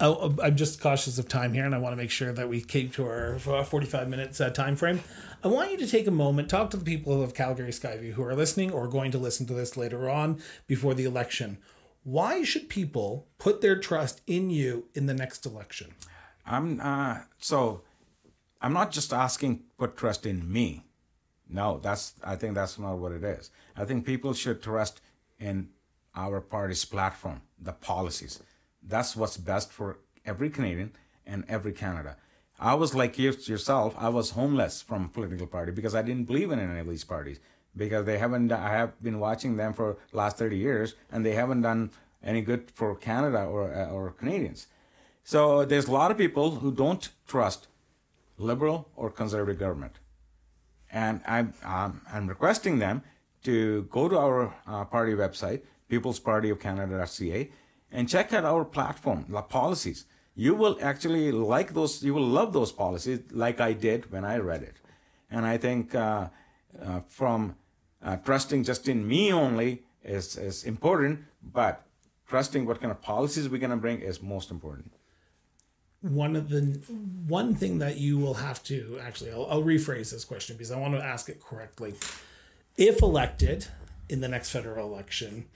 Oh, 0.00 0.34
I'm 0.42 0.56
just 0.56 0.80
cautious 0.80 1.18
of 1.18 1.28
time 1.28 1.52
here, 1.52 1.66
and 1.66 1.74
I 1.74 1.78
want 1.78 1.92
to 1.92 1.98
make 1.98 2.10
sure 2.10 2.32
that 2.32 2.48
we 2.48 2.62
keep 2.62 2.94
to 2.94 3.06
our 3.06 3.38
45 3.38 4.08
minutes 4.08 4.40
uh, 4.40 4.48
time 4.48 4.76
frame. 4.76 5.00
I 5.44 5.48
want 5.48 5.70
you 5.70 5.76
to 5.76 5.86
take 5.86 6.06
a 6.06 6.10
moment, 6.10 6.48
talk 6.48 6.70
to 6.70 6.78
the 6.78 6.84
people 6.84 7.22
of 7.22 7.34
Calgary 7.34 7.70
Skyview 7.70 8.12
who 8.12 8.22
are 8.22 8.34
listening 8.34 8.70
or 8.70 8.88
going 8.88 9.10
to 9.10 9.18
listen 9.18 9.44
to 9.48 9.54
this 9.54 9.76
later 9.76 10.08
on 10.08 10.40
before 10.66 10.94
the 10.94 11.04
election. 11.04 11.58
Why 12.02 12.44
should 12.44 12.70
people 12.70 13.26
put 13.38 13.60
their 13.60 13.78
trust 13.78 14.22
in 14.26 14.48
you 14.48 14.86
in 14.94 15.04
the 15.04 15.14
next 15.14 15.44
election? 15.44 15.94
I'm 16.46 16.80
uh, 16.80 17.18
so 17.38 17.82
I'm 18.62 18.72
not 18.72 18.92
just 18.92 19.12
asking 19.12 19.64
put 19.76 19.96
trust 19.96 20.24
in 20.24 20.50
me. 20.50 20.84
No, 21.48 21.80
that's 21.82 22.14
I 22.22 22.36
think 22.36 22.54
that's 22.54 22.78
not 22.78 22.94
what 22.94 23.12
it 23.12 23.24
is. 23.24 23.50
I 23.76 23.84
think 23.84 24.06
people 24.06 24.32
should 24.32 24.62
trust 24.62 25.00
in 25.38 25.68
our 26.14 26.40
party's 26.40 26.84
platform, 26.84 27.42
the 27.60 27.72
policies. 27.72 28.40
That's 28.82 29.16
what's 29.16 29.36
best 29.36 29.72
for 29.72 29.98
every 30.24 30.48
Canadian 30.48 30.92
and 31.26 31.44
every 31.48 31.72
Canada. 31.72 32.16
I 32.58 32.74
was 32.74 32.94
like 32.94 33.18
you 33.18 33.32
yourself. 33.32 33.94
I 33.98 34.08
was 34.08 34.30
homeless 34.30 34.80
from 34.80 35.08
political 35.08 35.48
party 35.48 35.72
because 35.72 35.94
I 35.94 36.02
didn't 36.02 36.28
believe 36.28 36.52
in 36.52 36.60
any 36.60 36.78
of 36.78 36.88
these 36.88 37.04
parties 37.04 37.40
because 37.76 38.06
they 38.06 38.18
haven't. 38.18 38.52
I 38.52 38.70
have 38.70 39.02
been 39.02 39.18
watching 39.18 39.56
them 39.56 39.72
for 39.72 39.96
last 40.12 40.38
thirty 40.38 40.58
years 40.58 40.94
and 41.10 41.26
they 41.26 41.34
haven't 41.34 41.62
done 41.62 41.90
any 42.22 42.42
good 42.42 42.70
for 42.70 42.94
Canada 42.94 43.44
or 43.44 43.64
or 43.90 44.12
Canadians. 44.12 44.68
So 45.24 45.64
there's 45.64 45.88
a 45.88 45.92
lot 45.92 46.10
of 46.10 46.18
people 46.18 46.56
who 46.56 46.72
don't 46.72 47.08
trust 47.26 47.68
liberal 48.42 48.88
or 48.96 49.10
conservative 49.10 49.58
government, 49.58 49.98
and 50.90 51.20
I'm 51.26 51.54
um, 51.64 52.02
I'm 52.12 52.26
requesting 52.26 52.78
them 52.78 53.02
to 53.44 53.82
go 53.84 54.08
to 54.08 54.18
our 54.18 54.54
uh, 54.66 54.84
party 54.84 55.14
website, 55.14 55.62
peoplespartyofcanada.ca, 55.90 57.50
and 57.90 58.08
check 58.08 58.32
out 58.32 58.44
our 58.44 58.64
platform, 58.64 59.26
the 59.28 59.42
policies. 59.42 60.06
You 60.34 60.54
will 60.54 60.78
actually 60.80 61.30
like 61.32 61.74
those. 61.74 62.02
You 62.02 62.14
will 62.14 62.26
love 62.26 62.52
those 62.52 62.72
policies, 62.72 63.20
like 63.30 63.60
I 63.60 63.72
did 63.72 64.10
when 64.10 64.24
I 64.24 64.38
read 64.38 64.62
it, 64.62 64.76
and 65.30 65.44
I 65.44 65.58
think 65.58 65.94
uh, 65.94 66.28
uh, 66.80 67.00
from 67.06 67.56
uh, 68.02 68.16
trusting 68.16 68.64
just 68.64 68.88
in 68.88 69.06
me 69.06 69.32
only 69.32 69.82
is 70.02 70.36
is 70.36 70.64
important, 70.64 71.20
but 71.42 71.86
trusting 72.26 72.64
what 72.66 72.80
kind 72.80 72.90
of 72.90 73.02
policies 73.02 73.48
we're 73.48 73.58
going 73.58 73.70
to 73.70 73.76
bring 73.76 74.00
is 74.00 74.22
most 74.22 74.50
important. 74.50 74.92
One 76.02 76.34
of 76.34 76.48
the 76.48 76.80
one 77.28 77.54
thing 77.54 77.78
that 77.78 77.96
you 77.96 78.18
will 78.18 78.34
have 78.34 78.62
to 78.64 78.98
actually, 79.00 79.30
I'll, 79.30 79.46
I'll 79.46 79.62
rephrase 79.62 80.10
this 80.10 80.24
question 80.24 80.56
because 80.56 80.72
I 80.72 80.78
want 80.78 80.94
to 80.94 81.02
ask 81.02 81.28
it 81.28 81.40
correctly. 81.40 81.94
If 82.76 83.02
elected 83.02 83.66
in 84.08 84.20
the 84.20 84.28
next 84.28 84.50
federal 84.50 84.92
election, 84.92 85.46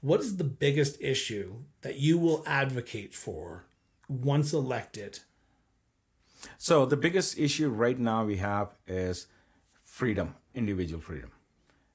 what 0.00 0.20
is 0.20 0.36
the 0.36 0.44
biggest 0.44 1.00
issue 1.00 1.56
that 1.80 1.98
you 1.98 2.18
will 2.18 2.44
advocate 2.46 3.14
for 3.14 3.64
once 4.08 4.52
elected? 4.52 5.20
So 6.58 6.86
the 6.86 6.96
biggest 6.96 7.38
issue 7.38 7.68
right 7.68 7.98
now 7.98 8.24
we 8.24 8.36
have 8.36 8.74
is 8.86 9.26
freedom, 9.82 10.34
individual 10.54 11.00
freedom. 11.00 11.32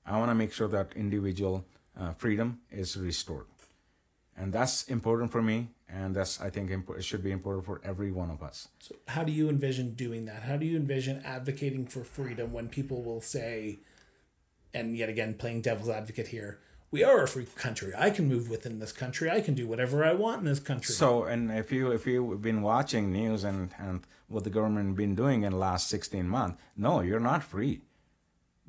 I 0.06 0.18
want 0.18 0.30
to 0.32 0.36
make 0.36 0.52
sure 0.52 0.68
that 0.68 0.94
individual 0.96 1.66
uh, 1.98 2.14
freedom 2.14 2.60
is 2.72 2.98
restored, 2.98 3.46
and 4.36 4.52
that's 4.52 4.84
important 4.90 5.32
for 5.32 5.42
me, 5.42 5.70
and 5.94 6.16
that's 6.16 6.40
I 6.40 6.50
think 6.50 6.72
it 6.72 7.04
should 7.04 7.24
be 7.24 7.32
important 7.32 7.66
for 7.66 7.82
every 7.84 8.12
one 8.12 8.32
of 8.32 8.42
us. 8.42 8.70
So 8.80 8.96
how 9.08 9.24
do 9.24 9.32
you 9.32 9.50
envision 9.50 9.94
doing 9.94 10.26
that? 10.26 10.44
How 10.44 10.58
do 10.58 10.66
you 10.66 10.78
envision 10.78 11.22
advocating 11.26 11.86
for 11.88 12.04
freedom 12.04 12.54
when 12.54 12.70
people 12.70 13.04
will 13.04 13.22
say, 13.22 13.80
and 14.74 14.96
yet 14.96 15.10
again 15.10 15.34
playing 15.36 15.62
devil's 15.62 15.90
advocate 15.90 16.30
here, 16.30 16.60
we 16.92 17.04
are 17.04 17.24
a 17.24 17.28
free 17.28 17.48
country. 17.56 17.94
I 17.98 18.10
can 18.10 18.28
move 18.28 18.50
within 18.50 18.80
this 18.80 18.92
country. 18.92 19.30
I 19.30 19.42
can 19.42 19.54
do 19.54 19.68
whatever 19.68 20.04
I 20.04 20.14
want 20.14 20.40
in 20.40 20.46
this 20.46 20.60
country. 20.60 20.94
So, 20.94 21.24
and 21.24 21.52
if 21.52 21.72
you 21.72 21.92
if 21.92 22.06
you've 22.06 22.42
been 22.42 22.62
watching 22.62 23.12
news 23.12 23.44
and 23.44 23.72
and 23.78 24.02
what 24.28 24.44
the 24.44 24.50
government 24.50 24.96
been 24.96 25.16
doing 25.16 25.44
in 25.44 25.52
the 25.52 25.58
last 25.58 25.90
sixteen 25.90 26.28
months, 26.28 26.62
no, 26.76 27.02
you're 27.02 27.20
not 27.20 27.44
free, 27.44 27.82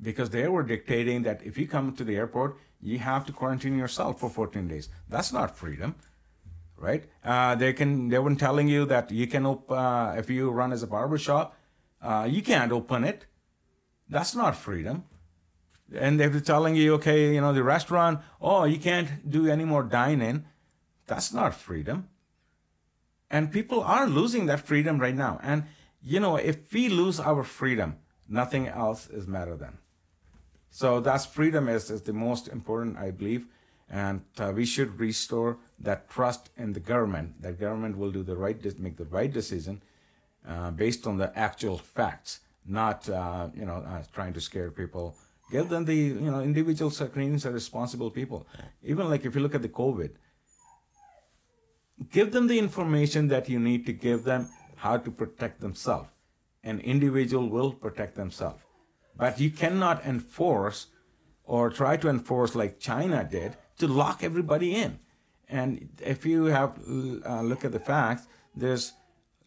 because 0.01 0.29
they 0.29 0.47
were 0.47 0.63
dictating 0.63 1.23
that 1.23 1.41
if 1.43 1.57
you 1.57 1.67
come 1.67 1.95
to 1.95 2.03
the 2.03 2.15
airport, 2.15 2.57
you 2.81 2.99
have 2.99 3.25
to 3.25 3.31
quarantine 3.31 3.77
yourself 3.77 4.19
for 4.19 4.29
fourteen 4.29 4.67
days. 4.67 4.89
That's 5.09 5.31
not 5.33 5.57
freedom, 5.57 5.95
right? 6.77 7.05
Uh, 7.23 7.55
they 7.55 7.73
can 7.73 8.09
they 8.09 8.19
were 8.19 8.35
telling 8.35 8.67
you 8.67 8.85
that 8.85 9.11
you 9.11 9.27
can 9.27 9.45
op- 9.45 9.71
uh, 9.71 10.15
if 10.17 10.29
you 10.29 10.49
run 10.51 10.71
as 10.71 10.83
a 10.83 10.87
barber 10.87 11.17
shop, 11.17 11.55
uh, 12.01 12.27
you 12.29 12.41
can't 12.41 12.71
open 12.71 13.03
it. 13.03 13.25
That's 14.09 14.35
not 14.35 14.55
freedom 14.55 15.05
and 15.95 16.19
they're 16.19 16.39
telling 16.39 16.75
you, 16.75 16.95
okay, 16.95 17.33
you 17.33 17.41
know, 17.41 17.53
the 17.53 17.63
restaurant, 17.63 18.19
oh, 18.41 18.63
you 18.63 18.77
can't 18.77 19.29
do 19.29 19.47
any 19.47 19.65
more 19.65 19.83
dine-in. 19.83 20.45
That's 21.07 21.33
not 21.33 21.53
freedom. 21.53 22.09
And 23.29 23.51
people 23.51 23.81
are 23.81 24.07
losing 24.07 24.45
that 24.47 24.61
freedom 24.61 24.99
right 24.99 25.15
now. 25.15 25.39
And 25.43 25.63
you 26.01 26.19
know, 26.19 26.35
if 26.35 26.71
we 26.73 26.89
lose 26.89 27.19
our 27.19 27.43
freedom, 27.43 27.97
nothing 28.27 28.67
else 28.67 29.09
is 29.09 29.25
matter 29.25 29.55
then. 29.55 29.77
So 30.69 30.99
that's 30.99 31.25
freedom 31.25 31.69
is, 31.69 31.89
is 31.89 32.01
the 32.01 32.13
most 32.13 32.47
important, 32.47 32.97
I 32.97 33.11
believe. 33.11 33.47
And 33.93 34.21
uh, 34.39 34.51
we 34.55 34.65
should 34.65 34.99
restore 34.99 35.51
that 35.79 36.09
trust 36.09 36.49
in 36.57 36.73
the 36.73 36.79
government. 36.79 37.41
That 37.43 37.59
government 37.59 37.97
will 37.97 38.11
do 38.11 38.23
the 38.23 38.35
right, 38.35 38.57
make 38.79 38.97
the 38.97 39.05
right 39.05 39.31
decision 39.31 39.83
uh, 40.47 40.71
based 40.71 41.05
on 41.05 41.17
the 41.17 41.29
actual 41.37 41.77
facts, 41.77 42.39
not 42.65 43.07
uh, 43.07 43.49
you 43.53 43.65
know 43.65 43.77
trying 44.13 44.33
to 44.33 44.41
scare 44.41 44.71
people 44.71 45.15
Give 45.53 45.69
them 45.69 45.85
the 45.85 45.95
you 45.95 46.31
know 46.31 46.41
individual 46.41 46.89
Canadians 46.89 47.45
are 47.45 47.51
responsible 47.51 48.09
people. 48.09 48.47
Even 48.81 49.07
like 49.07 49.23
if 49.23 49.35
you 49.35 49.41
look 49.41 49.53
at 49.53 49.61
the 49.61 49.69
COVID, 49.69 50.11
give 52.11 52.31
them 52.31 52.47
the 52.47 52.57
information 52.57 53.27
that 53.27 53.49
you 53.49 53.59
need 53.59 53.85
to 53.85 53.93
give 53.93 54.23
them 54.23 54.49
how 54.77 54.97
to 54.97 55.11
protect 55.11 55.61
themselves. 55.61 56.09
An 56.63 56.79
individual 56.79 57.49
will 57.49 57.71
protect 57.71 58.15
themselves, 58.15 58.63
but 59.15 59.39
you 59.39 59.51
cannot 59.51 60.03
enforce 60.05 60.87
or 61.43 61.69
try 61.69 61.97
to 61.97 62.09
enforce 62.09 62.55
like 62.55 62.79
China 62.79 63.27
did 63.29 63.55
to 63.77 63.87
lock 63.87 64.23
everybody 64.23 64.75
in. 64.75 64.99
And 65.49 65.89
if 66.01 66.25
you 66.25 66.45
have 66.45 66.79
uh, 66.87 67.41
look 67.41 67.65
at 67.65 67.71
the 67.71 67.79
facts, 67.79 68.27
there's 68.55 68.93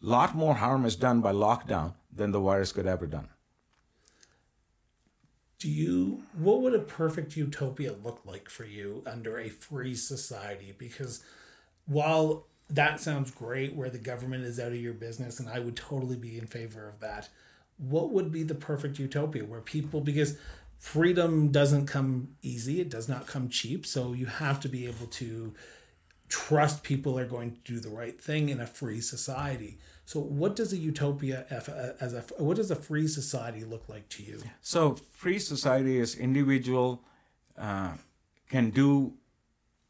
a 0.01 0.05
lot 0.05 0.35
more 0.35 0.55
harm 0.55 0.85
is 0.85 0.95
done 0.95 1.21
by 1.21 1.33
lockdown 1.33 1.93
than 2.13 2.31
the 2.31 2.39
virus 2.39 2.71
could 2.71 2.87
ever 2.87 3.07
done 3.07 3.29
do 5.59 5.69
you 5.69 6.23
what 6.37 6.61
would 6.61 6.73
a 6.73 6.79
perfect 6.79 7.35
utopia 7.35 7.93
look 8.03 8.21
like 8.25 8.49
for 8.49 8.63
you 8.63 9.01
under 9.05 9.39
a 9.39 9.49
free 9.49 9.95
society 9.95 10.73
because 10.77 11.23
while 11.85 12.45
that 12.69 12.99
sounds 12.99 13.31
great 13.31 13.75
where 13.75 13.89
the 13.89 13.97
government 13.97 14.43
is 14.43 14.59
out 14.59 14.67
of 14.67 14.77
your 14.77 14.93
business 14.93 15.39
and 15.39 15.49
i 15.49 15.59
would 15.59 15.75
totally 15.75 16.15
be 16.15 16.37
in 16.37 16.45
favor 16.45 16.87
of 16.87 16.99
that 16.99 17.29
what 17.77 18.11
would 18.11 18.31
be 18.31 18.43
the 18.43 18.55
perfect 18.55 18.99
utopia 18.99 19.43
where 19.43 19.61
people 19.61 20.01
because 20.01 20.37
freedom 20.79 21.51
doesn't 21.51 21.87
come 21.87 22.35
easy. 22.41 22.81
It 22.81 22.89
does 22.89 23.09
not 23.09 23.27
come 23.27 23.49
cheap. 23.49 23.85
So 23.85 24.13
you 24.13 24.25
have 24.25 24.59
to 24.61 24.69
be 24.69 24.85
able 24.85 25.07
to 25.07 25.53
trust 26.29 26.83
people 26.83 27.17
are 27.17 27.25
going 27.25 27.51
to 27.51 27.73
do 27.73 27.79
the 27.79 27.89
right 27.89 28.19
thing 28.21 28.49
in 28.49 28.59
a 28.59 28.67
free 28.67 29.01
society. 29.01 29.77
So, 30.05 30.19
what 30.19 30.55
does 30.55 30.71
a 30.71 30.77
utopia 30.77 31.45
as 31.99 32.13
a 32.13 32.21
what 32.37 32.57
does 32.57 32.71
a 32.71 32.75
free 32.75 33.07
society 33.07 33.63
look 33.65 33.89
like 33.89 34.07
to 34.09 34.23
you? 34.23 34.41
So, 34.61 34.95
free 35.11 35.39
society 35.39 35.97
is 35.97 36.15
individual 36.15 37.03
uh, 37.57 37.93
can 38.49 38.69
do 38.69 39.13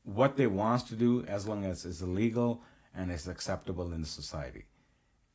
what 0.04 0.38
they 0.38 0.48
want 0.48 0.88
to 0.88 0.96
do 0.96 1.24
as 1.28 1.48
long 1.48 1.66
as 1.66 1.86
it's 1.86 2.02
legal 2.02 2.64
and 2.96 3.12
it's 3.12 3.28
acceptable 3.28 3.94
in 3.94 4.06
society, 4.06 4.66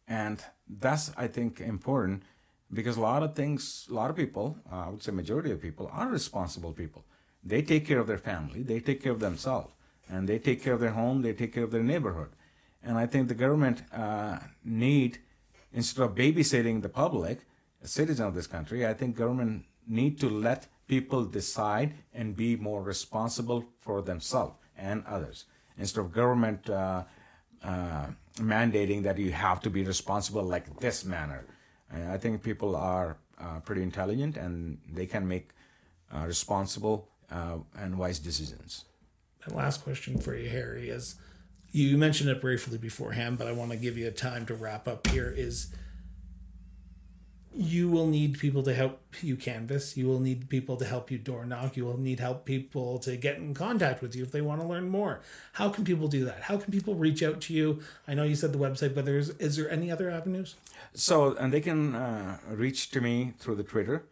and 0.08 0.42
that's 0.68 1.12
I 1.16 1.28
think 1.28 1.60
important 1.60 2.24
because 2.72 2.96
a 2.96 3.00
lot 3.00 3.22
of 3.22 3.34
things, 3.34 3.86
a 3.90 3.94
lot 3.94 4.10
of 4.10 4.16
people, 4.16 4.56
uh, 4.70 4.86
I 4.86 4.88
would 4.88 5.02
say 5.02 5.12
majority 5.12 5.50
of 5.50 5.60
people 5.60 5.90
are 5.92 6.08
responsible 6.08 6.72
people. 6.72 7.04
They 7.44 7.62
take 7.62 7.86
care 7.86 7.98
of 7.98 8.06
their 8.06 8.18
family, 8.18 8.62
they 8.62 8.80
take 8.80 9.02
care 9.02 9.12
of 9.12 9.20
themselves, 9.20 9.72
and 10.08 10.28
they 10.28 10.38
take 10.38 10.62
care 10.62 10.74
of 10.74 10.80
their 10.80 10.92
home, 10.92 11.22
they 11.22 11.32
take 11.32 11.52
care 11.52 11.64
of 11.64 11.70
their 11.70 11.82
neighborhood 11.82 12.30
and 12.82 12.98
I 12.98 13.06
think 13.06 13.28
the 13.28 13.34
government 13.34 13.82
uh, 13.92 14.38
need, 14.64 15.18
instead 15.72 16.02
of 16.02 16.14
babysitting 16.14 16.82
the 16.82 16.88
public, 16.88 17.40
a 17.82 17.86
citizen 17.86 18.26
of 18.26 18.34
this 18.34 18.46
country, 18.46 18.86
I 18.86 18.94
think 18.94 19.16
government 19.16 19.64
need 19.86 20.18
to 20.20 20.28
let 20.28 20.66
people 20.88 21.24
decide 21.24 21.94
and 22.12 22.36
be 22.36 22.56
more 22.56 22.82
responsible 22.82 23.64
for 23.80 24.02
themselves 24.02 24.54
and 24.76 25.04
others. 25.06 25.44
Instead 25.78 26.00
of 26.00 26.12
government 26.12 26.68
uh, 26.68 27.04
uh, 27.62 28.06
mandating 28.36 29.02
that 29.04 29.18
you 29.18 29.32
have 29.32 29.60
to 29.60 29.70
be 29.70 29.84
responsible 29.84 30.42
like 30.42 30.80
this 30.80 31.04
manner. 31.04 31.44
I 31.92 32.18
think 32.18 32.42
people 32.42 32.76
are 32.76 33.16
uh, 33.38 33.60
pretty 33.60 33.82
intelligent 33.82 34.36
and 34.36 34.78
they 34.90 35.06
can 35.06 35.26
make 35.26 35.50
uh, 36.14 36.24
responsible 36.26 37.08
uh, 37.30 37.58
and 37.78 37.98
wise 37.98 38.18
decisions. 38.18 38.84
And 39.44 39.54
last 39.54 39.82
question 39.82 40.18
for 40.18 40.36
you, 40.36 40.48
Harry, 40.48 40.88
is 40.88 41.16
you 41.72 41.96
mentioned 41.96 42.30
it 42.30 42.40
briefly 42.40 42.78
beforehand, 42.78 43.38
but 43.38 43.46
I 43.46 43.52
want 43.52 43.70
to 43.72 43.76
give 43.76 43.96
you 43.96 44.06
a 44.06 44.12
time 44.12 44.46
to 44.46 44.54
wrap 44.54 44.86
up 44.86 45.06
here. 45.08 45.32
Is 45.34 45.68
you 47.54 47.88
will 47.88 48.06
need 48.06 48.38
people 48.38 48.62
to 48.62 48.74
help 48.74 49.00
you 49.20 49.36
canvas. 49.36 49.96
You 49.96 50.06
will 50.06 50.20
need 50.20 50.48
people 50.48 50.76
to 50.76 50.84
help 50.84 51.10
you 51.10 51.18
door 51.18 51.44
knock. 51.44 51.76
You 51.76 51.84
will 51.84 51.98
need 51.98 52.20
help 52.20 52.44
people 52.44 52.98
to 53.00 53.16
get 53.16 53.36
in 53.36 53.52
contact 53.54 54.00
with 54.00 54.16
you 54.16 54.22
if 54.22 54.32
they 54.32 54.40
want 54.40 54.60
to 54.60 54.66
learn 54.66 54.88
more. 54.88 55.20
How 55.54 55.68
can 55.68 55.84
people 55.84 56.08
do 56.08 56.24
that? 56.24 56.42
How 56.42 56.56
can 56.56 56.72
people 56.72 56.94
reach 56.94 57.22
out 57.22 57.40
to 57.42 57.54
you? 57.54 57.80
I 58.08 58.14
know 58.14 58.24
you 58.24 58.34
said 58.34 58.52
the 58.52 58.58
website, 58.58 58.94
but 58.94 59.04
there's 59.04 59.30
is 59.30 59.56
there 59.56 59.70
any 59.70 59.90
other 59.90 60.10
avenues? 60.10 60.54
So 60.94 61.36
and 61.36 61.52
they 61.52 61.60
can 61.60 61.94
uh, 61.94 62.38
reach 62.48 62.90
to 62.92 63.00
me 63.00 63.34
through 63.38 63.56
the 63.56 63.64
Twitter. 63.64 64.04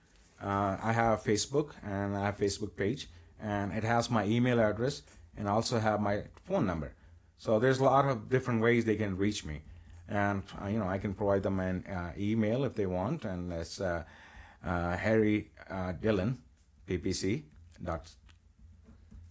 Uh, 0.42 0.76
I 0.82 0.92
have 0.92 1.22
Facebook 1.22 1.72
and 1.82 2.16
I 2.16 2.26
have 2.26 2.38
Facebook 2.38 2.76
page, 2.76 3.08
and 3.40 3.72
it 3.72 3.84
has 3.84 4.10
my 4.10 4.24
email 4.24 4.60
address 4.60 5.02
and 5.36 5.48
also 5.48 5.78
have 5.78 6.00
my 6.00 6.24
phone 6.44 6.66
number. 6.66 6.92
So 7.38 7.58
there's 7.58 7.78
a 7.78 7.84
lot 7.84 8.04
of 8.04 8.28
different 8.28 8.60
ways 8.60 8.84
they 8.84 8.96
can 8.96 9.16
reach 9.16 9.46
me, 9.46 9.62
and 10.10 10.42
uh, 10.60 10.66
you 10.66 10.78
know 10.78 10.88
I 10.88 10.98
can 10.98 11.14
provide 11.14 11.42
them 11.42 11.60
an 11.60 11.86
uh, 11.86 12.12
email 12.18 12.64
if 12.64 12.74
they 12.74 12.86
want, 12.86 13.24
and 13.24 13.52
it's 13.52 13.80
uh, 13.80 14.04
uh 14.64 14.96
Harry 14.96 15.50
uh, 15.70 15.92
Dillon, 15.92 16.38
PPC 16.86 17.44
dot. 17.82 18.10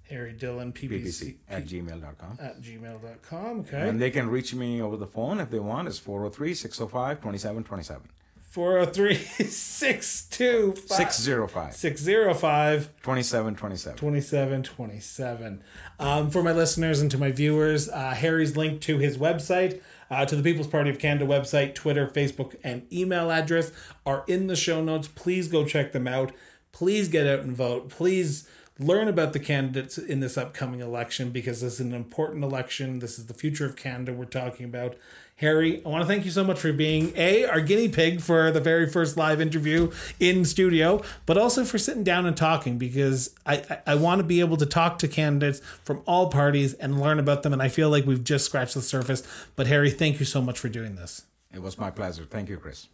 Harry 0.10 0.34
Dillon 0.34 0.74
PPC, 0.74 0.90
PPC 0.90 1.36
at 1.48 1.66
gmail.com. 1.68 2.40
At 2.42 2.62
gmail.com, 2.62 3.60
okay. 3.60 3.88
And 3.88 4.02
they 4.02 4.10
can 4.10 4.28
reach 4.28 4.56
me 4.56 4.82
over 4.82 4.98
the 4.98 5.06
phone 5.06 5.40
if 5.40 5.52
they 5.52 5.60
want. 5.60 5.88
It's 5.88 6.00
403 6.00 6.56
605 6.56 7.18
2727. 7.18 8.10
403 8.50 9.14
625 9.46 10.98
605 10.98 11.76
605 11.76 12.88
2727 13.04 13.96
2727 13.96 15.64
um, 16.00 16.32
for 16.32 16.42
my 16.42 16.52
listeners 16.52 17.00
and 17.00 17.12
to 17.12 17.20
my 17.20 17.32
viewers 17.32 17.88
uh, 17.90 18.10
harry's 18.16 18.58
link 18.58 18.82
to 18.82 18.98
his 18.98 19.20
website 19.20 19.80
uh, 20.10 20.26
to 20.26 20.36
the 20.36 20.44
people's 20.44 20.68
party 20.68 20.90
of 20.90 21.00
canada 21.00 21.26
website 21.26 21.74
twitter 21.76 22.08
facebook 22.08 22.56
and 22.64 22.92
email 22.92 23.32
address 23.32 23.72
are 24.06 24.24
in 24.28 24.48
the 24.48 24.56
show 24.56 24.84
notes. 24.84 25.08
Please 25.08 25.48
go 25.48 25.66
check 25.66 25.92
them 25.92 26.08
out. 26.08 26.32
Please 26.72 27.08
get 27.08 27.28
out 27.28 27.40
and 27.40 27.56
vote. 27.56 27.90
Please 27.90 28.48
learn 28.80 29.10
about 29.10 29.34
the 29.34 29.40
candidates 29.40 29.98
in 29.98 30.22
this 30.22 30.38
upcoming 30.38 30.80
election 30.80 31.32
because 31.32 31.62
this 31.62 31.74
is 31.76 31.80
an 31.82 31.94
important 31.94 32.44
election. 32.44 33.00
This 33.00 33.20
is 33.20 33.26
the 33.26 33.34
future 33.34 33.66
of 33.66 33.76
Canada 33.76 34.14
we're 34.14 34.26
talking 34.26 34.66
about. 34.66 34.96
Harry, 35.36 35.82
I 35.86 35.90
want 35.90 36.02
to 36.02 36.08
thank 36.08 36.26
you 36.26 36.32
so 36.32 36.44
much 36.44 36.60
for 36.60 36.74
being 36.74 37.14
A, 37.16 37.46
our 37.46 37.62
guinea 37.62 37.88
pig 37.88 38.20
for 38.20 38.52
the 38.52 38.60
very 38.60 38.90
first 38.90 39.16
live 39.16 39.40
interview 39.40 39.92
in 40.20 40.44
studio, 40.44 41.02
but 41.26 41.38
also 41.38 41.64
for 41.64 41.78
sitting 41.78 42.04
down 42.04 42.26
and 42.26 42.36
talking 42.36 42.78
because 42.78 43.34
I, 43.46 43.64
I, 43.70 43.80
I 43.88 43.96
want 43.96 44.20
to 44.20 44.24
be 44.24 44.42
able 44.42 44.58
to 44.58 44.66
talk 44.66 44.98
to 45.00 45.08
candidates 45.08 45.62
from 45.84 46.02
all 46.06 46.30
parties 46.30 46.74
and 46.74 47.00
learn 47.00 47.20
about 47.20 47.44
them. 47.44 47.54
And 47.54 47.62
I 47.62 47.70
feel 47.70 47.90
like 47.90 48.06
we've 48.06 48.24
just 48.24 48.46
scratched 48.46 48.74
the 48.74 48.82
surface. 48.82 49.24
But 49.56 49.68
Harry, 49.68 49.92
thank 49.92 50.20
you 50.20 50.26
so 50.26 50.42
much 50.42 50.60
for 50.60 50.68
doing 50.68 50.96
this. 50.96 51.24
It 51.54 51.62
was 51.62 51.78
my 51.78 51.90
pleasure. 51.90 52.26
Thank 52.26 52.50
you, 52.50 52.58
Chris. 52.58 52.90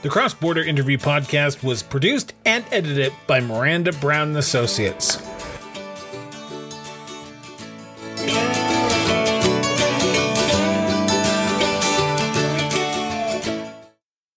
The 0.00 0.08
Cross 0.08 0.34
Border 0.34 0.62
Interview 0.62 0.96
Podcast 0.96 1.64
was 1.64 1.82
produced 1.82 2.32
and 2.44 2.64
edited 2.70 3.12
by 3.26 3.40
Miranda 3.40 3.92
Brown 3.94 4.28
and 4.28 4.36
Associates. 4.36 5.16